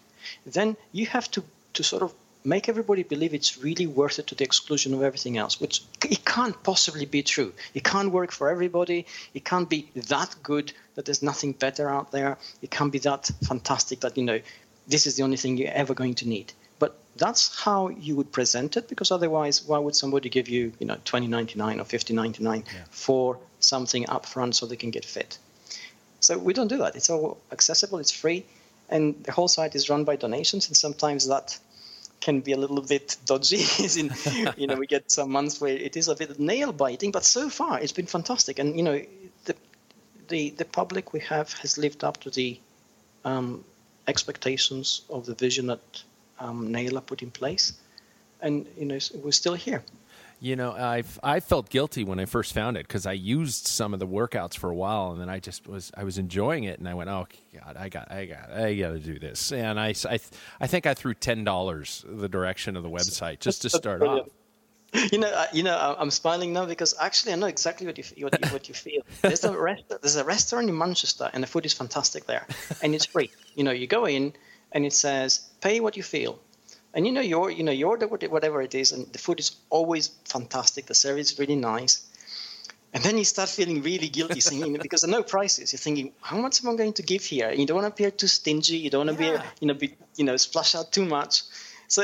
then 0.46 0.76
you 0.92 1.06
have 1.06 1.30
to 1.32 1.44
to 1.74 1.82
sort 1.82 2.02
of 2.02 2.14
make 2.44 2.68
everybody 2.68 3.02
believe 3.02 3.34
it's 3.34 3.58
really 3.58 3.86
worth 3.86 4.18
it 4.18 4.26
to 4.28 4.34
the 4.34 4.44
exclusion 4.44 4.94
of 4.94 5.02
everything 5.02 5.36
else, 5.36 5.60
which 5.60 5.82
it 6.04 6.24
can't 6.24 6.62
possibly 6.62 7.04
be 7.04 7.22
true. 7.22 7.52
It 7.74 7.84
can't 7.84 8.10
work 8.10 8.32
for 8.32 8.48
everybody. 8.48 9.06
It 9.34 9.44
can't 9.44 9.68
be 9.68 9.90
that 9.94 10.34
good 10.42 10.72
that 10.94 11.04
there's 11.04 11.22
nothing 11.22 11.52
better 11.52 11.90
out 11.90 12.10
there. 12.10 12.38
It 12.62 12.70
can't 12.70 12.92
be 12.92 13.00
that 13.00 13.30
fantastic 13.46 14.00
that, 14.00 14.16
you 14.16 14.24
know, 14.24 14.40
this 14.86 15.06
is 15.06 15.16
the 15.16 15.22
only 15.24 15.36
thing 15.36 15.56
you're 15.56 15.72
ever 15.72 15.94
going 15.94 16.14
to 16.14 16.28
need. 16.28 16.52
But 16.78 16.98
that's 17.16 17.60
how 17.60 17.88
you 17.88 18.16
would 18.16 18.30
present 18.32 18.76
it, 18.76 18.88
because 18.88 19.10
otherwise, 19.10 19.64
why 19.64 19.78
would 19.78 19.96
somebody 19.96 20.28
give 20.28 20.48
you, 20.48 20.72
you 20.78 20.86
know, 20.86 20.96
20.99 21.04 21.80
or 21.80 21.84
50.99 21.84 22.64
yeah. 22.66 22.84
for 22.90 23.38
something 23.60 24.04
upfront 24.04 24.54
so 24.54 24.66
they 24.66 24.76
can 24.76 24.90
get 24.90 25.04
fit? 25.04 25.38
So 26.20 26.38
we 26.38 26.52
don't 26.52 26.68
do 26.68 26.78
that. 26.78 26.96
It's 26.96 27.10
all 27.10 27.38
accessible. 27.50 27.98
It's 27.98 28.10
free 28.10 28.44
and 28.88 29.22
the 29.24 29.32
whole 29.32 29.48
site 29.48 29.74
is 29.74 29.90
run 29.90 30.04
by 30.04 30.16
donations, 30.16 30.68
and 30.68 30.76
sometimes 30.76 31.26
that 31.28 31.58
can 32.20 32.40
be 32.40 32.52
a 32.52 32.56
little 32.56 32.80
bit 32.80 33.16
dodgy. 33.26 33.64
in, 33.98 34.10
you 34.56 34.66
know, 34.66 34.76
we 34.76 34.86
get 34.86 35.10
some 35.10 35.30
months 35.30 35.60
where 35.60 35.76
it 35.76 35.96
is 35.96 36.08
a 36.08 36.14
bit 36.14 36.38
nail 36.38 36.72
biting, 36.72 37.12
but 37.12 37.24
so 37.24 37.48
far 37.48 37.78
it's 37.80 37.92
been 37.92 38.06
fantastic. 38.06 38.58
And 38.58 38.76
you 38.76 38.82
know, 38.82 39.02
the 39.44 39.54
the 40.28 40.50
the 40.50 40.64
public 40.64 41.12
we 41.12 41.20
have 41.20 41.52
has 41.54 41.78
lived 41.78 42.02
up 42.02 42.18
to 42.20 42.30
the 42.30 42.58
um, 43.24 43.64
expectations 44.06 45.02
of 45.10 45.26
the 45.26 45.34
vision 45.34 45.66
that 45.66 46.02
um, 46.40 46.68
Neila 46.68 47.04
put 47.04 47.22
in 47.22 47.30
place, 47.30 47.72
and 48.40 48.66
you 48.76 48.86
know, 48.86 48.98
we're 49.22 49.32
still 49.32 49.54
here. 49.54 49.82
You 50.40 50.54
know, 50.54 50.70
I 50.70 51.02
I 51.22 51.40
felt 51.40 51.68
guilty 51.68 52.04
when 52.04 52.20
I 52.20 52.24
first 52.24 52.52
found 52.52 52.76
it 52.76 52.86
because 52.86 53.06
I 53.06 53.12
used 53.12 53.66
some 53.66 53.92
of 53.92 53.98
the 53.98 54.06
workouts 54.06 54.56
for 54.56 54.70
a 54.70 54.74
while, 54.74 55.10
and 55.10 55.20
then 55.20 55.28
I 55.28 55.40
just 55.40 55.66
was 55.66 55.90
I 55.96 56.04
was 56.04 56.16
enjoying 56.16 56.64
it, 56.64 56.78
and 56.78 56.88
I 56.88 56.94
went, 56.94 57.10
oh 57.10 57.26
God, 57.52 57.76
I 57.76 57.88
got 57.88 58.12
I 58.12 58.26
got 58.26 58.52
I 58.52 58.74
got 58.74 58.90
to 58.90 59.00
do 59.00 59.18
this, 59.18 59.50
and 59.50 59.80
I, 59.80 59.94
I 60.08 60.20
I 60.60 60.66
think 60.68 60.86
I 60.86 60.94
threw 60.94 61.14
ten 61.14 61.42
dollars 61.42 62.04
the 62.08 62.28
direction 62.28 62.76
of 62.76 62.84
the 62.84 62.90
website 62.90 63.40
just 63.40 63.62
to 63.62 63.70
start 63.70 64.02
off. 64.02 64.28
You 65.12 65.18
know, 65.18 65.44
you 65.52 65.62
know, 65.62 65.96
I'm 65.98 66.10
smiling 66.10 66.54
now 66.54 66.64
because 66.64 66.94
actually 66.98 67.34
I 67.34 67.36
know 67.36 67.46
exactly 67.46 67.86
what 67.86 67.98
you 67.98 68.24
what 68.24 68.42
you, 68.42 68.50
what 68.50 68.68
you 68.68 68.74
feel. 68.74 69.02
There's 69.20 69.44
a 69.44 69.54
rest, 69.54 69.82
there's 69.88 70.16
a 70.16 70.24
restaurant 70.24 70.70
in 70.70 70.78
Manchester, 70.78 71.28
and 71.30 71.42
the 71.42 71.46
food 71.46 71.66
is 71.66 71.74
fantastic 71.74 72.24
there, 72.24 72.46
and 72.82 72.94
it's 72.94 73.04
free. 73.04 73.30
You 73.54 73.64
know, 73.64 73.70
you 73.70 73.86
go 73.86 74.06
in, 74.06 74.32
and 74.72 74.84
it 74.84 74.92
says 74.92 75.40
pay 75.60 75.80
what 75.80 75.96
you 75.96 76.02
feel. 76.02 76.38
And 76.94 77.06
you 77.06 77.12
know 77.12 77.20
your 77.20 77.50
you 77.50 77.62
know 77.62 77.72
you 77.72 77.86
order 77.86 78.06
whatever 78.06 78.62
it 78.62 78.74
is 78.74 78.92
and 78.92 79.12
the 79.12 79.18
food 79.18 79.40
is 79.40 79.56
always 79.70 80.08
fantastic. 80.24 80.86
The 80.86 80.94
service 80.94 81.32
is 81.32 81.38
really 81.38 81.56
nice. 81.56 82.04
And 82.94 83.04
then 83.04 83.18
you 83.18 83.24
start 83.24 83.50
feeling 83.50 83.82
really 83.82 84.08
guilty 84.08 84.40
saying, 84.40 84.78
because 84.80 85.02
there 85.02 85.10
are 85.10 85.18
no 85.18 85.22
prices. 85.22 85.72
You're 85.72 85.78
thinking 85.78 86.12
how 86.22 86.38
much 86.38 86.64
am 86.64 86.70
i 86.70 86.74
going 86.74 86.94
to 86.94 87.02
give 87.02 87.22
here? 87.22 87.50
And 87.50 87.60
you 87.60 87.66
don't 87.66 87.76
want 87.76 87.84
to 87.84 87.92
appear 87.92 88.10
too 88.10 88.26
stingy. 88.26 88.78
You 88.78 88.88
don't 88.88 89.06
want 89.06 89.18
to 89.18 89.24
yeah. 89.24 89.36
be 89.36 89.46
you 89.60 89.68
know 89.68 89.74
be 89.74 89.94
you 90.16 90.24
know 90.24 90.36
splash 90.36 90.74
out 90.74 90.90
too 90.90 91.04
much 91.04 91.42
so 91.88 92.02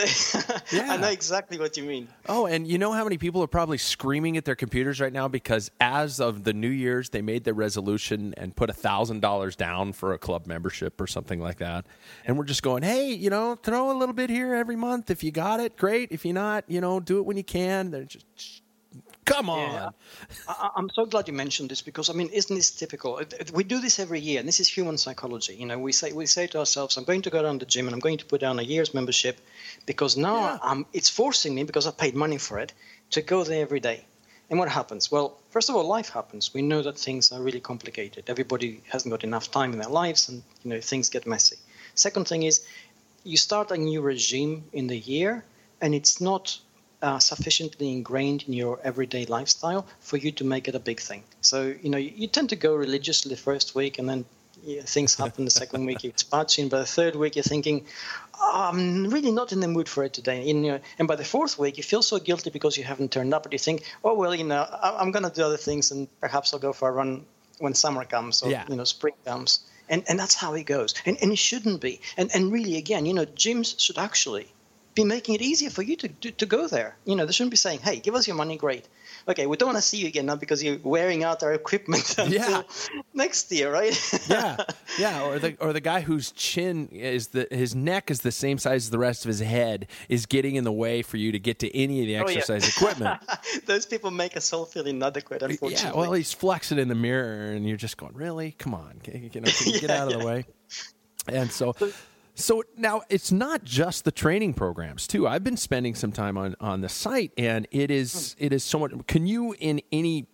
yeah. 0.72 0.92
I 0.92 0.96
know 0.96 1.08
exactly 1.08 1.58
what 1.58 1.76
you 1.76 1.84
mean. 1.84 2.08
Oh, 2.26 2.46
and 2.46 2.66
you 2.66 2.78
know 2.78 2.92
how 2.92 3.04
many 3.04 3.18
people 3.18 3.42
are 3.42 3.46
probably 3.46 3.78
screaming 3.78 4.36
at 4.36 4.44
their 4.44 4.56
computers 4.56 5.00
right 5.00 5.12
now 5.12 5.28
because 5.28 5.70
as 5.78 6.20
of 6.20 6.44
the 6.44 6.54
New 6.54 6.70
Year's, 6.70 7.10
they 7.10 7.22
made 7.22 7.44
the 7.44 7.54
resolution 7.54 8.34
and 8.38 8.56
put 8.56 8.70
a 8.70 8.72
thousand 8.72 9.20
dollars 9.20 9.56
down 9.56 9.92
for 9.92 10.14
a 10.14 10.18
club 10.18 10.46
membership 10.46 11.00
or 11.00 11.06
something 11.06 11.38
like 11.38 11.58
that. 11.58 11.86
And 12.24 12.38
we're 12.38 12.44
just 12.44 12.62
going, 12.62 12.82
hey, 12.82 13.12
you 13.12 13.28
know, 13.30 13.56
throw 13.56 13.90
a 13.90 13.96
little 13.96 14.14
bit 14.14 14.30
here 14.30 14.54
every 14.54 14.76
month. 14.76 15.10
If 15.10 15.22
you 15.22 15.30
got 15.30 15.60
it, 15.60 15.76
great. 15.76 16.10
If 16.10 16.24
you're 16.24 16.34
not, 16.34 16.64
you 16.66 16.80
know, 16.80 16.98
do 16.98 17.18
it 17.18 17.26
when 17.26 17.36
you 17.36 17.44
can. 17.44 17.90
They're 17.90 18.04
just 18.04 18.62
Come 19.24 19.48
on. 19.48 19.72
Yeah. 19.72 19.90
I, 20.48 20.70
am 20.76 20.90
so 20.90 21.06
glad 21.06 21.28
you 21.28 21.34
mentioned 21.34 21.70
this 21.70 21.80
because 21.80 22.10
I 22.10 22.12
mean, 22.12 22.28
isn't 22.28 22.54
this 22.54 22.70
typical? 22.70 23.20
We 23.52 23.64
do 23.64 23.80
this 23.80 23.98
every 23.98 24.20
year, 24.20 24.38
and 24.38 24.46
this 24.46 24.60
is 24.60 24.68
human 24.68 24.98
psychology. 24.98 25.54
You 25.54 25.66
know, 25.66 25.78
we 25.78 25.92
say 25.92 26.12
we 26.12 26.26
say 26.26 26.46
to 26.48 26.58
ourselves, 26.58 26.96
"I'm 26.96 27.04
going 27.04 27.22
to 27.22 27.30
go 27.30 27.42
down 27.42 27.58
the 27.58 27.66
gym 27.66 27.86
and 27.86 27.94
I'm 27.94 28.00
going 28.00 28.18
to 28.18 28.24
put 28.26 28.40
down 28.40 28.58
a 28.58 28.62
year's 28.62 28.92
membership 28.92 29.40
because 29.86 30.16
now 30.16 30.40
yeah. 30.40 30.58
I'm, 30.62 30.86
it's 30.92 31.08
forcing 31.08 31.54
me 31.54 31.64
because 31.64 31.86
I 31.86 31.90
paid 31.90 32.14
money 32.14 32.38
for 32.38 32.58
it 32.58 32.72
to 33.10 33.22
go 33.22 33.44
there 33.44 33.62
every 33.62 33.80
day." 33.80 34.04
And 34.50 34.58
what 34.58 34.68
happens? 34.68 35.10
Well, 35.10 35.38
first 35.50 35.70
of 35.70 35.76
all, 35.76 35.84
life 35.84 36.10
happens. 36.10 36.52
We 36.52 36.60
know 36.60 36.82
that 36.82 36.98
things 36.98 37.32
are 37.32 37.40
really 37.40 37.60
complicated. 37.60 38.24
Everybody 38.28 38.82
hasn't 38.90 39.10
got 39.10 39.24
enough 39.24 39.50
time 39.50 39.72
in 39.72 39.78
their 39.78 39.88
lives, 39.88 40.28
and 40.28 40.42
you 40.62 40.70
know 40.70 40.80
things 40.80 41.08
get 41.08 41.26
messy. 41.26 41.56
Second 41.94 42.28
thing 42.28 42.42
is, 42.42 42.66
you 43.22 43.38
start 43.38 43.70
a 43.70 43.76
new 43.76 44.02
regime 44.02 44.64
in 44.72 44.86
the 44.86 44.98
year, 44.98 45.44
and 45.80 45.94
it's 45.94 46.20
not 46.20 46.58
uh, 47.04 47.18
sufficiently 47.18 47.92
ingrained 47.92 48.44
in 48.48 48.54
your 48.54 48.80
everyday 48.82 49.26
lifestyle 49.26 49.86
for 50.00 50.16
you 50.16 50.32
to 50.32 50.42
make 50.42 50.68
it 50.68 50.74
a 50.74 50.80
big 50.80 51.00
thing. 51.00 51.22
So, 51.42 51.74
you 51.82 51.90
know, 51.90 51.98
you, 51.98 52.12
you 52.16 52.26
tend 52.26 52.48
to 52.48 52.56
go 52.56 52.74
religiously 52.74 53.28
the 53.28 53.40
first 53.40 53.74
week 53.74 53.98
and 53.98 54.08
then 54.08 54.24
yeah, 54.62 54.80
things 54.82 55.14
happen 55.22 55.44
the 55.44 55.50
second 55.50 55.84
week 55.84 56.02
it's 56.04 56.22
patching. 56.22 56.70
By 56.70 56.78
the 56.78 56.86
third 56.86 57.14
week, 57.14 57.36
you're 57.36 57.42
thinking, 57.42 57.84
oh, 58.40 58.70
I'm 58.70 59.10
really 59.10 59.32
not 59.32 59.52
in 59.52 59.60
the 59.60 59.68
mood 59.68 59.86
for 59.86 60.02
it 60.02 60.14
today. 60.14 60.46
You 60.46 60.54
know, 60.54 60.80
and 60.98 61.06
by 61.06 61.16
the 61.16 61.24
fourth 61.24 61.58
week, 61.58 61.76
you 61.76 61.82
feel 61.82 62.00
so 62.00 62.18
guilty 62.18 62.48
because 62.48 62.78
you 62.78 62.84
haven't 62.84 63.12
turned 63.12 63.34
up, 63.34 63.42
but 63.42 63.52
you 63.52 63.58
think, 63.58 63.82
oh, 64.02 64.14
well, 64.14 64.34
you 64.34 64.44
know, 64.44 64.62
I, 64.62 65.02
am 65.02 65.12
going 65.12 65.24
to 65.24 65.30
do 65.30 65.42
other 65.42 65.58
things 65.58 65.90
and 65.90 66.08
perhaps 66.20 66.54
I'll 66.54 66.60
go 66.60 66.72
for 66.72 66.88
a 66.88 66.92
run 66.92 67.26
when 67.58 67.74
summer 67.74 68.06
comes 68.06 68.42
or, 68.42 68.50
yeah. 68.50 68.64
you 68.66 68.76
know, 68.76 68.84
spring 68.84 69.14
comes. 69.26 69.60
And, 69.90 70.02
and 70.08 70.18
that's 70.18 70.34
how 70.34 70.54
it 70.54 70.64
goes. 70.64 70.94
And, 71.04 71.18
and 71.20 71.30
it 71.30 71.38
shouldn't 71.38 71.82
be. 71.82 72.00
And, 72.16 72.30
and 72.34 72.50
really, 72.50 72.78
again, 72.78 73.04
you 73.04 73.12
know, 73.12 73.26
gyms 73.26 73.78
should 73.78 73.98
actually 73.98 74.48
be 74.94 75.04
making 75.04 75.34
it 75.34 75.42
easier 75.42 75.70
for 75.70 75.82
you 75.82 75.96
to, 75.96 76.08
to, 76.08 76.30
to 76.30 76.46
go 76.46 76.68
there. 76.68 76.96
You 77.04 77.16
know, 77.16 77.26
they 77.26 77.32
shouldn't 77.32 77.50
be 77.50 77.56
saying, 77.56 77.80
hey, 77.80 77.98
give 77.98 78.14
us 78.14 78.26
your 78.26 78.36
money, 78.36 78.56
great. 78.56 78.86
Okay, 79.26 79.46
we 79.46 79.56
don't 79.56 79.68
want 79.68 79.78
to 79.78 79.82
see 79.82 79.96
you 79.96 80.06
again 80.06 80.26
now 80.26 80.36
because 80.36 80.62
you're 80.62 80.78
wearing 80.82 81.24
out 81.24 81.42
our 81.42 81.54
equipment 81.54 82.14
yeah. 82.28 82.62
next 83.14 83.50
year, 83.50 83.72
right? 83.72 83.98
yeah, 84.28 84.56
yeah. 84.98 85.24
Or 85.24 85.38
the 85.38 85.56
or 85.60 85.72
the 85.72 85.80
guy 85.80 86.02
whose 86.02 86.30
chin 86.32 86.88
is 86.88 87.28
the 87.28 87.48
his 87.50 87.74
neck 87.74 88.10
is 88.10 88.20
the 88.20 88.30
same 88.30 88.58
size 88.58 88.84
as 88.84 88.90
the 88.90 88.98
rest 88.98 89.24
of 89.24 89.28
his 89.28 89.40
head 89.40 89.86
is 90.10 90.26
getting 90.26 90.56
in 90.56 90.64
the 90.64 90.72
way 90.72 91.00
for 91.00 91.16
you 91.16 91.32
to 91.32 91.38
get 91.38 91.58
to 91.60 91.74
any 91.74 92.00
of 92.02 92.06
the 92.06 92.16
exercise 92.16 92.64
oh, 92.64 92.66
yeah. 92.66 92.90
equipment. 92.90 93.20
Those 93.66 93.86
people 93.86 94.10
make 94.10 94.36
us 94.36 94.52
all 94.52 94.66
feel 94.66 94.86
inadequate. 94.86 95.42
Unfortunately, 95.42 95.88
yeah. 95.88 95.98
Well, 95.98 96.12
he's 96.12 96.34
flexing 96.34 96.78
in 96.78 96.88
the 96.88 96.94
mirror, 96.94 97.52
and 97.52 97.66
you're 97.66 97.78
just 97.78 97.96
going, 97.96 98.12
really? 98.12 98.52
Come 98.58 98.74
on, 98.74 99.00
can, 99.02 99.22
you, 99.22 99.30
can 99.30 99.44
you 99.44 99.80
get 99.80 99.88
out 99.88 100.12
of 100.12 100.20
the 100.20 100.26
way? 100.26 100.44
And 101.26 101.50
so 101.50 101.74
so 102.34 102.64
now 102.76 103.02
it's 103.08 103.30
not 103.30 103.64
just 103.64 104.04
the 104.04 104.12
training 104.12 104.54
programs 104.54 105.06
too. 105.06 105.26
I've 105.26 105.44
been 105.44 105.56
spending 105.56 105.94
some 105.94 106.12
time 106.12 106.36
on 106.36 106.56
on 106.60 106.80
the 106.80 106.88
site, 106.88 107.32
and 107.38 107.66
it 107.70 107.90
is 107.90 108.34
it 108.38 108.52
is 108.52 108.64
so 108.64 108.78
much. 108.78 108.92
Can 109.06 109.26
you 109.26 109.54
in 109.58 109.80
any 109.92 110.26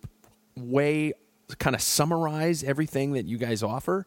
way 0.55 1.13
kind 1.59 1.75
of 1.75 1.81
summarize 1.81 2.63
everything 2.63 3.13
that 3.13 3.25
you 3.25 3.37
guys 3.37 3.61
offer? 3.61 4.05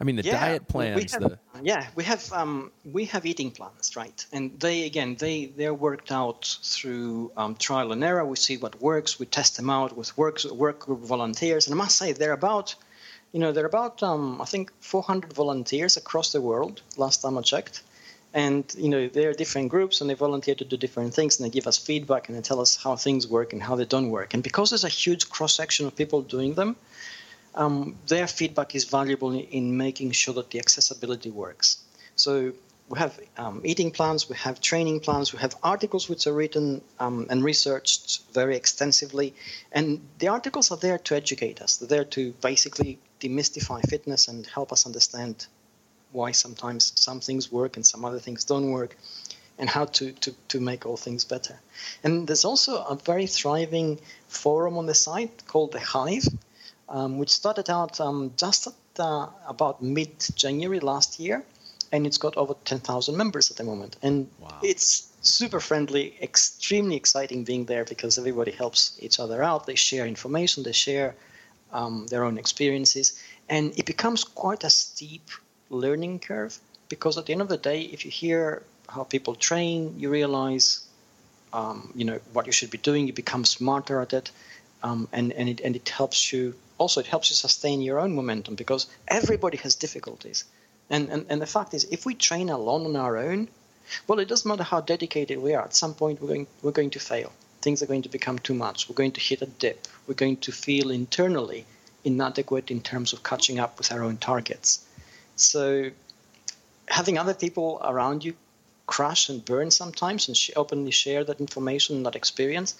I 0.00 0.04
mean, 0.04 0.16
the 0.16 0.22
yeah, 0.22 0.40
diet 0.40 0.68
plans. 0.68 1.12
Have, 1.12 1.22
the... 1.22 1.38
Yeah, 1.62 1.86
we 1.94 2.04
have 2.04 2.32
um, 2.32 2.72
we 2.84 3.04
have 3.06 3.26
eating 3.26 3.50
plans, 3.50 3.96
right? 3.96 4.24
And 4.32 4.58
they 4.58 4.84
again 4.84 5.16
they 5.16 5.46
they're 5.46 5.74
worked 5.74 6.10
out 6.10 6.58
through 6.62 7.32
um, 7.36 7.54
trial 7.56 7.92
and 7.92 8.02
error. 8.02 8.24
We 8.24 8.36
see 8.36 8.56
what 8.56 8.80
works. 8.80 9.18
We 9.18 9.26
test 9.26 9.56
them 9.56 9.68
out 9.68 9.96
with 9.96 10.16
work 10.16 10.42
work 10.52 10.80
group 10.80 11.00
volunteers, 11.00 11.66
and 11.66 11.74
I 11.74 11.76
must 11.76 11.96
say 11.96 12.12
they're 12.12 12.32
about 12.32 12.74
you 13.32 13.38
know, 13.38 13.52
there 13.52 13.64
are 13.64 13.68
about, 13.68 14.02
um, 14.02 14.40
I 14.40 14.44
think, 14.44 14.72
400 14.80 15.32
volunteers 15.32 15.96
across 15.96 16.32
the 16.32 16.40
world, 16.40 16.82
last 16.96 17.22
time 17.22 17.38
I 17.38 17.42
checked. 17.42 17.82
And, 18.32 18.64
you 18.76 18.88
know, 18.88 19.08
there 19.08 19.30
are 19.30 19.32
different 19.32 19.70
groups 19.70 20.00
and 20.00 20.08
they 20.08 20.14
volunteer 20.14 20.54
to 20.54 20.64
do 20.64 20.76
different 20.76 21.14
things 21.14 21.38
and 21.38 21.46
they 21.46 21.50
give 21.50 21.66
us 21.66 21.78
feedback 21.78 22.28
and 22.28 22.36
they 22.36 22.42
tell 22.42 22.60
us 22.60 22.76
how 22.76 22.94
things 22.96 23.26
work 23.26 23.52
and 23.52 23.62
how 23.62 23.74
they 23.74 23.84
don't 23.84 24.10
work. 24.10 24.34
And 24.34 24.42
because 24.42 24.70
there's 24.70 24.84
a 24.84 24.88
huge 24.88 25.28
cross 25.30 25.54
section 25.54 25.86
of 25.86 25.96
people 25.96 26.22
doing 26.22 26.54
them, 26.54 26.76
um, 27.56 27.96
their 28.06 28.28
feedback 28.28 28.74
is 28.76 28.84
valuable 28.84 29.32
in 29.32 29.76
making 29.76 30.12
sure 30.12 30.34
that 30.34 30.50
the 30.50 30.60
accessibility 30.60 31.30
works. 31.30 31.78
So 32.14 32.52
we 32.88 32.98
have 32.98 33.18
um, 33.36 33.60
eating 33.64 33.90
plans, 33.90 34.28
we 34.28 34.36
have 34.36 34.60
training 34.60 35.00
plans, 35.00 35.32
we 35.32 35.40
have 35.40 35.56
articles 35.62 36.08
which 36.08 36.26
are 36.28 36.32
written 36.32 36.82
um, 37.00 37.26
and 37.30 37.42
researched 37.42 38.22
very 38.32 38.56
extensively. 38.56 39.34
And 39.72 40.00
the 40.18 40.28
articles 40.28 40.70
are 40.70 40.76
there 40.76 40.98
to 40.98 41.16
educate 41.16 41.60
us, 41.62 41.76
they're 41.76 41.88
there 41.88 42.04
to 42.04 42.32
basically 42.40 42.98
demystify 43.20 43.88
fitness 43.88 44.28
and 44.28 44.46
help 44.46 44.72
us 44.72 44.86
understand 44.86 45.46
why 46.12 46.32
sometimes 46.32 46.92
some 46.96 47.20
things 47.20 47.52
work 47.52 47.76
and 47.76 47.86
some 47.86 48.04
other 48.04 48.18
things 48.18 48.44
don't 48.44 48.70
work 48.70 48.96
and 49.58 49.68
how 49.68 49.84
to, 49.84 50.12
to, 50.12 50.34
to 50.48 50.58
make 50.58 50.86
all 50.86 50.96
things 50.96 51.24
better. 51.24 51.60
And 52.02 52.26
there's 52.26 52.44
also 52.44 52.82
a 52.84 52.96
very 52.96 53.26
thriving 53.26 54.00
forum 54.26 54.78
on 54.78 54.86
the 54.86 54.94
site 54.94 55.46
called 55.46 55.72
The 55.72 55.80
Hive, 55.80 56.26
um, 56.88 57.18
which 57.18 57.30
started 57.30 57.70
out 57.70 58.00
um, 58.00 58.32
just 58.36 58.66
at, 58.66 58.74
uh, 58.98 59.28
about 59.46 59.82
mid 59.82 60.10
January 60.34 60.80
last 60.80 61.20
year, 61.20 61.44
and 61.92 62.06
it's 62.06 62.18
got 62.18 62.36
over 62.36 62.54
10,000 62.64 63.16
members 63.16 63.50
at 63.50 63.58
the 63.58 63.64
moment. 63.64 63.96
And 64.02 64.28
wow. 64.40 64.58
it's 64.62 65.08
super 65.20 65.60
friendly, 65.60 66.16
extremely 66.22 66.96
exciting 66.96 67.44
being 67.44 67.66
there 67.66 67.84
because 67.84 68.18
everybody 68.18 68.52
helps 68.52 68.96
each 69.00 69.20
other 69.20 69.42
out. 69.42 69.66
They 69.66 69.74
share 69.74 70.06
information, 70.06 70.62
they 70.62 70.72
share 70.72 71.14
um, 71.72 72.06
their 72.08 72.24
own 72.24 72.38
experiences, 72.38 73.20
and 73.48 73.72
it 73.78 73.86
becomes 73.86 74.24
quite 74.24 74.64
a 74.64 74.70
steep 74.70 75.28
learning 75.70 76.18
curve 76.18 76.58
because 76.88 77.18
at 77.18 77.26
the 77.26 77.32
end 77.32 77.42
of 77.42 77.48
the 77.48 77.56
day, 77.56 77.82
if 77.82 78.04
you 78.04 78.10
hear 78.10 78.62
how 78.88 79.04
people 79.04 79.34
train, 79.34 79.94
you 79.98 80.10
realize, 80.10 80.80
um, 81.52 81.92
you 81.94 82.04
know, 82.04 82.18
what 82.32 82.46
you 82.46 82.52
should 82.52 82.70
be 82.70 82.78
doing. 82.78 83.06
You 83.06 83.12
become 83.12 83.44
smarter 83.44 84.00
at 84.00 84.12
it, 84.12 84.30
um, 84.82 85.08
and 85.12 85.32
and 85.32 85.48
it 85.48 85.60
and 85.60 85.76
it 85.76 85.88
helps 85.88 86.32
you. 86.32 86.54
Also, 86.78 87.00
it 87.00 87.06
helps 87.06 87.30
you 87.30 87.36
sustain 87.36 87.80
your 87.82 88.00
own 88.00 88.14
momentum 88.14 88.54
because 88.54 88.86
everybody 89.08 89.58
has 89.58 89.74
difficulties, 89.74 90.44
and 90.88 91.08
and 91.10 91.26
and 91.28 91.40
the 91.40 91.46
fact 91.46 91.74
is, 91.74 91.84
if 91.84 92.04
we 92.06 92.14
train 92.14 92.50
alone 92.50 92.86
on 92.86 92.96
our 92.96 93.16
own, 93.16 93.48
Well, 94.06 94.18
it 94.18 94.28
doesn't 94.28 94.48
matter 94.48 94.62
how 94.62 94.80
dedicated 94.80 95.38
we 95.38 95.54
are. 95.54 95.64
At 95.64 95.74
some 95.74 95.94
point, 95.94 96.20
we're 96.20 96.28
going, 96.28 96.46
we're 96.62 96.72
going 96.72 96.90
to 96.90 97.00
fail. 97.00 97.32
Things 97.62 97.82
are 97.82 97.86
going 97.86 98.02
to 98.02 98.08
become 98.08 98.38
too 98.38 98.54
much. 98.54 98.88
We're 98.88 98.94
going 98.94 99.12
to 99.12 99.20
hit 99.20 99.42
a 99.42 99.46
dip. 99.46 99.86
We're 100.06 100.14
going 100.14 100.38
to 100.38 100.52
feel 100.52 100.90
internally 100.90 101.66
inadequate 102.04 102.70
in 102.70 102.80
terms 102.80 103.12
of 103.12 103.22
catching 103.22 103.58
up 103.58 103.78
with 103.78 103.92
our 103.92 104.02
own 104.02 104.16
targets. 104.16 104.84
So, 105.36 105.90
having 106.88 107.18
other 107.18 107.34
people 107.34 107.80
around 107.84 108.24
you 108.24 108.34
crash 108.86 109.28
and 109.28 109.44
burn 109.44 109.70
sometimes 109.70 110.28
and 110.28 110.36
sh- 110.36 110.50
openly 110.56 110.90
share 110.90 111.22
that 111.24 111.40
information, 111.40 112.02
that 112.02 112.16
experience, 112.16 112.74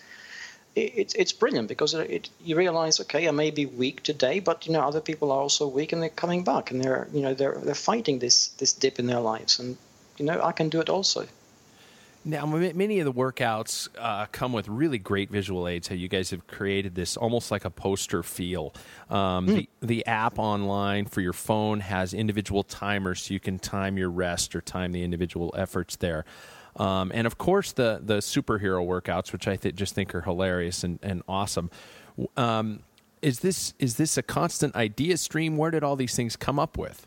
it, 0.74 1.14
it's 1.16 1.32
brilliant 1.32 1.68
because 1.68 1.94
it, 1.94 2.28
you 2.44 2.56
realize, 2.56 3.00
okay, 3.00 3.28
I 3.28 3.30
may 3.30 3.50
be 3.50 3.66
weak 3.66 4.02
today, 4.02 4.40
but 4.40 4.66
you 4.66 4.72
know 4.72 4.80
other 4.80 5.00
people 5.00 5.32
are 5.32 5.40
also 5.40 5.66
weak 5.66 5.92
and 5.92 6.02
they're 6.02 6.08
coming 6.10 6.44
back 6.44 6.70
and 6.70 6.82
they're 6.82 7.08
you 7.12 7.22
know 7.22 7.34
they're 7.34 7.58
they're 7.62 7.74
fighting 7.74 8.18
this 8.18 8.48
this 8.58 8.72
dip 8.72 8.98
in 8.98 9.06
their 9.06 9.20
lives, 9.20 9.58
and 9.58 9.76
you 10.16 10.24
know 10.24 10.40
I 10.42 10.52
can 10.52 10.68
do 10.68 10.80
it 10.80 10.88
also. 10.88 11.26
Now, 12.22 12.44
many 12.44 13.00
of 13.00 13.06
the 13.06 13.12
workouts 13.12 13.88
uh, 13.98 14.26
come 14.30 14.52
with 14.52 14.68
really 14.68 14.98
great 14.98 15.30
visual 15.30 15.66
aids. 15.66 15.88
How 15.88 15.94
you 15.94 16.08
guys 16.08 16.30
have 16.30 16.46
created 16.46 16.94
this 16.94 17.16
almost 17.16 17.50
like 17.50 17.64
a 17.64 17.70
poster 17.70 18.22
feel. 18.22 18.74
Um, 19.08 19.46
mm. 19.46 19.54
the, 19.56 19.68
the 19.80 20.06
app 20.06 20.38
online 20.38 21.06
for 21.06 21.22
your 21.22 21.32
phone 21.32 21.80
has 21.80 22.12
individual 22.12 22.62
timers, 22.62 23.22
so 23.22 23.32
you 23.32 23.40
can 23.40 23.58
time 23.58 23.96
your 23.96 24.10
rest 24.10 24.54
or 24.54 24.60
time 24.60 24.92
the 24.92 25.02
individual 25.02 25.54
efforts 25.56 25.96
there. 25.96 26.26
Um, 26.76 27.10
and 27.14 27.26
of 27.26 27.38
course, 27.38 27.72
the 27.72 28.00
the 28.02 28.18
superhero 28.18 28.86
workouts, 28.86 29.32
which 29.32 29.48
I 29.48 29.56
th- 29.56 29.74
just 29.74 29.94
think 29.94 30.14
are 30.14 30.20
hilarious 30.20 30.84
and, 30.84 30.98
and 31.02 31.22
awesome. 31.26 31.70
Um, 32.36 32.80
is 33.22 33.40
this 33.40 33.74
is 33.78 33.96
this 33.96 34.16
a 34.16 34.22
constant 34.22 34.76
idea 34.76 35.16
stream? 35.16 35.56
Where 35.56 35.70
did 35.70 35.82
all 35.82 35.96
these 35.96 36.14
things 36.14 36.36
come 36.36 36.58
up 36.58 36.76
with? 36.78 37.06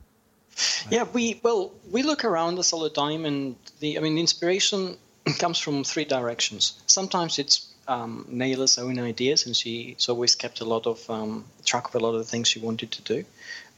Yeah, 0.90 1.06
we 1.14 1.40
well 1.44 1.72
we 1.92 2.04
look 2.04 2.26
around 2.26 2.60
us 2.60 2.74
all 2.74 2.82
the 2.82 2.90
time, 2.90 3.26
and 3.26 3.56
the 3.80 3.98
I 3.98 4.02
mean, 4.02 4.16
the 4.16 4.22
inspiration 4.22 4.98
comes 5.40 5.60
from 5.60 5.84
three 5.84 6.06
directions. 6.06 6.82
Sometimes 6.88 7.40
it's 7.40 7.74
um, 7.88 8.26
Neila's 8.30 8.78
own 8.78 9.00
ideas, 9.00 9.46
and 9.46 9.56
she's 9.56 10.10
always 10.10 10.36
kept 10.36 10.62
a 10.62 10.66
lot 10.66 10.88
of 10.88 11.10
um, 11.10 11.46
track 11.66 11.88
of 11.88 11.96
a 11.96 12.00
lot 12.00 12.14
of 12.14 12.20
the 12.20 12.26
things 12.26 12.48
she 12.48 12.60
wanted 12.60 12.92
to 12.92 13.02
do. 13.02 13.26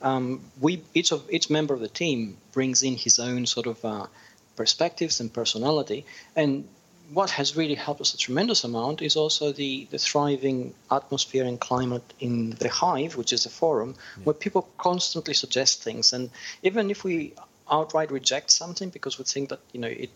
Um, 0.01 0.41
we 0.59 0.83
each 0.93 1.11
of 1.11 1.23
each 1.29 1.49
member 1.49 1.73
of 1.73 1.79
the 1.79 1.87
team 1.87 2.37
brings 2.51 2.83
in 2.83 2.95
his 2.95 3.17
own 3.19 3.45
sort 3.45 3.67
of 3.67 3.83
uh, 3.83 4.07
perspectives 4.55 5.19
and 5.19 5.33
personality. 5.33 6.05
And 6.35 6.67
what 7.11 7.29
has 7.31 7.55
really 7.55 7.75
helped 7.75 8.01
us 8.01 8.13
a 8.13 8.17
tremendous 8.17 8.63
amount 8.63 9.01
is 9.01 9.15
also 9.15 9.51
the, 9.51 9.87
the 9.91 9.99
thriving 9.99 10.73
atmosphere 10.91 11.45
and 11.45 11.59
climate 11.59 12.13
in 12.19 12.51
the 12.51 12.69
Hive, 12.69 13.15
which 13.15 13.31
is 13.31 13.45
a 13.45 13.49
forum 13.49 13.95
yeah. 14.17 14.23
where 14.23 14.33
people 14.33 14.67
constantly 14.77 15.35
suggest 15.35 15.83
things. 15.83 16.13
And 16.13 16.31
even 16.63 16.89
if 16.89 17.03
we 17.03 17.33
outright 17.69 18.11
reject 18.11 18.51
something 18.51 18.89
because 18.89 19.17
we 19.17 19.25
think 19.25 19.49
that 19.49 19.59
you 19.71 19.79
know 19.79 19.87
it 19.87 20.11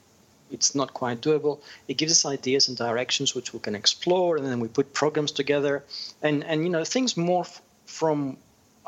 it's 0.51 0.75
not 0.75 0.93
quite 0.93 1.21
doable, 1.21 1.59
it 1.87 1.97
gives 1.97 2.11
us 2.11 2.25
ideas 2.25 2.67
and 2.67 2.77
directions 2.77 3.35
which 3.35 3.53
we 3.53 3.59
can 3.59 3.75
explore, 3.75 4.37
and 4.37 4.45
then 4.45 4.59
we 4.59 4.67
put 4.67 4.93
programs 4.93 5.31
together, 5.31 5.83
and 6.21 6.43
and 6.43 6.63
you 6.63 6.69
know 6.69 6.83
things 6.83 7.13
morph 7.15 7.61
from 7.85 8.37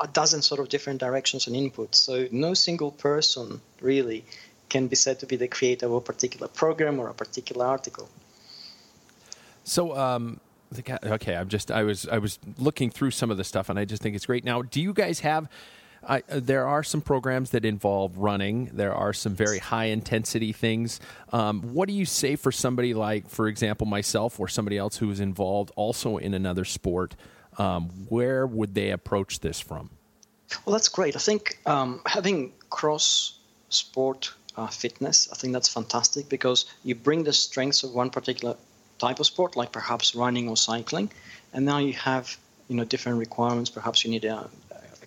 a 0.00 0.08
dozen 0.08 0.42
sort 0.42 0.60
of 0.60 0.68
different 0.68 1.00
directions 1.00 1.46
and 1.46 1.54
inputs. 1.56 1.96
So 1.96 2.26
no 2.32 2.54
single 2.54 2.90
person 2.90 3.60
really 3.80 4.24
can 4.68 4.88
be 4.88 4.96
said 4.96 5.20
to 5.20 5.26
be 5.26 5.36
the 5.36 5.48
creator 5.48 5.86
of 5.86 5.92
a 5.92 6.00
particular 6.00 6.48
program 6.48 6.98
or 6.98 7.08
a 7.08 7.14
particular 7.14 7.66
article. 7.66 8.08
So, 9.64 9.96
um, 9.96 10.40
okay, 10.78 11.36
I'm 11.36 11.48
just 11.48 11.70
I 11.70 11.82
was 11.84 12.08
I 12.08 12.18
was 12.18 12.38
looking 12.58 12.90
through 12.90 13.12
some 13.12 13.30
of 13.30 13.36
the 13.36 13.44
stuff, 13.44 13.68
and 13.68 13.78
I 13.78 13.84
just 13.84 14.02
think 14.02 14.16
it's 14.16 14.26
great. 14.26 14.44
Now, 14.44 14.62
do 14.62 14.80
you 14.80 14.92
guys 14.92 15.20
have? 15.20 15.48
Uh, 16.04 16.20
there 16.28 16.66
are 16.66 16.82
some 16.82 17.00
programs 17.00 17.50
that 17.50 17.64
involve 17.64 18.16
running. 18.16 18.70
There 18.72 18.94
are 18.94 19.12
some 19.12 19.34
very 19.34 19.58
high 19.58 19.86
intensity 19.86 20.52
things. 20.52 21.00
Um, 21.32 21.62
what 21.74 21.88
do 21.88 21.94
you 21.94 22.04
say 22.04 22.36
for 22.36 22.50
somebody 22.50 22.94
like, 22.94 23.28
for 23.28 23.48
example, 23.48 23.86
myself 23.86 24.40
or 24.40 24.48
somebody 24.48 24.78
else 24.78 24.96
who 24.96 25.10
is 25.10 25.20
involved 25.20 25.70
also 25.76 26.16
in 26.16 26.34
another 26.34 26.64
sport? 26.64 27.14
Um, 27.58 27.88
where 28.08 28.46
would 28.46 28.74
they 28.74 28.90
approach 28.90 29.40
this 29.40 29.60
from? 29.60 29.90
Well, 30.64 30.72
that's 30.72 30.88
great. 30.88 31.16
I 31.16 31.18
think 31.18 31.58
um, 31.66 32.00
having 32.06 32.52
cross 32.70 33.38
sport 33.68 34.32
uh, 34.56 34.66
fitness. 34.66 35.28
I 35.32 35.36
think 35.36 35.52
that's 35.52 35.68
fantastic 35.68 36.28
because 36.28 36.66
you 36.84 36.94
bring 36.94 37.24
the 37.24 37.32
strengths 37.32 37.82
of 37.82 37.92
one 37.92 38.10
particular 38.10 38.56
type 38.98 39.18
of 39.20 39.26
sport, 39.26 39.56
like 39.56 39.72
perhaps 39.72 40.14
running 40.14 40.48
or 40.48 40.56
cycling, 40.56 41.10
and 41.52 41.64
now 41.64 41.78
you 41.78 41.92
have 41.94 42.36
you 42.68 42.76
know 42.76 42.84
different 42.84 43.18
requirements. 43.18 43.70
Perhaps 43.70 44.04
you 44.04 44.10
need 44.10 44.24
a, 44.24 44.48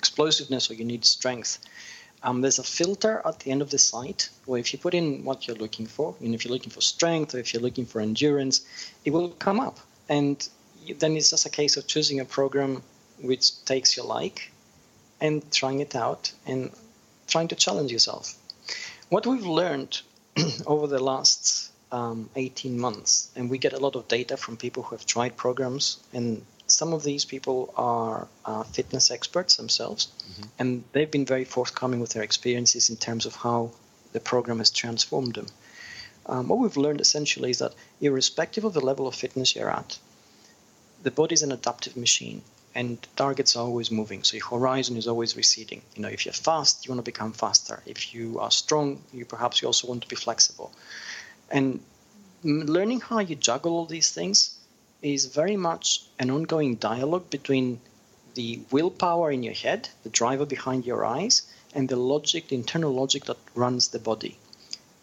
explosiveness 0.06 0.70
or 0.70 0.76
you 0.76 0.86
need 0.86 1.04
strength. 1.04 1.52
Um, 2.22 2.42
there's 2.42 2.60
a 2.60 2.64
filter 2.80 3.22
at 3.26 3.40
the 3.40 3.50
end 3.52 3.62
of 3.62 3.70
the 3.70 3.78
site 3.78 4.30
where 4.46 4.60
if 4.60 4.72
you 4.72 4.78
put 4.80 4.94
in 4.94 5.26
what 5.28 5.48
you're 5.48 5.62
looking 5.66 5.88
for, 5.88 6.16
and 6.20 6.34
if 6.36 6.40
you're 6.44 6.54
looking 6.54 6.76
for 6.78 6.82
strength 6.82 7.34
or 7.34 7.40
if 7.40 7.54
you're 7.54 7.66
looking 7.68 7.86
for 7.86 8.02
endurance, 8.02 8.56
it 9.06 9.12
will 9.12 9.30
come 9.48 9.60
up. 9.60 9.78
And 10.10 10.38
then 11.00 11.18
it's 11.18 11.32
just 11.32 11.46
a 11.46 11.50
case 11.50 11.78
of 11.78 11.88
choosing 11.88 12.20
a 12.20 12.26
program 12.26 12.84
which 13.30 13.46
takes 13.66 13.98
your 13.98 14.06
like 14.06 14.52
and 15.22 15.36
trying 15.52 15.80
it 15.80 15.96
out 15.96 16.32
and 16.46 16.72
trying 17.28 17.48
to 17.48 17.56
challenge 17.56 17.92
yourself. 17.92 18.36
What 19.10 19.26
we've 19.26 19.46
learned 19.62 20.02
over 20.68 20.88
the 20.88 21.04
last 21.12 21.72
um, 21.92 22.30
18 22.36 22.80
months, 22.80 23.32
and 23.36 23.50
we 23.50 23.58
get 23.58 23.74
a 23.74 23.80
lot 23.80 23.96
of 23.96 24.08
data 24.08 24.38
from 24.38 24.58
people 24.58 24.84
who 24.84 24.96
have 24.96 25.06
tried 25.06 25.38
programs, 25.38 25.98
and 26.14 26.44
some 26.68 26.94
of 26.94 27.04
these 27.04 27.26
people 27.26 27.74
are 27.78 28.28
uh, 28.46 28.64
fitness 28.64 29.12
experts 29.12 29.58
themselves, 29.58 30.08
mm-hmm. 30.08 30.44
and 30.60 30.84
they've 30.92 31.12
been 31.12 31.26
very 31.26 31.46
forthcoming 31.46 32.00
with 32.00 32.12
their 32.12 32.24
experiences 32.24 32.90
in 32.90 32.98
terms 32.98 33.26
of 33.26 33.36
how 33.36 33.72
the 34.14 34.20
program 34.20 34.60
has 34.60 34.72
transformed 34.72 35.36
them. 35.36 35.48
Um, 36.26 36.48
what 36.48 36.60
we've 36.60 36.78
learned 36.78 37.02
essentially 37.02 37.52
is 37.52 37.60
that, 37.60 37.74
irrespective 38.02 38.64
of 38.64 38.74
the 38.74 38.82
level 38.82 39.08
of 39.08 39.16
fitness 39.16 39.56
you're 39.56 39.70
at, 39.70 39.98
the 41.04 41.12
body 41.12 41.34
is 41.34 41.44
an 41.44 41.52
adaptive 41.52 41.96
machine 41.96 42.42
and 42.74 42.98
targets 43.16 43.56
are 43.56 43.64
always 43.64 43.90
moving. 43.90 44.24
So 44.24 44.36
your 44.36 44.48
horizon 44.48 44.98
is 44.98 45.08
always 45.08 45.38
receding. 45.38 45.82
You 45.96 46.02
know, 46.02 46.10
if 46.10 46.26
you're 46.26 46.34
fast, 46.34 46.86
you 46.86 46.92
want 46.92 47.06
to 47.06 47.10
become 47.10 47.32
faster. 47.32 47.82
If 47.86 48.14
you 48.14 48.40
are 48.40 48.52
strong, 48.52 49.02
you 49.14 49.24
perhaps 49.24 49.62
you 49.62 49.68
also 49.68 49.88
want 49.88 50.02
to 50.02 50.10
be 50.10 50.18
flexible. 50.18 50.74
And 51.50 51.80
learning 52.44 53.00
how 53.02 53.20
you 53.20 53.36
juggle 53.36 53.74
all 53.74 53.86
these 53.86 54.12
things 54.12 54.58
is 55.14 55.26
very 55.26 55.58
much 55.58 56.04
an 56.20 56.32
ongoing 56.32 56.76
dialogue 56.76 57.30
between 57.30 57.80
the 58.34 58.60
willpower 58.72 59.32
in 59.32 59.44
your 59.44 59.54
head, 59.54 59.90
the 60.04 60.10
driver 60.10 60.46
behind 60.46 60.86
your 60.86 61.06
eyes, 61.06 61.44
and 61.74 61.90
the 61.90 61.96
logic, 61.96 62.48
the 62.48 62.56
internal 62.56 62.92
logic 62.92 63.26
that 63.26 63.38
runs 63.54 63.90
the 63.90 64.00
body. 64.00 64.38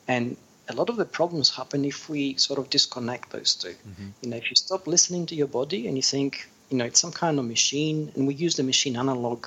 And 0.08 0.36
a 0.68 0.74
lot 0.74 0.90
of 0.90 0.96
the 0.96 1.04
problems 1.04 1.50
happen 1.50 1.84
if 1.84 2.08
we 2.08 2.36
sort 2.36 2.58
of 2.58 2.70
disconnect 2.70 3.30
those 3.30 3.54
2 3.54 3.68
mm-hmm. 3.68 4.08
You 4.22 4.30
know, 4.30 4.36
if 4.36 4.50
you 4.50 4.56
stop 4.56 4.86
listening 4.86 5.26
to 5.26 5.34
your 5.34 5.46
body 5.46 5.86
and 5.86 5.96
you 5.96 6.02
think, 6.02 6.48
you 6.70 6.76
know, 6.76 6.84
it's 6.84 7.00
some 7.00 7.12
kind 7.12 7.38
of 7.38 7.44
machine, 7.44 8.12
and 8.14 8.26
we 8.26 8.34
use 8.34 8.56
the 8.56 8.62
machine 8.62 8.96
analog 8.96 9.46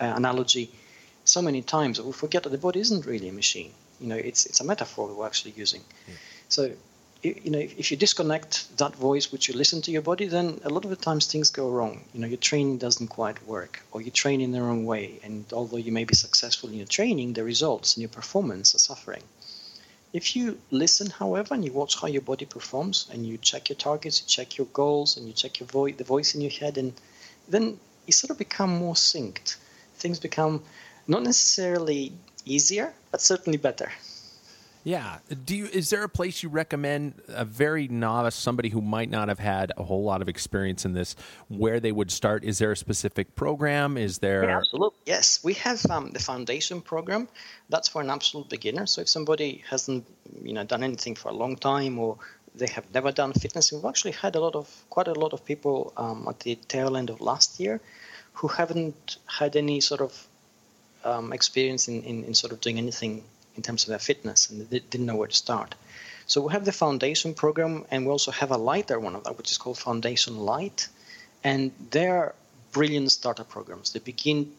uh, 0.00 0.12
analogy 0.16 0.70
so 1.24 1.42
many 1.42 1.62
times 1.62 1.96
that 1.96 2.06
we 2.06 2.12
forget 2.12 2.42
that 2.44 2.50
the 2.50 2.58
body 2.58 2.80
isn't 2.80 3.06
really 3.06 3.28
a 3.28 3.32
machine. 3.32 3.72
You 4.00 4.08
know, 4.08 4.16
it's 4.16 4.46
it's 4.46 4.60
a 4.60 4.64
metaphor 4.64 5.12
we're 5.12 5.26
actually 5.26 5.54
using. 5.56 5.82
Yeah. 6.06 6.14
So, 6.48 6.72
you 7.22 7.50
know, 7.50 7.58
if 7.58 7.90
you 7.90 7.96
disconnect 7.96 8.76
that 8.78 8.94
voice 8.94 9.32
which 9.32 9.48
you 9.48 9.54
listen 9.54 9.82
to 9.82 9.90
your 9.90 10.02
body, 10.02 10.26
then 10.26 10.60
a 10.64 10.68
lot 10.68 10.84
of 10.84 10.90
the 10.90 10.96
times 10.96 11.26
things 11.26 11.50
go 11.50 11.68
wrong. 11.68 12.04
You 12.12 12.20
know, 12.20 12.26
your 12.26 12.38
training 12.38 12.78
doesn't 12.78 13.08
quite 13.08 13.44
work, 13.46 13.82
or 13.92 14.02
you 14.02 14.10
train 14.10 14.40
in 14.40 14.52
the 14.52 14.62
wrong 14.62 14.84
way, 14.84 15.18
and 15.24 15.44
although 15.52 15.76
you 15.76 15.92
may 15.92 16.04
be 16.04 16.14
successful 16.14 16.68
in 16.68 16.76
your 16.76 16.86
training, 16.86 17.32
the 17.32 17.44
results 17.44 17.94
and 17.94 18.02
your 18.02 18.10
performance 18.10 18.74
are 18.74 18.78
suffering. 18.78 19.22
If 20.12 20.36
you 20.36 20.58
listen, 20.70 21.10
however, 21.10 21.54
and 21.54 21.64
you 21.64 21.72
watch 21.72 22.00
how 22.00 22.06
your 22.06 22.22
body 22.22 22.44
performs, 22.44 23.06
and 23.12 23.26
you 23.26 23.38
check 23.38 23.68
your 23.68 23.76
targets, 23.76 24.20
you 24.20 24.26
check 24.28 24.56
your 24.56 24.68
goals, 24.72 25.16
and 25.16 25.26
you 25.26 25.32
check 25.32 25.58
your 25.60 25.66
vo- 25.66 25.90
the 25.90 26.04
voice 26.04 26.34
in 26.34 26.40
your 26.40 26.52
head, 26.52 26.78
and 26.78 26.92
then 27.48 27.78
you 28.06 28.12
sort 28.12 28.30
of 28.30 28.38
become 28.38 28.70
more 28.70 28.94
synced. 28.94 29.56
Things 29.96 30.20
become 30.20 30.62
not 31.08 31.22
necessarily 31.22 32.12
easier, 32.44 32.92
but 33.10 33.20
certainly 33.20 33.58
better. 33.58 33.90
Yeah. 34.86 35.18
Do 35.44 35.56
you? 35.56 35.66
Is 35.66 35.90
there 35.90 36.04
a 36.04 36.08
place 36.08 36.44
you 36.44 36.48
recommend 36.48 37.20
a 37.26 37.44
very 37.44 37.88
novice, 37.88 38.36
somebody 38.36 38.68
who 38.68 38.80
might 38.80 39.10
not 39.10 39.26
have 39.26 39.40
had 39.40 39.72
a 39.76 39.82
whole 39.82 40.04
lot 40.04 40.22
of 40.22 40.28
experience 40.28 40.84
in 40.84 40.92
this, 40.92 41.16
where 41.48 41.80
they 41.80 41.90
would 41.90 42.12
start? 42.12 42.44
Is 42.44 42.58
there 42.58 42.70
a 42.70 42.76
specific 42.76 43.34
program? 43.34 43.98
Is 43.98 44.18
there? 44.18 44.44
Yeah, 44.44 44.58
absolutely. 44.58 45.00
Yes, 45.04 45.42
we 45.42 45.54
have 45.54 45.84
um, 45.90 46.12
the 46.12 46.20
foundation 46.20 46.80
program. 46.80 47.26
That's 47.68 47.88
for 47.88 48.00
an 48.00 48.10
absolute 48.10 48.48
beginner. 48.48 48.86
So 48.86 49.00
if 49.00 49.08
somebody 49.08 49.64
hasn't, 49.68 50.06
you 50.44 50.52
know, 50.52 50.62
done 50.62 50.84
anything 50.84 51.16
for 51.16 51.30
a 51.30 51.34
long 51.34 51.56
time 51.56 51.98
or 51.98 52.18
they 52.54 52.68
have 52.68 52.86
never 52.94 53.10
done 53.10 53.32
fitness, 53.32 53.72
we've 53.72 53.84
actually 53.84 54.12
had 54.12 54.36
a 54.36 54.40
lot 54.40 54.54
of 54.54 54.68
quite 54.88 55.08
a 55.08 55.14
lot 55.14 55.32
of 55.32 55.44
people 55.44 55.92
um, 55.96 56.28
at 56.28 56.38
the 56.38 56.54
tail 56.68 56.96
end 56.96 57.10
of 57.10 57.20
last 57.20 57.58
year 57.58 57.80
who 58.34 58.46
haven't 58.46 59.16
had 59.26 59.56
any 59.56 59.80
sort 59.80 60.00
of 60.00 60.28
um, 61.04 61.32
experience 61.32 61.88
in, 61.88 62.04
in, 62.04 62.22
in 62.22 62.34
sort 62.34 62.52
of 62.52 62.60
doing 62.60 62.78
anything 62.78 63.24
in 63.56 63.62
terms 63.62 63.84
of 63.84 63.88
their 63.88 63.98
fitness 63.98 64.50
and 64.50 64.68
they 64.68 64.78
didn't 64.78 65.06
know 65.06 65.16
where 65.16 65.28
to 65.28 65.34
start. 65.34 65.74
So 66.26 66.40
we 66.42 66.52
have 66.52 66.64
the 66.64 66.72
foundation 66.72 67.34
program 67.34 67.84
and 67.90 68.04
we 68.04 68.10
also 68.10 68.32
have 68.32 68.50
a 68.50 68.56
lighter 68.56 68.98
one 68.98 69.14
of 69.14 69.24
that, 69.24 69.38
which 69.38 69.50
is 69.50 69.58
called 69.58 69.78
Foundation 69.78 70.38
Light. 70.38 70.88
And 71.44 71.72
they're 71.90 72.34
brilliant 72.72 73.12
starter 73.12 73.44
programs. 73.44 73.92
They 73.92 74.00
begin 74.00 74.52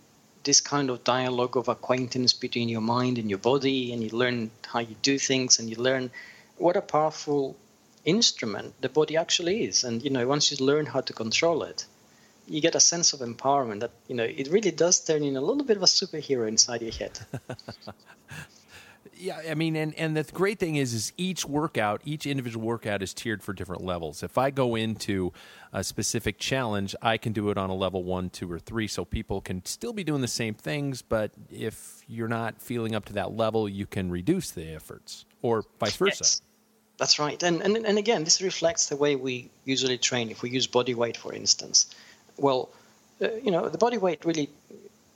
this 0.43 0.61
kind 0.61 0.89
of 0.89 1.03
dialogue 1.03 1.57
of 1.57 1.67
acquaintance 1.67 2.33
between 2.33 2.69
your 2.69 2.81
mind 2.81 3.17
and 3.17 3.29
your 3.29 3.39
body, 3.39 3.91
and 3.91 4.01
you 4.01 4.09
learn 4.09 4.49
how 4.65 4.79
you 4.79 4.95
do 5.01 5.19
things, 5.19 5.59
and 5.59 5.69
you 5.69 5.75
learn 5.75 6.09
what 6.57 6.77
a 6.77 6.81
powerful 6.81 7.55
instrument 8.05 8.73
the 8.81 8.89
body 8.89 9.17
actually 9.17 9.65
is. 9.65 9.83
And 9.83 10.01
you 10.01 10.09
know, 10.09 10.25
once 10.25 10.49
you 10.49 10.65
learn 10.65 10.85
how 10.85 11.01
to 11.01 11.13
control 11.13 11.63
it, 11.63 11.85
you 12.47 12.61
get 12.61 12.75
a 12.75 12.79
sense 12.79 13.11
of 13.13 13.19
empowerment 13.19 13.81
that 13.81 13.91
you 14.07 14.15
know 14.15 14.23
it 14.23 14.47
really 14.47 14.71
does 14.71 14.99
turn 15.03 15.23
in 15.23 15.35
a 15.35 15.41
little 15.41 15.65
bit 15.65 15.77
of 15.77 15.83
a 15.83 15.91
superhero 15.99 16.47
inside 16.47 16.81
your 16.81 16.93
head. 16.93 17.19
Yeah, 19.20 19.41
I 19.49 19.55
mean, 19.55 19.76
and, 19.76 19.95
and 19.95 20.15
the 20.15 20.24
great 20.24 20.59
thing 20.59 20.76
is, 20.76 20.93
is 20.93 21.11
each 21.18 21.43
workout, 21.45 22.01
each 22.05 22.26
individual 22.26 22.65
workout 22.65 23.01
is 23.01 23.13
tiered 23.13 23.41
for 23.41 23.51
different 23.51 23.84
levels. 23.84 24.22
If 24.22 24.38
I 24.38 24.51
go 24.51 24.76
into 24.76 25.34
a 25.74 25.84
specific 25.84 26.38
challenge, 26.38 26.95
I 27.01 27.18
can 27.18 27.34
do 27.34 27.49
it 27.49 27.57
on 27.57 27.70
a 27.70 27.76
level 27.76 28.03
one, 28.03 28.30
two, 28.30 28.51
or 28.51 28.59
three, 28.59 28.88
so 28.88 29.05
people 29.05 29.41
can 29.41 29.65
still 29.65 29.93
be 29.93 30.03
doing 30.03 30.22
the 30.22 30.28
same 30.28 30.53
things. 30.53 31.01
But 31.01 31.32
if 31.49 32.01
you're 32.07 32.28
not 32.28 32.61
feeling 32.61 32.93
up 32.93 33.05
to 33.05 33.13
that 33.13 33.36
level, 33.36 33.68
you 33.68 33.86
can 33.86 34.11
reduce 34.11 34.51
the 34.51 34.74
efforts, 34.74 35.26
or 35.41 35.65
vice 35.80 35.95
versa. 35.97 36.24
Yes. 36.24 36.41
That's 36.97 37.20
right, 37.20 37.41
and, 37.43 37.61
and 37.61 37.78
and 37.78 37.97
again, 37.99 38.24
this 38.24 38.41
reflects 38.41 38.89
the 38.89 38.95
way 38.95 39.15
we 39.15 39.51
usually 39.65 39.99
train. 39.99 40.32
If 40.32 40.41
we 40.41 40.49
use 40.49 40.65
body 40.65 40.95
weight, 40.95 41.15
for 41.15 41.32
instance, 41.32 41.93
well, 42.38 42.70
uh, 43.22 43.30
you 43.43 43.51
know, 43.51 43.70
the 43.70 43.78
body 43.78 43.99
weight 43.99 44.26
really, 44.26 44.49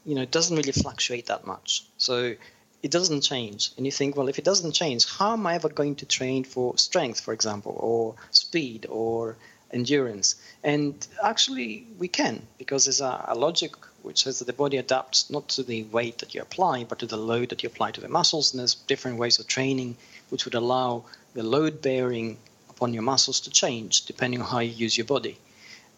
you 0.06 0.14
know, 0.14 0.26
doesn't 0.26 0.56
really 0.56 0.74
fluctuate 0.74 1.26
that 1.26 1.48
much. 1.48 1.84
So 1.98 2.36
it 2.84 2.92
doesn't 2.92 3.22
change. 3.22 3.72
And 3.78 3.86
you 3.86 3.92
think, 3.92 4.16
well, 4.16 4.28
if 4.28 4.40
it 4.40 4.46
doesn't 4.46 4.72
change, 4.72 5.06
how 5.06 5.34
am 5.34 5.46
I 5.46 5.56
ever 5.56 5.70
going 5.70 5.96
to 5.96 6.06
train 6.06 6.44
for 6.44 6.78
strength, 6.78 7.20
for 7.20 7.34
example, 7.34 7.76
or 7.78 8.16
speed 8.32 8.86
or 8.90 9.38
endurance? 9.72 10.36
And 10.64 11.08
actually, 11.24 11.88
we 12.00 12.08
can, 12.08 12.48
because 12.58 12.86
there's 12.86 13.02
a, 13.02 13.26
a 13.28 13.36
logic 13.36 13.76
which 14.02 14.24
says 14.24 14.40
that 14.40 14.46
the 14.46 14.54
body 14.54 14.78
adapts 14.78 15.30
not 15.30 15.48
to 15.50 15.64
the 15.64 15.84
weight 15.84 16.18
that 16.20 16.34
you 16.34 16.42
apply, 16.42 16.84
but 16.86 17.00
to 17.00 17.06
the 17.06 17.18
load 17.18 17.50
that 17.50 17.62
you 17.62 17.68
apply 17.68 17.92
to 17.92 18.02
the 18.02 18.08
muscles. 18.08 18.52
And 18.52 18.60
there's 18.60 18.74
different 18.74 19.18
ways 19.18 19.38
of 19.38 19.46
training 19.48 19.96
which 20.30 20.46
would 20.46 20.56
allow 20.56 21.04
the 21.34 21.44
load 21.44 21.82
bearing 21.82 22.38
upon 22.70 22.94
your 22.94 23.04
muscles 23.04 23.40
to 23.42 23.52
change 23.52 24.06
depending 24.06 24.42
on 24.42 24.48
how 24.48 24.60
you 24.60 24.72
use 24.72 24.98
your 24.98 25.06
body. 25.06 25.38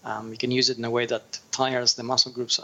Um, 0.05 0.31
you 0.31 0.37
can 0.37 0.51
use 0.51 0.69
it 0.69 0.77
in 0.77 0.85
a 0.85 0.89
way 0.89 1.05
that 1.05 1.39
tires 1.51 1.93
the 1.93 2.03
muscle 2.03 2.31
groups 2.31 2.59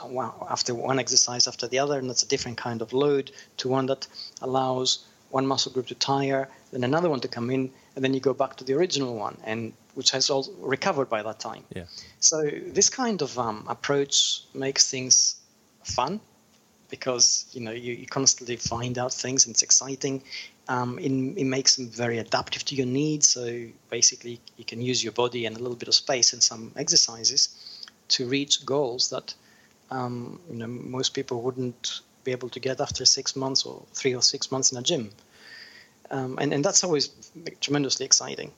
after 0.50 0.76
one 0.76 1.00
exercise 1.00 1.48
after 1.48 1.68
the 1.68 1.80
other, 1.80 1.98
and 1.98 2.10
that's 2.10 2.24
a 2.24 2.28
different 2.28 2.58
kind 2.58 2.82
of 2.82 2.92
load 2.92 3.32
to 3.58 3.70
one 3.70 3.86
that 3.86 4.08
allows 4.42 5.06
one 5.30 5.46
muscle 5.46 5.72
group 5.72 5.88
to 5.88 5.96
tire, 5.96 6.50
then 6.72 6.84
another 6.84 7.10
one 7.10 7.20
to 7.22 7.28
come 7.28 7.50
in, 7.50 7.72
and 7.96 8.04
then 8.04 8.14
you 8.14 8.20
go 8.20 8.34
back 8.34 8.56
to 8.58 8.64
the 8.64 8.74
original 8.74 9.16
one, 9.16 9.38
and 9.44 9.74
which 9.94 10.12
has 10.12 10.30
all 10.30 10.48
recovered 10.60 11.10
by 11.10 11.22
that 11.24 11.40
time. 11.40 11.64
Yeah. 11.76 11.84
So 12.20 12.50
this 12.68 12.90
kind 12.90 13.22
of 13.22 13.38
um, 13.38 13.66
approach 13.68 14.44
makes 14.54 14.90
things 14.90 15.36
fun 15.84 16.20
because 16.90 17.46
you 17.54 17.62
know 17.62 17.72
you, 17.72 17.94
you 17.94 18.08
constantly 18.08 18.56
find 18.56 18.98
out 18.98 19.14
things 19.14 19.46
and 19.46 19.54
it's 19.54 19.62
exciting 19.62 20.24
um, 20.70 21.00
it, 21.00 21.12
it, 21.12 21.46
makes 21.46 21.76
them 21.76 21.90
very 21.90 22.20
adaptive 22.20 22.64
to 22.66 22.76
your 22.76 22.86
needs. 22.86 23.28
So 23.28 23.66
basically, 23.90 24.40
you 24.56 24.64
can 24.64 24.82
use 24.82 25.04
your 25.04 25.14
body 25.14 25.48
and 25.48 25.58
a 25.58 25.60
little 25.60 25.76
bit 25.76 25.88
of 25.88 25.96
space 25.96 26.32
and 26.32 26.42
some 26.42 26.72
exercises 26.78 27.50
to 28.10 28.28
reach 28.28 28.66
goals 28.66 29.10
that 29.10 29.34
um, 29.90 30.40
you 30.50 30.58
know 30.58 30.68
most 30.68 31.16
people 31.16 31.42
wouldn't 31.42 32.02
be 32.24 32.32
able 32.32 32.50
to 32.50 32.60
get 32.60 32.80
after 32.80 33.04
six 33.04 33.36
months 33.36 33.66
or 33.66 33.82
three 33.94 34.14
or 34.14 34.22
six 34.22 34.52
months 34.52 34.72
in 34.72 34.78
a 34.78 34.84
gym. 34.84 35.10
Um, 36.12 36.38
and, 36.40 36.54
and 36.54 36.64
that's 36.64 36.84
always 36.84 37.10
tremendously 37.62 38.06
exciting. 38.06 38.52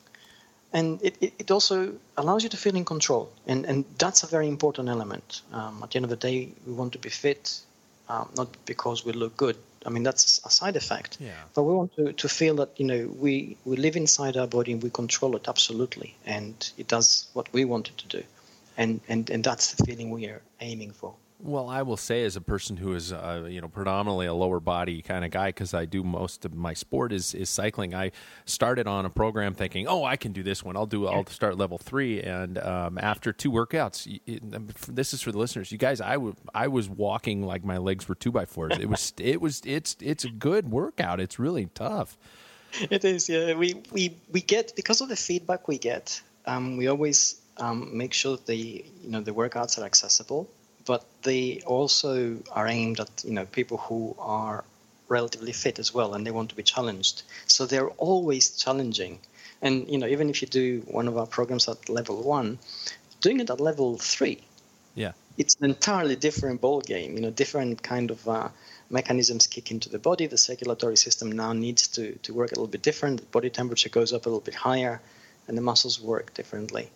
And 0.74 1.01
it, 1.01 1.18
it, 1.20 1.34
it, 1.38 1.51
also 1.51 1.93
allows 2.16 2.43
you 2.43 2.49
to 2.49 2.57
feel 2.57 2.78
in 2.78 2.86
control. 2.86 3.30
And, 3.45 3.66
and 3.66 3.84
that's 3.97 4.24
a 4.24 4.28
very 4.28 4.47
important 4.47 4.88
element. 4.88 5.41
Um, 5.51 5.82
at 5.84 5.91
the 5.91 5.97
end 5.97 6.05
of 6.05 6.09
the 6.09 6.16
day, 6.16 6.49
we 6.66 6.72
want 6.72 6.93
to 6.93 6.99
be 6.99 7.09
fit, 7.09 7.59
um, 8.07 8.30
not 8.38 8.47
because 8.66 9.05
we 9.05 9.12
look 9.12 9.36
good, 9.36 9.57
I 9.86 9.90
mean, 9.90 10.04
that's 10.04 10.42
a 10.46 10.50
side 10.50 10.76
effect. 10.76 11.18
Yeah. 11.20 11.32
But 11.56 11.64
we 11.64 11.74
want 11.74 11.96
to, 11.96 12.14
to 12.14 12.30
feel 12.30 12.56
that, 12.56 12.70
you 12.80 12.86
know, 12.86 13.08
we, 13.20 13.58
we 13.66 13.78
live 13.78 13.96
inside 13.96 14.38
our 14.38 14.48
body 14.48 14.72
and 14.74 14.84
we 14.84 14.90
control 14.90 15.36
it 15.36 15.48
absolutely. 15.48 16.16
And 16.26 16.72
it 16.78 16.88
does 16.88 17.28
what 17.34 17.52
we 17.54 17.66
want 17.66 17.90
it 17.90 17.98
to 17.98 18.08
do. 18.20 18.24
And, 18.78 19.02
and, 19.08 19.30
and 19.30 19.44
that's 19.44 19.74
the 19.74 19.84
feeling 19.86 20.12
we 20.12 20.28
are 20.28 20.42
aiming 20.60 20.92
for. 20.92 21.14
Well, 21.44 21.70
I 21.70 21.82
will 21.82 21.98
say, 21.98 22.24
as 22.24 22.36
a 22.36 22.42
person 22.42 22.78
who 22.78 22.94
is, 22.94 23.12
uh, 23.12 23.48
you 23.50 23.62
know, 23.62 23.68
predominantly 23.68 24.28
a 24.28 24.34
lower 24.34 24.60
body 24.60 25.02
kind 25.02 25.26
of 25.26 25.32
guy, 25.32 25.50
because 25.50 25.74
I 25.74 25.86
do 25.86 26.04
most 26.04 26.46
of 26.46 26.54
my 26.54 26.74
sport 26.74 27.12
is 27.12 27.34
is 27.34 27.50
cycling. 27.50 27.96
I 27.96 28.12
started 28.46 28.86
on 28.86 29.06
a 29.06 29.10
program 29.10 29.56
thinking, 29.56 29.88
oh, 29.88 30.04
I 30.04 30.18
can 30.18 30.34
do 30.34 30.44
this 30.44 30.64
one. 30.64 30.78
I'll 30.78 30.86
do. 30.86 31.08
I'll 31.08 31.26
start 31.26 31.58
level 31.58 31.80
three, 31.80 32.22
and 32.22 32.60
um, 32.60 33.00
after 33.00 33.34
two 33.34 33.52
workouts, 33.52 34.20
it, 34.28 34.96
this 34.96 35.14
is 35.14 35.22
for 35.22 35.32
the 35.32 35.39
listeners. 35.39 35.72
You 35.72 35.80
guys, 35.80 36.00
I, 36.00 36.14
w- 36.14 36.36
I 36.54 36.68
was 36.68 36.88
walking 36.88 37.42
like 37.42 37.64
my 37.64 37.78
legs 37.78 38.08
were 38.08 38.16
two 38.16 38.32
by 38.32 38.46
fours. 38.46 38.78
It 38.80 38.88
was. 38.88 39.14
it 39.18 39.42
was. 39.42 39.62
It's. 39.66 39.98
It's 40.00 40.24
a 40.24 40.30
good 40.30 40.70
workout. 40.70 41.20
It's 41.20 41.39
really 41.39 41.70
tough. 41.74 42.18
It 42.89 43.04
is. 43.04 43.28
Yeah. 43.28 43.56
We 43.56 43.82
we 43.92 44.16
we 44.32 44.42
get 44.42 44.76
because 44.76 45.02
of 45.02 45.10
the 45.10 45.16
feedback 45.16 45.68
we 45.68 45.80
get. 45.80 46.22
Um, 46.46 46.78
we 46.78 46.88
always 46.88 47.42
um, 47.58 47.98
make 47.98 48.14
sure 48.14 48.38
that 48.38 48.46
the 48.46 48.56
you 48.56 49.10
know 49.10 49.22
the 49.22 49.34
workouts 49.34 49.80
are 49.80 49.86
accessible 49.86 50.50
but 50.86 51.06
they 51.24 51.62
also 51.66 52.38
are 52.52 52.68
aimed 52.68 53.00
at 53.00 53.24
you 53.24 53.34
know 53.34 53.46
people 53.46 53.78
who 53.78 54.16
are 54.20 54.64
relatively 55.08 55.52
fit 55.52 55.78
as 55.80 55.94
well 55.94 56.14
and 56.14 56.26
they 56.26 56.32
want 56.32 56.50
to 56.50 56.56
be 56.56 56.64
challenged. 56.64 57.24
So 57.48 57.66
they're 57.66 57.90
always 57.90 58.52
challenging. 58.52 59.20
And 59.62 59.88
you 59.90 59.98
know 59.98 60.08
even 60.08 60.30
if 60.30 60.42
you 60.42 60.48
do 60.48 60.84
one 60.88 61.08
of 61.08 61.18
our 61.18 61.28
programs 61.28 61.68
at 61.68 61.90
level 61.90 62.24
one 62.24 62.58
doing 63.20 63.40
it 63.40 63.50
at 63.52 63.60
level 63.62 63.98
three 64.00 64.40
yeah. 64.96 65.12
it's 65.38 65.56
an 65.60 65.66
entirely 65.66 66.16
different 66.16 66.60
ball 66.60 66.82
game 66.82 67.16
you 67.16 67.22
know 67.22 67.30
different 67.30 67.84
kind 67.84 68.10
of 68.10 68.28
uh, 68.28 68.50
mechanisms 68.90 69.48
kick 69.48 69.72
into 69.72 69.90
the 69.90 70.00
body. 70.00 70.26
The 70.26 70.38
circulatory 70.38 70.98
system 70.98 71.32
now 71.32 71.54
needs 71.54 71.88
to, 71.90 72.16
to 72.26 72.34
work 72.34 72.52
a 72.52 72.56
little 72.56 72.68
bit 72.68 72.82
different. 72.82 73.20
The 73.20 73.26
body 73.28 73.50
temperature 73.50 73.90
goes 73.90 74.12
up 74.14 74.26
a 74.26 74.30
little 74.30 74.48
bit 74.50 74.56
higher 74.56 75.02
and 75.48 75.58
the 75.58 75.62
muscles 75.62 76.02
work 76.02 76.34
differently 76.34 76.90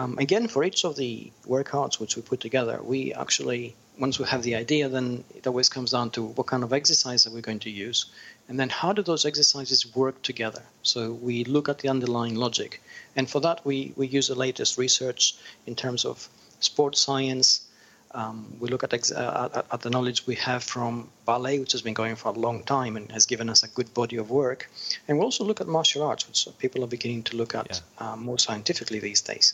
um, 0.00 0.16
again, 0.18 0.48
for 0.48 0.64
each 0.64 0.84
of 0.86 0.96
the 0.96 1.30
workouts 1.46 2.00
which 2.00 2.16
we 2.16 2.22
put 2.22 2.40
together, 2.40 2.80
we 2.82 3.12
actually, 3.12 3.76
once 3.98 4.18
we 4.18 4.24
have 4.24 4.42
the 4.42 4.54
idea, 4.54 4.88
then 4.88 5.24
it 5.34 5.46
always 5.46 5.68
comes 5.68 5.90
down 5.90 6.08
to 6.12 6.22
what 6.36 6.46
kind 6.46 6.64
of 6.64 6.72
exercise 6.72 7.26
are 7.26 7.34
we 7.34 7.42
going 7.42 7.58
to 7.58 7.70
use, 7.70 8.06
and 8.48 8.58
then 8.58 8.70
how 8.70 8.94
do 8.94 9.02
those 9.02 9.26
exercises 9.26 9.94
work 9.94 10.22
together. 10.22 10.62
So 10.82 11.12
we 11.12 11.44
look 11.44 11.68
at 11.68 11.80
the 11.80 11.90
underlying 11.90 12.34
logic, 12.34 12.82
and 13.14 13.28
for 13.28 13.40
that 13.40 13.60
we, 13.66 13.92
we 13.94 14.06
use 14.06 14.28
the 14.28 14.34
latest 14.34 14.78
research 14.78 15.34
in 15.66 15.74
terms 15.74 16.06
of 16.06 16.26
sports 16.60 16.98
science. 16.98 17.66
Um, 18.12 18.56
we 18.58 18.68
look 18.68 18.82
at, 18.82 18.94
ex- 18.94 19.12
uh, 19.12 19.50
at, 19.54 19.66
at 19.70 19.80
the 19.82 19.90
knowledge 19.90 20.26
we 20.26 20.36
have 20.36 20.64
from 20.64 21.10
ballet, 21.26 21.58
which 21.58 21.72
has 21.72 21.82
been 21.82 21.94
going 21.94 22.16
for 22.16 22.30
a 22.30 22.38
long 22.38 22.64
time 22.64 22.96
and 22.96 23.12
has 23.12 23.26
given 23.26 23.50
us 23.50 23.62
a 23.64 23.68
good 23.68 23.92
body 23.92 24.16
of 24.16 24.30
work, 24.30 24.70
and 25.06 25.18
we 25.18 25.22
also 25.22 25.44
look 25.44 25.60
at 25.60 25.68
martial 25.68 26.02
arts, 26.02 26.26
which 26.26 26.48
people 26.58 26.82
are 26.82 26.88
beginning 26.96 27.22
to 27.24 27.36
look 27.36 27.54
at 27.54 27.68
yeah. 27.70 28.12
uh, 28.12 28.16
more 28.16 28.38
scientifically 28.38 28.98
these 28.98 29.20
days. 29.20 29.52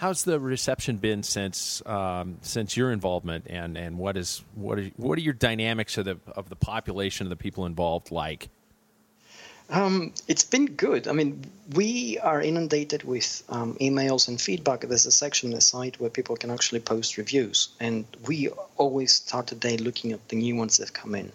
How's 0.00 0.24
the 0.24 0.40
reception 0.40 0.96
been 0.96 1.22
since 1.22 1.82
um, 1.84 2.38
since 2.40 2.74
your 2.74 2.90
involvement, 2.90 3.48
and, 3.50 3.76
and 3.76 3.98
what 3.98 4.16
is 4.16 4.42
what 4.54 4.78
are 4.78 4.86
what 4.96 5.18
are 5.18 5.20
your 5.20 5.34
dynamics 5.34 5.98
of 5.98 6.06
the 6.06 6.16
of 6.34 6.48
the 6.48 6.56
population 6.56 7.26
of 7.26 7.28
the 7.28 7.36
people 7.36 7.66
involved 7.66 8.10
like? 8.10 8.48
Um, 9.68 10.14
it's 10.26 10.42
been 10.42 10.64
good. 10.64 11.06
I 11.06 11.12
mean, 11.12 11.44
we 11.74 12.18
are 12.20 12.40
inundated 12.40 13.04
with 13.04 13.42
um, 13.50 13.74
emails 13.78 14.26
and 14.26 14.40
feedback. 14.40 14.80
There's 14.80 15.04
a 15.04 15.12
section 15.12 15.50
on 15.50 15.54
the 15.54 15.60
site 15.60 16.00
where 16.00 16.08
people 16.08 16.34
can 16.34 16.50
actually 16.50 16.80
post 16.80 17.18
reviews, 17.18 17.68
and 17.78 18.06
we 18.26 18.48
always 18.78 19.12
start 19.12 19.48
the 19.48 19.54
day 19.54 19.76
looking 19.76 20.12
at 20.12 20.26
the 20.30 20.36
new 20.36 20.56
ones 20.56 20.78
that 20.78 20.94
come 20.94 21.14
in, 21.14 21.30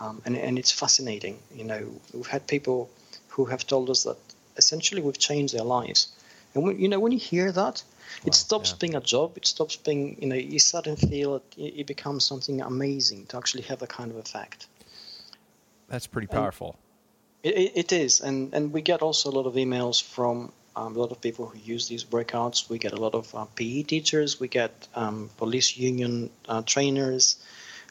um, 0.00 0.20
and 0.24 0.36
and 0.36 0.58
it's 0.58 0.72
fascinating. 0.72 1.38
You 1.54 1.62
know, 1.62 1.86
we've 2.12 2.26
had 2.26 2.48
people 2.48 2.90
who 3.28 3.44
have 3.44 3.64
told 3.64 3.90
us 3.90 4.02
that 4.02 4.16
essentially 4.56 5.02
we've 5.02 5.20
changed 5.20 5.54
their 5.54 5.62
lives, 5.62 6.08
and 6.52 6.64
when, 6.64 6.80
you 6.80 6.88
know 6.88 6.98
when 6.98 7.12
you 7.12 7.20
hear 7.20 7.52
that, 7.52 7.84
it 8.24 8.34
stops 8.34 8.70
yeah. 8.70 8.76
being 8.80 8.94
a 8.94 9.00
job. 9.00 9.36
It 9.36 9.46
stops 9.46 9.76
being, 9.76 10.16
you 10.20 10.28
know, 10.28 10.36
you 10.36 10.58
suddenly 10.58 11.00
feel 11.00 11.36
it, 11.36 11.44
it 11.56 11.86
becomes 11.86 12.24
something 12.24 12.60
amazing 12.60 13.26
to 13.26 13.36
actually 13.36 13.62
have 13.64 13.80
that 13.80 13.88
kind 13.88 14.10
of 14.10 14.16
effect. 14.16 14.66
That's 15.88 16.06
pretty 16.06 16.28
powerful. 16.28 16.76
It, 17.42 17.72
it 17.74 17.92
is. 17.92 18.20
And, 18.20 18.54
and 18.54 18.72
we 18.72 18.82
get 18.82 19.02
also 19.02 19.30
a 19.30 19.34
lot 19.34 19.46
of 19.46 19.54
emails 19.54 20.02
from 20.02 20.52
um, 20.74 20.96
a 20.96 20.98
lot 20.98 21.10
of 21.10 21.20
people 21.20 21.46
who 21.46 21.58
use 21.58 21.88
these 21.88 22.04
breakouts. 22.04 22.68
We 22.68 22.78
get 22.78 22.92
a 22.92 22.96
lot 22.96 23.14
of 23.14 23.34
uh, 23.34 23.44
PE 23.56 23.82
teachers. 23.82 24.40
We 24.40 24.48
get 24.48 24.88
um, 24.94 25.28
police 25.36 25.76
union 25.76 26.30
uh, 26.48 26.62
trainers. 26.62 27.36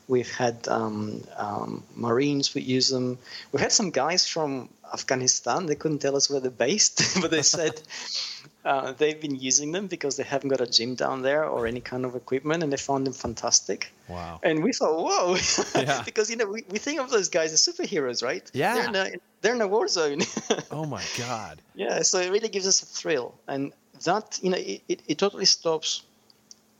We've 0.08 0.32
had 0.32 0.68
um, 0.68 1.24
um, 1.38 1.84
Marines 1.96 2.52
who 2.52 2.60
use 2.60 2.90
them. 2.90 3.18
We've 3.52 3.62
had 3.62 3.72
some 3.72 3.92
guys 3.92 4.28
from 4.28 4.70
Afghanistan. 4.92 5.68
They 5.68 5.76
couldn't 5.76 6.00
tell 6.00 6.16
us 6.16 6.30
where 6.30 6.40
they're 6.40 6.52
based, 6.52 7.02
but 7.22 7.32
they 7.32 7.44
said 7.44 7.82
uh, 8.64 8.92
they've 8.94 9.20
been 9.20 9.36
using 9.36 9.72
them 9.72 9.88
because 9.88 10.18
they 10.18 10.24
haven't 10.24 10.50
got 10.50 10.62
a 10.62 10.68
gym 10.68 10.96
down 10.96 11.22
there 11.22 11.46
or 11.46 11.66
any 11.66 11.82
kind 11.82 12.06
of 12.06 12.16
equipment, 12.16 12.64
and 12.64 12.72
they 12.72 12.78
found 12.78 13.06
them 13.08 13.14
fantastic. 13.14 13.92
Wow! 14.08 14.40
And 14.44 14.64
we 14.64 14.72
thought, 14.72 15.04
whoa, 15.04 15.36
yeah. 15.76 16.04
because 16.04 16.30
you 16.30 16.36
know 16.36 16.46
we, 16.46 16.64
we 16.70 16.78
think 16.78 17.00
of 17.00 17.10
those 17.10 17.30
guys 17.30 17.54
as 17.54 17.62
superheroes, 17.62 18.24
right? 18.24 18.50
Yeah, 18.54 18.76
they're 18.76 18.90
in 18.90 18.96
a, 18.96 19.12
they're 19.42 19.56
in 19.56 19.62
a 19.62 19.68
war 19.68 19.88
zone. 19.88 20.22
oh 20.72 20.86
my 20.86 21.04
god! 21.18 21.62
Yeah, 21.74 22.02
so 22.04 22.20
it 22.20 22.32
really 22.32 22.50
gives 22.50 22.68
us 22.68 22.84
a 22.84 22.86
thrill, 22.86 23.34
and 23.48 23.74
that 24.04 24.40
you 24.42 24.52
know 24.52 24.58
it, 24.58 24.82
it, 24.88 25.02
it 25.08 25.18
totally 25.18 25.46
stops 25.46 26.04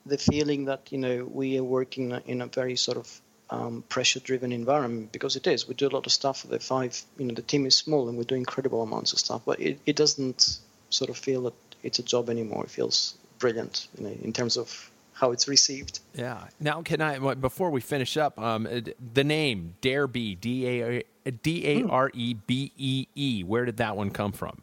the 0.06 0.18
feeling 0.18 0.66
that 0.66 0.92
you 0.92 0.98
know 0.98 1.28
we 1.32 1.58
are 1.58 1.64
working 1.64 2.12
in 2.28 2.42
a 2.42 2.48
very 2.48 2.76
sort 2.76 2.98
of 2.98 3.22
um, 3.52 3.84
pressure-driven 3.90 4.52
environment 4.52 5.12
because 5.12 5.36
it 5.36 5.46
is. 5.46 5.68
We 5.68 5.74
do 5.76 5.88
a 5.88 5.90
lot 5.90 6.06
of 6.06 6.12
stuff. 6.12 6.42
for 6.42 6.48
The 6.48 6.60
five, 6.60 7.00
you 7.18 7.26
know, 7.26 7.34
the 7.34 7.42
team 7.42 7.66
is 7.66 7.76
small 7.76 8.08
and 8.08 8.18
we 8.18 8.24
do 8.24 8.36
incredible 8.36 8.82
amounts 8.82 9.12
of 9.12 9.20
stuff, 9.20 9.42
but 9.46 9.60
it, 9.60 9.78
it 9.86 9.98
doesn't 9.98 10.60
sort 10.90 11.10
of 11.10 11.18
feel 11.18 11.42
that 11.44 11.54
it's 11.84 12.00
a 12.00 12.04
job 12.04 12.30
anymore. 12.30 12.64
It 12.64 12.72
feels 12.72 13.16
brilliant, 13.40 13.88
you 13.98 14.06
know, 14.06 14.16
in 14.24 14.34
terms 14.34 14.58
of 14.58 14.92
how 15.14 15.32
it's 15.32 15.48
received. 15.48 16.00
Yeah. 16.16 16.48
Now, 16.60 16.82
can 16.82 17.02
I 17.02 17.34
before 17.36 17.70
we 17.70 17.82
finish 17.82 18.18
up, 18.18 18.40
um, 18.40 18.68
the 19.14 19.24
name 19.24 19.76
Darebee 19.82 20.40
D 20.40 20.68
A 20.68 21.04
D 21.44 21.68
A 21.68 21.88
R 21.88 22.12
E 22.14 22.34
B 22.34 22.72
E 22.78 23.08
E. 23.16 23.44
Where 23.44 23.66
did 23.66 23.78
that 23.78 23.96
one 23.96 24.10
come 24.10 24.32
from? 24.32 24.62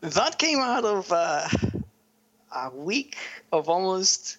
That 0.00 0.38
came 0.38 0.60
out 0.60 0.84
of 0.84 1.12
uh, 1.12 1.48
a 2.54 2.70
week 2.70 3.16
of 3.52 3.68
almost 3.68 4.38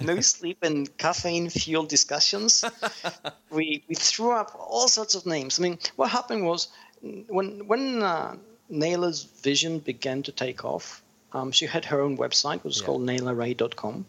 no 0.00 0.20
sleep 0.34 0.58
and 0.62 0.96
caffeine 0.96 1.50
fueled 1.50 1.88
discussions. 1.88 2.64
we 3.50 3.82
we 3.88 3.94
threw 3.94 4.32
up 4.32 4.56
all 4.58 4.88
sorts 4.88 5.14
of 5.14 5.26
names. 5.26 5.58
I 5.58 5.62
mean, 5.62 5.78
what 5.96 6.10
happened 6.10 6.46
was 6.46 6.68
when 7.28 7.66
when 7.66 8.02
uh, 8.02 8.36
Neila's 8.68 9.24
vision 9.24 9.80
began 9.80 10.22
to 10.22 10.32
take 10.32 10.64
off, 10.64 11.01
um, 11.34 11.52
she 11.52 11.66
had 11.66 11.84
her 11.86 12.00
own 12.00 12.16
website, 12.18 12.56
which 12.56 12.64
was 12.64 12.80
yeah. 12.80 12.86
called 12.86 13.02
neilarey.com, 13.02 14.06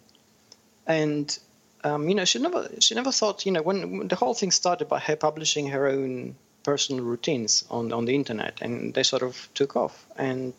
and 0.88 1.40
um, 1.84 2.10
you 2.10 2.16
know 2.16 2.26
she 2.26 2.40
never 2.40 2.70
she 2.80 2.96
never 2.96 3.12
thought 3.12 3.46
you 3.46 3.52
know 3.52 3.62
when, 3.62 3.98
when 3.98 4.08
the 4.08 4.16
whole 4.16 4.34
thing 4.34 4.52
started 4.52 4.88
by 4.90 5.00
her 5.00 5.16
publishing 5.16 5.68
her 5.68 5.88
own 5.88 6.36
personal 6.64 7.04
routines 7.04 7.66
on 7.70 7.94
on 7.94 8.06
the 8.06 8.16
internet, 8.16 8.60
and 8.62 8.94
they 8.94 9.04
sort 9.04 9.24
of 9.24 9.50
took 9.54 9.76
off 9.76 10.06
and. 10.18 10.54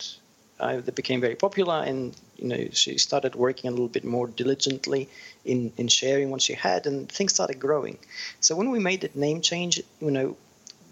Uh, 0.60 0.80
they 0.80 0.92
became 0.92 1.20
very 1.20 1.34
popular, 1.34 1.82
and 1.82 2.16
you 2.36 2.46
know 2.46 2.68
she 2.70 2.96
started 2.96 3.34
working 3.34 3.66
a 3.66 3.72
little 3.72 3.88
bit 3.88 4.04
more 4.04 4.28
diligently 4.28 5.08
in 5.44 5.72
in 5.76 5.88
sharing 5.88 6.30
what 6.30 6.40
she 6.40 6.52
had, 6.52 6.86
and 6.86 7.10
things 7.10 7.34
started 7.34 7.58
growing. 7.58 7.98
So 8.38 8.54
when 8.54 8.70
we 8.70 8.78
made 8.78 9.00
that 9.00 9.16
name 9.16 9.40
change, 9.40 9.82
you 10.00 10.12
know, 10.12 10.36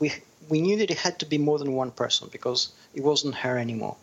we 0.01 0.13
we 0.49 0.61
knew 0.61 0.79
that 0.79 0.91
it 0.91 0.99
had 0.99 1.21
to 1.21 1.27
be 1.27 1.39
more 1.39 1.59
than 1.59 1.75
one 1.75 1.93
person 1.93 2.29
because 2.33 2.73
it 2.93 3.05
wasn't 3.05 3.37
her 3.37 3.57
anymore. 3.57 3.97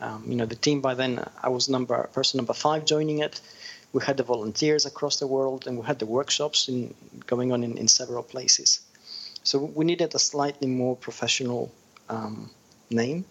Um, 0.00 0.24
you 0.26 0.36
know, 0.36 0.46
the 0.46 0.56
team 0.56 0.80
by 0.80 0.94
then, 0.94 1.24
I 1.42 1.48
was 1.48 1.68
number 1.68 2.08
person 2.12 2.38
number 2.38 2.54
five 2.54 2.84
joining 2.84 3.18
it. 3.18 3.40
We 3.92 4.02
had 4.02 4.16
the 4.16 4.22
volunteers 4.22 4.86
across 4.86 5.18
the 5.18 5.26
world, 5.26 5.66
and 5.66 5.78
we 5.78 5.84
had 5.84 5.98
the 5.98 6.06
workshops 6.06 6.68
in, 6.68 6.94
going 7.26 7.52
on 7.52 7.64
in, 7.64 7.76
in 7.76 7.88
several 7.88 8.22
places. 8.22 8.80
So 9.42 9.58
we 9.58 9.84
needed 9.84 10.14
a 10.14 10.18
slightly 10.18 10.68
more 10.68 10.96
professional 10.96 11.72
um, 12.08 12.50
name. 12.90 13.24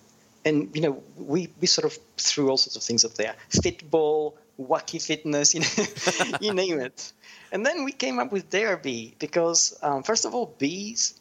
And 0.45 0.69
you 0.75 0.81
know, 0.81 1.03
we, 1.17 1.49
we 1.59 1.67
sort 1.67 1.85
of 1.85 1.97
threw 2.17 2.49
all 2.49 2.57
sorts 2.57 2.75
of 2.75 2.83
things 2.83 3.03
up 3.05 3.13
there: 3.15 3.35
Fitball, 3.49 4.33
Wacky 4.59 5.01
Fitness, 5.01 5.53
you 5.55 5.61
know, 5.61 6.37
you 6.41 6.53
name 6.53 6.79
it. 6.79 7.11
And 7.51 7.65
then 7.65 7.83
we 7.83 7.91
came 7.91 8.19
up 8.19 8.31
with 8.31 8.49
Darebee 8.49 9.17
because, 9.17 9.77
um, 9.81 10.03
first 10.03 10.25
of 10.25 10.35
all, 10.35 10.53
bees 10.59 11.19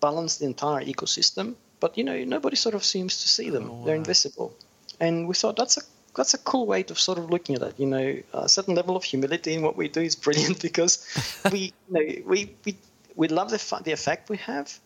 balance 0.00 0.38
the 0.38 0.46
entire 0.46 0.84
ecosystem, 0.84 1.54
but 1.80 1.96
you 1.96 2.04
know 2.04 2.24
nobody 2.24 2.56
sort 2.56 2.74
of 2.74 2.84
seems 2.84 3.22
to 3.22 3.28
see 3.28 3.50
them; 3.50 3.70
oh, 3.70 3.74
wow. 3.74 3.84
they're 3.84 3.96
invisible. 3.96 4.54
And 5.00 5.28
we 5.28 5.34
thought 5.34 5.56
that's 5.56 5.76
a 5.76 5.82
that's 6.16 6.34
a 6.34 6.38
cool 6.38 6.66
way 6.66 6.84
of 6.90 6.98
sort 6.98 7.18
of 7.18 7.30
looking 7.30 7.54
at 7.56 7.62
it. 7.62 7.74
You 7.78 7.86
know, 7.86 8.16
a 8.32 8.48
certain 8.48 8.74
level 8.74 8.96
of 8.96 9.04
humility 9.04 9.54
in 9.54 9.62
what 9.62 9.76
we 9.76 9.88
do 9.88 10.00
is 10.00 10.16
brilliant 10.16 10.60
because 10.68 11.06
we, 11.52 11.72
you 11.88 11.94
know, 11.94 12.22
we 12.26 12.54
we 12.64 12.76
we 13.16 13.28
love 13.28 13.50
the 13.50 13.80
the 13.84 13.92
effect 13.92 14.28
we 14.28 14.38
have, 14.38 14.78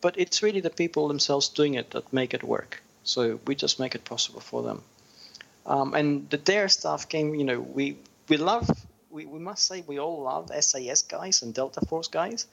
but 0.00 0.18
it's 0.18 0.42
really 0.42 0.60
the 0.60 0.70
people 0.70 1.08
themselves 1.08 1.48
doing 1.48 1.74
it 1.74 1.90
that 1.90 2.12
make 2.12 2.34
it 2.34 2.42
work. 2.42 2.82
So 3.04 3.40
we 3.46 3.54
just 3.54 3.80
make 3.80 3.94
it 3.94 4.04
possible 4.04 4.40
for 4.40 4.62
them. 4.62 4.82
Um, 5.66 5.94
and 5.94 6.28
the 6.30 6.36
Dare 6.36 6.68
stuff 6.68 7.08
came, 7.08 7.34
you 7.34 7.44
know, 7.44 7.60
we 7.60 7.96
we 8.28 8.36
love, 8.36 8.68
we, 9.10 9.26
we 9.26 9.38
must 9.38 9.66
say 9.66 9.84
we 9.86 9.98
all 9.98 10.22
love 10.22 10.50
SAS 10.60 11.02
guys 11.02 11.42
and 11.42 11.52
Delta 11.52 11.80
Force 11.86 12.08
guys, 12.08 12.46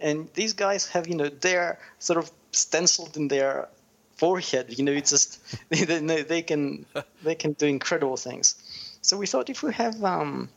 and 0.00 0.28
these 0.34 0.52
guys 0.52 0.88
have, 0.88 1.08
you 1.08 1.14
know, 1.14 1.28
they're 1.28 1.78
sort 1.98 2.18
of 2.18 2.30
stenciled 2.52 3.16
in 3.16 3.28
their 3.28 3.68
forehead. 4.16 4.78
You 4.78 4.84
know, 4.84 4.92
it's 4.92 5.10
just 5.10 5.40
they, 5.70 5.84
they, 5.84 6.22
they 6.22 6.42
can 6.42 6.86
they 7.22 7.34
can 7.34 7.52
do 7.52 7.66
incredible 7.66 8.16
things. 8.16 8.54
So 9.02 9.16
we 9.16 9.26
thought 9.26 9.48
if 9.48 9.62
we 9.62 9.72
have 9.74 10.02
um, 10.04 10.48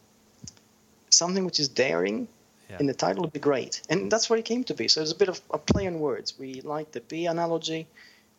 something 1.10 1.46
which 1.46 1.60
is 1.60 1.70
daring 1.70 2.28
yeah. 2.70 2.78
in 2.80 2.88
the 2.88 2.94
title, 2.94 3.24
would 3.24 3.34
be 3.34 3.40
great, 3.40 3.82
and 3.90 4.12
that's 4.12 4.30
what 4.30 4.40
it 4.40 4.46
came 4.46 4.64
to 4.66 4.74
be. 4.74 4.88
So 4.88 5.02
it's 5.02 5.12
a 5.12 5.16
bit 5.16 5.30
of 5.30 5.40
a 5.52 5.58
play 5.58 5.88
on 5.88 6.00
words. 6.00 6.38
We 6.38 6.62
like 6.62 6.92
the 6.92 7.02
bee 7.02 7.28
analogy. 7.28 7.88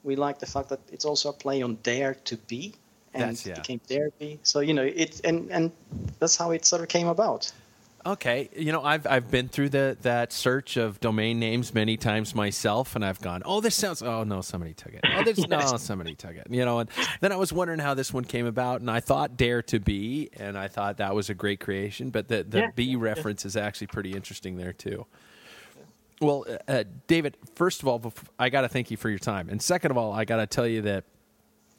We 0.02 0.16
like 0.16 0.40
the 0.40 0.46
fact 0.46 0.68
that 0.70 0.80
it's 0.90 1.04
also 1.04 1.28
a 1.28 1.32
play 1.32 1.62
on 1.62 1.78
dare 1.82 2.14
to 2.24 2.36
be, 2.36 2.74
and 3.14 3.46
yeah. 3.46 3.54
became 3.54 3.80
Darebee. 3.88 4.38
So 4.42 4.60
you 4.60 4.74
know 4.74 4.82
it, 4.82 5.20
and 5.24 5.50
and 5.50 5.70
that's 6.18 6.36
how 6.36 6.50
it 6.50 6.64
sort 6.64 6.82
of 6.82 6.88
came 6.88 7.08
about. 7.08 7.52
Okay, 8.04 8.48
you 8.56 8.72
know 8.72 8.82
I've 8.82 9.06
I've 9.06 9.30
been 9.30 9.48
through 9.48 9.68
the 9.68 9.96
that 10.02 10.32
search 10.32 10.76
of 10.76 10.98
domain 10.98 11.38
names 11.38 11.72
many 11.72 11.96
times 11.96 12.34
myself, 12.34 12.96
and 12.96 13.04
I've 13.04 13.20
gone, 13.20 13.42
oh, 13.44 13.60
this 13.60 13.76
sounds, 13.76 14.02
oh 14.02 14.24
no, 14.24 14.40
somebody 14.40 14.74
took 14.74 14.94
it. 14.94 15.04
Oh, 15.14 15.22
this 15.22 15.38
yes. 15.48 15.48
no, 15.48 15.76
somebody 15.76 16.16
took 16.16 16.34
it. 16.34 16.48
You 16.50 16.64
know, 16.64 16.80
and 16.80 16.90
then 17.20 17.30
I 17.30 17.36
was 17.36 17.52
wondering 17.52 17.78
how 17.78 17.94
this 17.94 18.12
one 18.12 18.24
came 18.24 18.46
about, 18.46 18.80
and 18.80 18.90
I 18.90 18.98
thought 18.98 19.36
Dare 19.36 19.62
to 19.62 19.78
Be, 19.78 20.30
and 20.36 20.58
I 20.58 20.66
thought 20.66 20.96
that 20.96 21.14
was 21.14 21.30
a 21.30 21.34
great 21.34 21.60
creation, 21.60 22.10
but 22.10 22.26
the 22.26 22.42
the 22.42 22.58
yeah. 22.58 22.70
B 22.74 22.96
reference 22.96 23.44
is 23.44 23.56
actually 23.56 23.86
pretty 23.86 24.12
interesting 24.12 24.56
there 24.56 24.72
too. 24.72 25.06
Well, 26.20 26.44
uh 26.66 26.84
David, 27.06 27.36
first 27.54 27.82
of 27.82 27.88
all, 27.88 28.12
I 28.36 28.48
got 28.48 28.62
to 28.62 28.68
thank 28.68 28.90
you 28.90 28.96
for 28.96 29.10
your 29.10 29.20
time, 29.20 29.48
and 29.48 29.62
second 29.62 29.92
of 29.92 29.96
all, 29.96 30.12
I 30.12 30.24
got 30.24 30.38
to 30.38 30.46
tell 30.46 30.66
you 30.66 30.82
that 30.82 31.04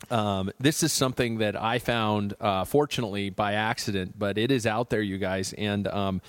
um, 0.10 0.52
this 0.60 0.84
is 0.84 0.92
something 0.92 1.38
that 1.40 1.60
I 1.60 1.80
found, 1.80 2.34
uh, 2.40 2.66
fortunately, 2.66 3.30
by 3.30 3.54
accident, 3.54 4.18
but 4.18 4.38
it 4.38 4.52
is 4.52 4.66
out 4.66 4.90
there, 4.90 5.02
you 5.02 5.18
guys. 5.18 5.54
And 5.54 5.88
um, 5.88 6.22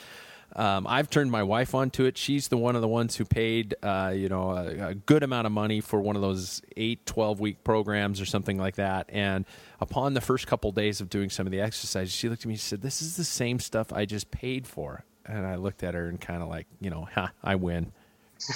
um, 0.56 0.86
I've 0.86 1.10
turned 1.10 1.30
my 1.30 1.42
wife 1.42 1.74
onto 1.74 2.04
it. 2.04 2.16
She's 2.16 2.48
the 2.48 2.56
one 2.56 2.76
of 2.76 2.82
the 2.82 2.88
ones 2.88 3.16
who 3.16 3.24
paid, 3.24 3.74
uh, 3.82 4.12
you 4.14 4.28
know, 4.28 4.50
a, 4.50 4.90
a, 4.90 4.94
good 4.94 5.24
amount 5.24 5.46
of 5.46 5.52
money 5.52 5.80
for 5.80 6.00
one 6.00 6.14
of 6.14 6.22
those 6.22 6.62
8, 6.76 7.04
12 7.06 7.40
week 7.40 7.64
programs 7.64 8.20
or 8.20 8.26
something 8.26 8.56
like 8.56 8.76
that. 8.76 9.06
And 9.08 9.46
upon 9.80 10.14
the 10.14 10.20
first 10.20 10.46
couple 10.46 10.70
days 10.70 11.00
of 11.00 11.10
doing 11.10 11.28
some 11.28 11.46
of 11.46 11.50
the 11.50 11.60
exercises, 11.60 12.14
she 12.14 12.28
looked 12.28 12.42
at 12.42 12.46
me 12.46 12.54
and 12.54 12.60
said, 12.60 12.82
This 12.82 13.02
is 13.02 13.16
the 13.16 13.24
same 13.24 13.58
stuff 13.58 13.92
I 13.92 14.04
just 14.04 14.30
paid 14.30 14.66
for. 14.66 15.04
And 15.26 15.44
I 15.44 15.56
looked 15.56 15.82
at 15.82 15.94
her 15.94 16.06
and 16.08 16.20
kind 16.20 16.42
of 16.42 16.48
like, 16.48 16.66
you 16.80 16.90
know, 16.90 17.08
ha, 17.12 17.32
I 17.42 17.56
win. 17.56 17.92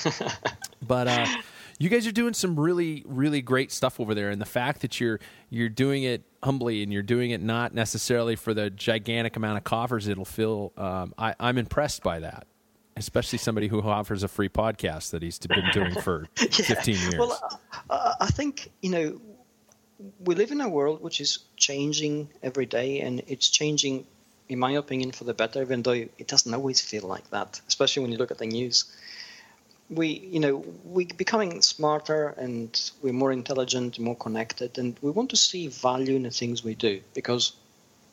but 0.87 1.09
uh, 1.09 1.27
you 1.79 1.89
guys 1.89 2.07
are 2.07 2.13
doing 2.13 2.35
some 2.35 2.59
really 2.59 3.03
really 3.07 3.41
great 3.41 3.73
stuff 3.73 3.99
over 3.99 4.15
there 4.15 4.31
and 4.31 4.41
the 4.41 4.47
fact 4.47 4.81
that 4.83 5.01
you're 5.01 5.19
you're 5.49 5.69
doing 5.69 6.03
it 6.03 6.23
humbly 6.43 6.83
and 6.83 6.93
you're 6.93 7.03
doing 7.03 7.31
it 7.31 7.41
not 7.41 7.73
necessarily 7.73 8.37
for 8.37 8.53
the 8.53 8.71
gigantic 8.71 9.37
amount 9.37 9.57
of 9.57 9.65
coffers 9.65 10.09
it'll 10.09 10.25
fill 10.25 10.73
um, 10.77 11.15
I, 11.17 11.35
i'm 11.41 11.59
impressed 11.59 12.03
by 12.03 12.21
that 12.21 12.47
especially 12.97 13.39
somebody 13.39 13.69
who 13.69 13.81
offers 13.81 14.23
a 14.23 14.29
free 14.29 14.49
podcast 14.49 15.11
that 15.11 15.23
he's 15.23 15.39
been 15.39 15.71
doing 15.73 15.95
for 16.01 16.27
yeah. 16.41 16.49
15 16.49 16.95
years 16.97 17.17
well 17.17 17.61
uh, 17.89 18.15
i 18.21 18.27
think 18.27 18.71
you 18.83 18.91
know 18.91 19.21
we 20.25 20.35
live 20.35 20.51
in 20.51 20.61
a 20.61 20.69
world 20.69 21.03
which 21.03 21.21
is 21.21 21.39
changing 21.57 22.29
every 22.43 22.67
day 22.67 23.01
and 23.01 23.23
it's 23.27 23.49
changing 23.49 24.07
in 24.49 24.59
my 24.59 24.73
opinion 24.73 25.13
for 25.13 25.25
the 25.25 25.35
better 25.35 25.61
even 25.63 25.83
though 25.83 25.93
it 25.93 26.27
doesn't 26.27 26.55
always 26.55 26.81
feel 26.81 27.07
like 27.07 27.29
that 27.31 27.61
especially 27.69 28.03
when 28.03 28.13
you 28.13 28.19
look 28.19 28.31
at 28.31 28.39
the 28.39 28.47
news 28.47 28.85
we 29.91 30.09
you 30.09 30.41
know 30.41 30.65
we're 30.85 31.07
becoming 31.17 31.63
smarter 31.63 32.29
and 32.37 32.91
we're 33.03 33.13
more 33.13 33.33
intelligent 33.33 33.99
more 33.99 34.17
connected 34.17 34.79
and 34.79 34.97
we 35.01 35.11
want 35.11 35.31
to 35.31 35.37
see 35.37 35.69
value 35.69 36.17
in 36.17 36.23
the 36.23 36.31
things 36.31 36.63
we 36.63 36.75
do. 36.75 37.01
Because 37.15 37.53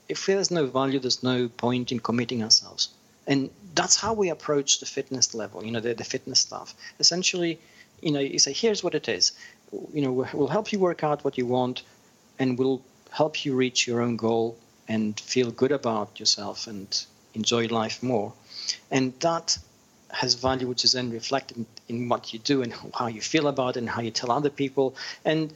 if 0.07 0.26
there's 0.26 0.51
no 0.51 0.65
value 0.65 0.99
there's 0.99 1.23
no 1.23 1.47
point 1.47 1.91
in 1.91 1.99
committing 1.99 2.43
ourselves. 2.43 2.89
And 3.28 3.49
that's 3.73 3.95
how 3.95 4.13
we 4.13 4.30
approach 4.30 4.80
the 4.80 4.86
fitness 4.86 5.34
level 5.34 5.65
you 5.65 5.71
know 5.71 5.82
the, 5.82 5.93
the 5.93 6.03
fitness 6.03 6.39
stuff. 6.39 6.73
Essentially 6.99 7.59
you 8.01 8.11
know 8.11 8.19
you 8.19 8.39
say 8.39 8.53
here's 8.53 8.84
what 8.84 8.95
it 8.95 9.09
is. 9.09 9.34
You 9.93 10.01
know 10.03 10.11
we'll 10.11 10.47
help 10.47 10.71
you 10.71 10.80
work 10.80 11.03
out 11.03 11.26
what 11.26 11.38
you 11.38 11.45
want 11.45 11.84
and 12.39 12.57
we'll 12.57 12.82
help 13.11 13.45
you 13.45 13.55
reach 13.55 13.88
your 13.88 14.01
own 14.01 14.15
goal 14.15 14.57
and 14.88 15.19
feel 15.19 15.51
good 15.51 15.71
about 15.71 16.19
yourself 16.19 16.67
and 16.67 17.05
enjoy 17.34 17.67
life 17.67 18.01
more. 18.01 18.34
And 18.91 19.13
that 19.19 19.57
has 20.16 20.34
value, 20.34 20.68
which 20.68 20.84
is 20.86 20.93
then 20.93 21.11
reflected 21.11 21.66
in 21.89 22.09
what 22.09 22.34
you 22.34 22.39
do 22.39 22.61
and 22.63 22.74
how 22.93 23.07
you 23.07 23.22
feel 23.22 23.47
about 23.47 23.76
it 23.76 23.80
and 23.80 23.89
how 23.89 24.01
you 24.01 24.11
tell 24.11 24.32
other 24.32 24.49
people. 24.49 24.95
And 25.24 25.53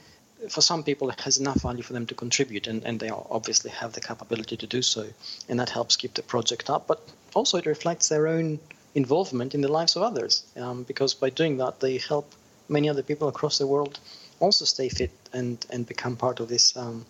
for 0.50 0.62
some 0.62 0.84
people, 0.84 1.10
it 1.10 1.22
has 1.22 1.38
enough 1.38 1.62
value 1.62 1.84
for 1.84 1.94
them 1.94 2.06
to 2.06 2.16
contribute, 2.16 2.68
and, 2.68 2.84
and 2.84 3.00
they 3.00 3.10
obviously 3.10 3.72
have 3.72 3.94
the 3.94 4.02
capability 4.02 4.58
to 4.58 4.68
do 4.68 4.82
so. 4.82 5.08
And 5.50 5.60
that 5.60 5.70
helps 5.70 5.98
keep 5.98 6.14
the 6.14 6.24
project 6.24 6.70
up. 6.70 6.88
But 6.88 7.00
also, 7.34 7.58
it 7.58 7.66
reflects 7.66 8.10
their 8.10 8.28
own 8.28 8.60
involvement 8.96 9.54
in 9.54 9.62
the 9.62 9.72
lives 9.72 9.96
of 9.96 10.02
others, 10.04 10.44
um, 10.56 10.84
because 10.84 11.14
by 11.14 11.30
doing 11.30 11.58
that, 11.58 11.80
they 11.80 11.98
help 11.98 12.32
many 12.68 12.90
other 12.90 13.04
people 13.04 13.28
across 13.28 13.58
the 13.58 13.68
world 13.68 14.00
also 14.40 14.66
stay 14.66 14.90
fit 14.90 15.12
and, 15.34 15.66
and 15.70 15.86
become 15.86 16.16
part 16.16 16.40
of 16.40 16.48
this 16.48 16.78
um, 16.78 17.06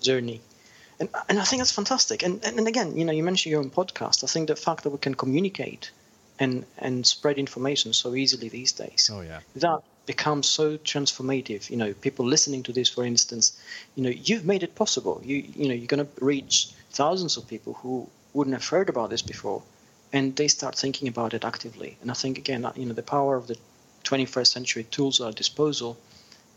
journey. 0.00 0.40
And, 1.00 1.08
and 1.28 1.38
I 1.38 1.44
think 1.44 1.60
that's 1.60 1.72
fantastic. 1.72 2.22
And, 2.22 2.44
and, 2.44 2.58
and 2.58 2.68
again, 2.68 2.96
you 2.96 3.04
know, 3.04 3.12
you 3.12 3.22
mentioned 3.22 3.50
your 3.50 3.60
own 3.60 3.70
podcast. 3.70 4.24
I 4.24 4.26
think 4.26 4.48
the 4.48 4.56
fact 4.56 4.82
that 4.84 4.90
we 4.90 4.98
can 4.98 5.14
communicate 5.14 5.90
and 6.38 6.64
and 6.78 7.06
spread 7.06 7.38
information 7.38 7.92
so 7.92 8.14
easily 8.14 8.48
these 8.48 8.72
days. 8.72 9.10
Oh 9.12 9.20
yeah. 9.20 9.40
That 9.56 9.80
becomes 10.06 10.48
so 10.48 10.76
transformative. 10.78 11.70
You 11.70 11.76
know, 11.76 11.94
people 11.94 12.26
listening 12.26 12.62
to 12.64 12.72
this, 12.72 12.88
for 12.88 13.04
instance, 13.04 13.58
you 13.94 14.02
know, 14.02 14.10
you've 14.10 14.44
made 14.44 14.62
it 14.62 14.74
possible. 14.74 15.20
You 15.24 15.36
you 15.36 15.68
know, 15.68 15.74
you're 15.74 15.86
going 15.86 16.06
to 16.06 16.24
reach 16.24 16.68
thousands 16.90 17.36
of 17.36 17.46
people 17.46 17.74
who 17.74 18.08
wouldn't 18.32 18.54
have 18.54 18.68
heard 18.68 18.88
about 18.88 19.10
this 19.10 19.22
before, 19.22 19.62
and 20.12 20.34
they 20.36 20.48
start 20.48 20.76
thinking 20.76 21.08
about 21.08 21.34
it 21.34 21.44
actively. 21.44 21.96
And 22.02 22.10
I 22.10 22.14
think 22.14 22.38
again, 22.38 22.66
you 22.76 22.86
know, 22.86 22.94
the 22.94 23.02
power 23.02 23.36
of 23.36 23.46
the 23.46 23.56
21st 24.04 24.46
century 24.46 24.84
tools 24.84 25.20
at 25.20 25.26
our 25.26 25.32
disposal 25.32 25.96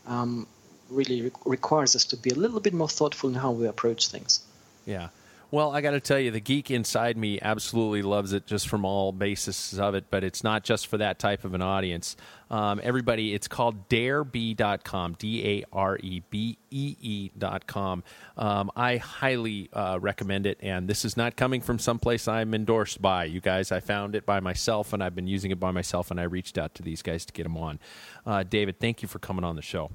um, 0.06 0.46
really 0.90 1.22
re- 1.22 1.30
requires 1.44 1.96
us 1.96 2.04
to 2.06 2.16
be 2.16 2.30
a 2.30 2.34
little 2.34 2.60
bit 2.60 2.74
more 2.74 2.88
thoughtful 2.88 3.30
in 3.30 3.36
how 3.36 3.52
we 3.52 3.66
approach 3.66 4.08
things. 4.08 4.40
Yeah. 4.86 5.08
Well, 5.50 5.74
I 5.74 5.80
got 5.80 5.92
to 5.92 6.00
tell 6.00 6.18
you, 6.18 6.30
the 6.30 6.40
geek 6.40 6.70
inside 6.70 7.16
me 7.16 7.40
absolutely 7.40 8.02
loves 8.02 8.34
it 8.34 8.44
just 8.44 8.68
from 8.68 8.84
all 8.84 9.12
basis 9.12 9.78
of 9.78 9.94
it, 9.94 10.04
but 10.10 10.22
it's 10.22 10.44
not 10.44 10.62
just 10.62 10.86
for 10.88 10.98
that 10.98 11.18
type 11.18 11.42
of 11.42 11.54
an 11.54 11.62
audience. 11.62 12.16
Um, 12.50 12.80
everybody, 12.82 13.32
it's 13.32 13.48
called 13.48 13.88
darebee.com, 13.88 15.16
D 15.18 15.46
A 15.46 15.64
R 15.72 15.96
E 16.02 16.22
B 16.28 16.58
E 16.70 16.96
E.com. 17.00 18.04
Um, 18.36 18.70
I 18.76 18.98
highly 18.98 19.70
uh, 19.72 19.98
recommend 19.98 20.44
it, 20.44 20.58
and 20.60 20.86
this 20.86 21.06
is 21.06 21.16
not 21.16 21.34
coming 21.36 21.62
from 21.62 21.78
someplace 21.78 22.28
I'm 22.28 22.52
endorsed 22.52 23.00
by. 23.00 23.24
You 23.24 23.40
guys, 23.40 23.72
I 23.72 23.80
found 23.80 24.14
it 24.14 24.26
by 24.26 24.40
myself, 24.40 24.92
and 24.92 25.02
I've 25.02 25.14
been 25.14 25.28
using 25.28 25.50
it 25.50 25.58
by 25.58 25.70
myself, 25.70 26.10
and 26.10 26.20
I 26.20 26.24
reached 26.24 26.58
out 26.58 26.74
to 26.74 26.82
these 26.82 27.00
guys 27.00 27.24
to 27.24 27.32
get 27.32 27.44
them 27.44 27.56
on. 27.56 27.78
Uh, 28.26 28.42
David, 28.42 28.78
thank 28.80 29.00
you 29.00 29.08
for 29.08 29.18
coming 29.18 29.44
on 29.44 29.56
the 29.56 29.62
show. 29.62 29.90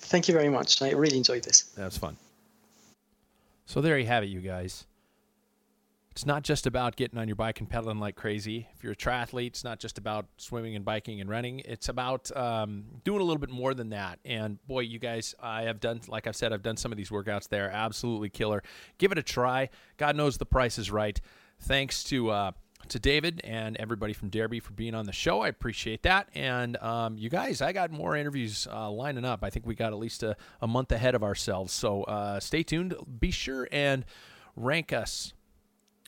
Thank 0.00 0.28
you 0.28 0.34
very 0.34 0.48
much. 0.48 0.80
I 0.80 0.92
really 0.92 1.18
enjoyed 1.18 1.42
this. 1.42 1.62
That 1.76 1.84
was 1.84 1.98
fun. 1.98 2.16
So 3.68 3.82
there 3.82 3.98
you 3.98 4.06
have 4.06 4.22
it, 4.22 4.28
you 4.28 4.40
guys. 4.40 4.86
It's 6.12 6.24
not 6.24 6.42
just 6.42 6.66
about 6.66 6.96
getting 6.96 7.18
on 7.18 7.28
your 7.28 7.36
bike 7.36 7.60
and 7.60 7.68
pedaling 7.68 7.98
like 7.98 8.16
crazy. 8.16 8.66
If 8.74 8.82
you're 8.82 8.94
a 8.94 8.96
triathlete, 8.96 9.48
it's 9.48 9.62
not 9.62 9.78
just 9.78 9.98
about 9.98 10.24
swimming 10.38 10.74
and 10.74 10.86
biking 10.86 11.20
and 11.20 11.28
running. 11.28 11.60
It's 11.66 11.90
about 11.90 12.34
um, 12.34 12.86
doing 13.04 13.20
a 13.20 13.24
little 13.24 13.38
bit 13.38 13.50
more 13.50 13.74
than 13.74 13.90
that. 13.90 14.20
And 14.24 14.58
boy, 14.66 14.80
you 14.80 14.98
guys, 14.98 15.34
I 15.38 15.64
have 15.64 15.80
done, 15.80 16.00
like 16.08 16.26
I've 16.26 16.34
said, 16.34 16.54
I've 16.54 16.62
done 16.62 16.78
some 16.78 16.92
of 16.92 16.96
these 16.96 17.10
workouts. 17.10 17.50
They're 17.50 17.70
absolutely 17.70 18.30
killer. 18.30 18.62
Give 18.96 19.12
it 19.12 19.18
a 19.18 19.22
try. 19.22 19.68
God 19.98 20.16
knows 20.16 20.38
the 20.38 20.46
price 20.46 20.78
is 20.78 20.90
right. 20.90 21.20
Thanks 21.60 22.02
to 22.04 22.30
uh, 22.30 22.52
to 22.88 22.98
David 22.98 23.40
and 23.44 23.76
everybody 23.76 24.12
from 24.12 24.30
Darebee 24.30 24.62
for 24.62 24.72
being 24.72 24.94
on 24.94 25.06
the 25.06 25.12
show. 25.12 25.40
I 25.40 25.48
appreciate 25.48 26.02
that. 26.04 26.28
And 26.34 26.76
um, 26.78 27.18
you 27.18 27.28
guys, 27.28 27.60
I 27.60 27.72
got 27.72 27.90
more 27.90 28.16
interviews 28.16 28.66
uh, 28.70 28.90
lining 28.90 29.24
up. 29.24 29.42
I 29.42 29.50
think 29.50 29.66
we 29.66 29.74
got 29.74 29.92
at 29.92 29.98
least 29.98 30.22
a, 30.22 30.36
a 30.60 30.66
month 30.66 30.92
ahead 30.92 31.14
of 31.14 31.22
ourselves. 31.22 31.72
So 31.72 32.04
uh, 32.04 32.40
stay 32.40 32.62
tuned. 32.62 32.94
Be 33.18 33.30
sure 33.30 33.68
and 33.70 34.04
rank 34.56 34.92
us, 34.92 35.34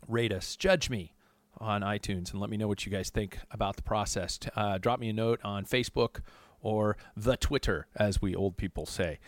rate 0.08 0.32
us, 0.32 0.56
judge 0.56 0.90
me 0.90 1.12
on 1.58 1.82
iTunes, 1.82 2.32
and 2.32 2.40
let 2.40 2.48
me 2.48 2.56
know 2.56 2.68
what 2.68 2.86
you 2.86 2.92
guys 2.92 3.10
think 3.10 3.38
about 3.50 3.76
the 3.76 3.82
process. 3.82 4.38
Uh, 4.56 4.78
drop 4.78 4.98
me 5.00 5.10
a 5.10 5.12
note 5.12 5.40
on 5.44 5.64
Facebook 5.64 6.20
or 6.62 6.96
the 7.16 7.36
Twitter, 7.36 7.86
as 7.96 8.22
we 8.22 8.34
old 8.34 8.56
people 8.56 8.86
say. 8.86 9.18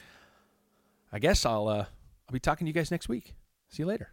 I 1.13 1.19
guess 1.19 1.45
I'll 1.45 1.69
uh, 1.69 1.87
I'll 2.29 2.33
be 2.33 2.41
talking 2.41 2.65
to 2.65 2.69
you 2.69 2.75
guys 2.75 2.91
next 2.91 3.09
week. 3.09 3.35
See 3.69 3.83
you 3.83 3.87
later. 3.87 4.13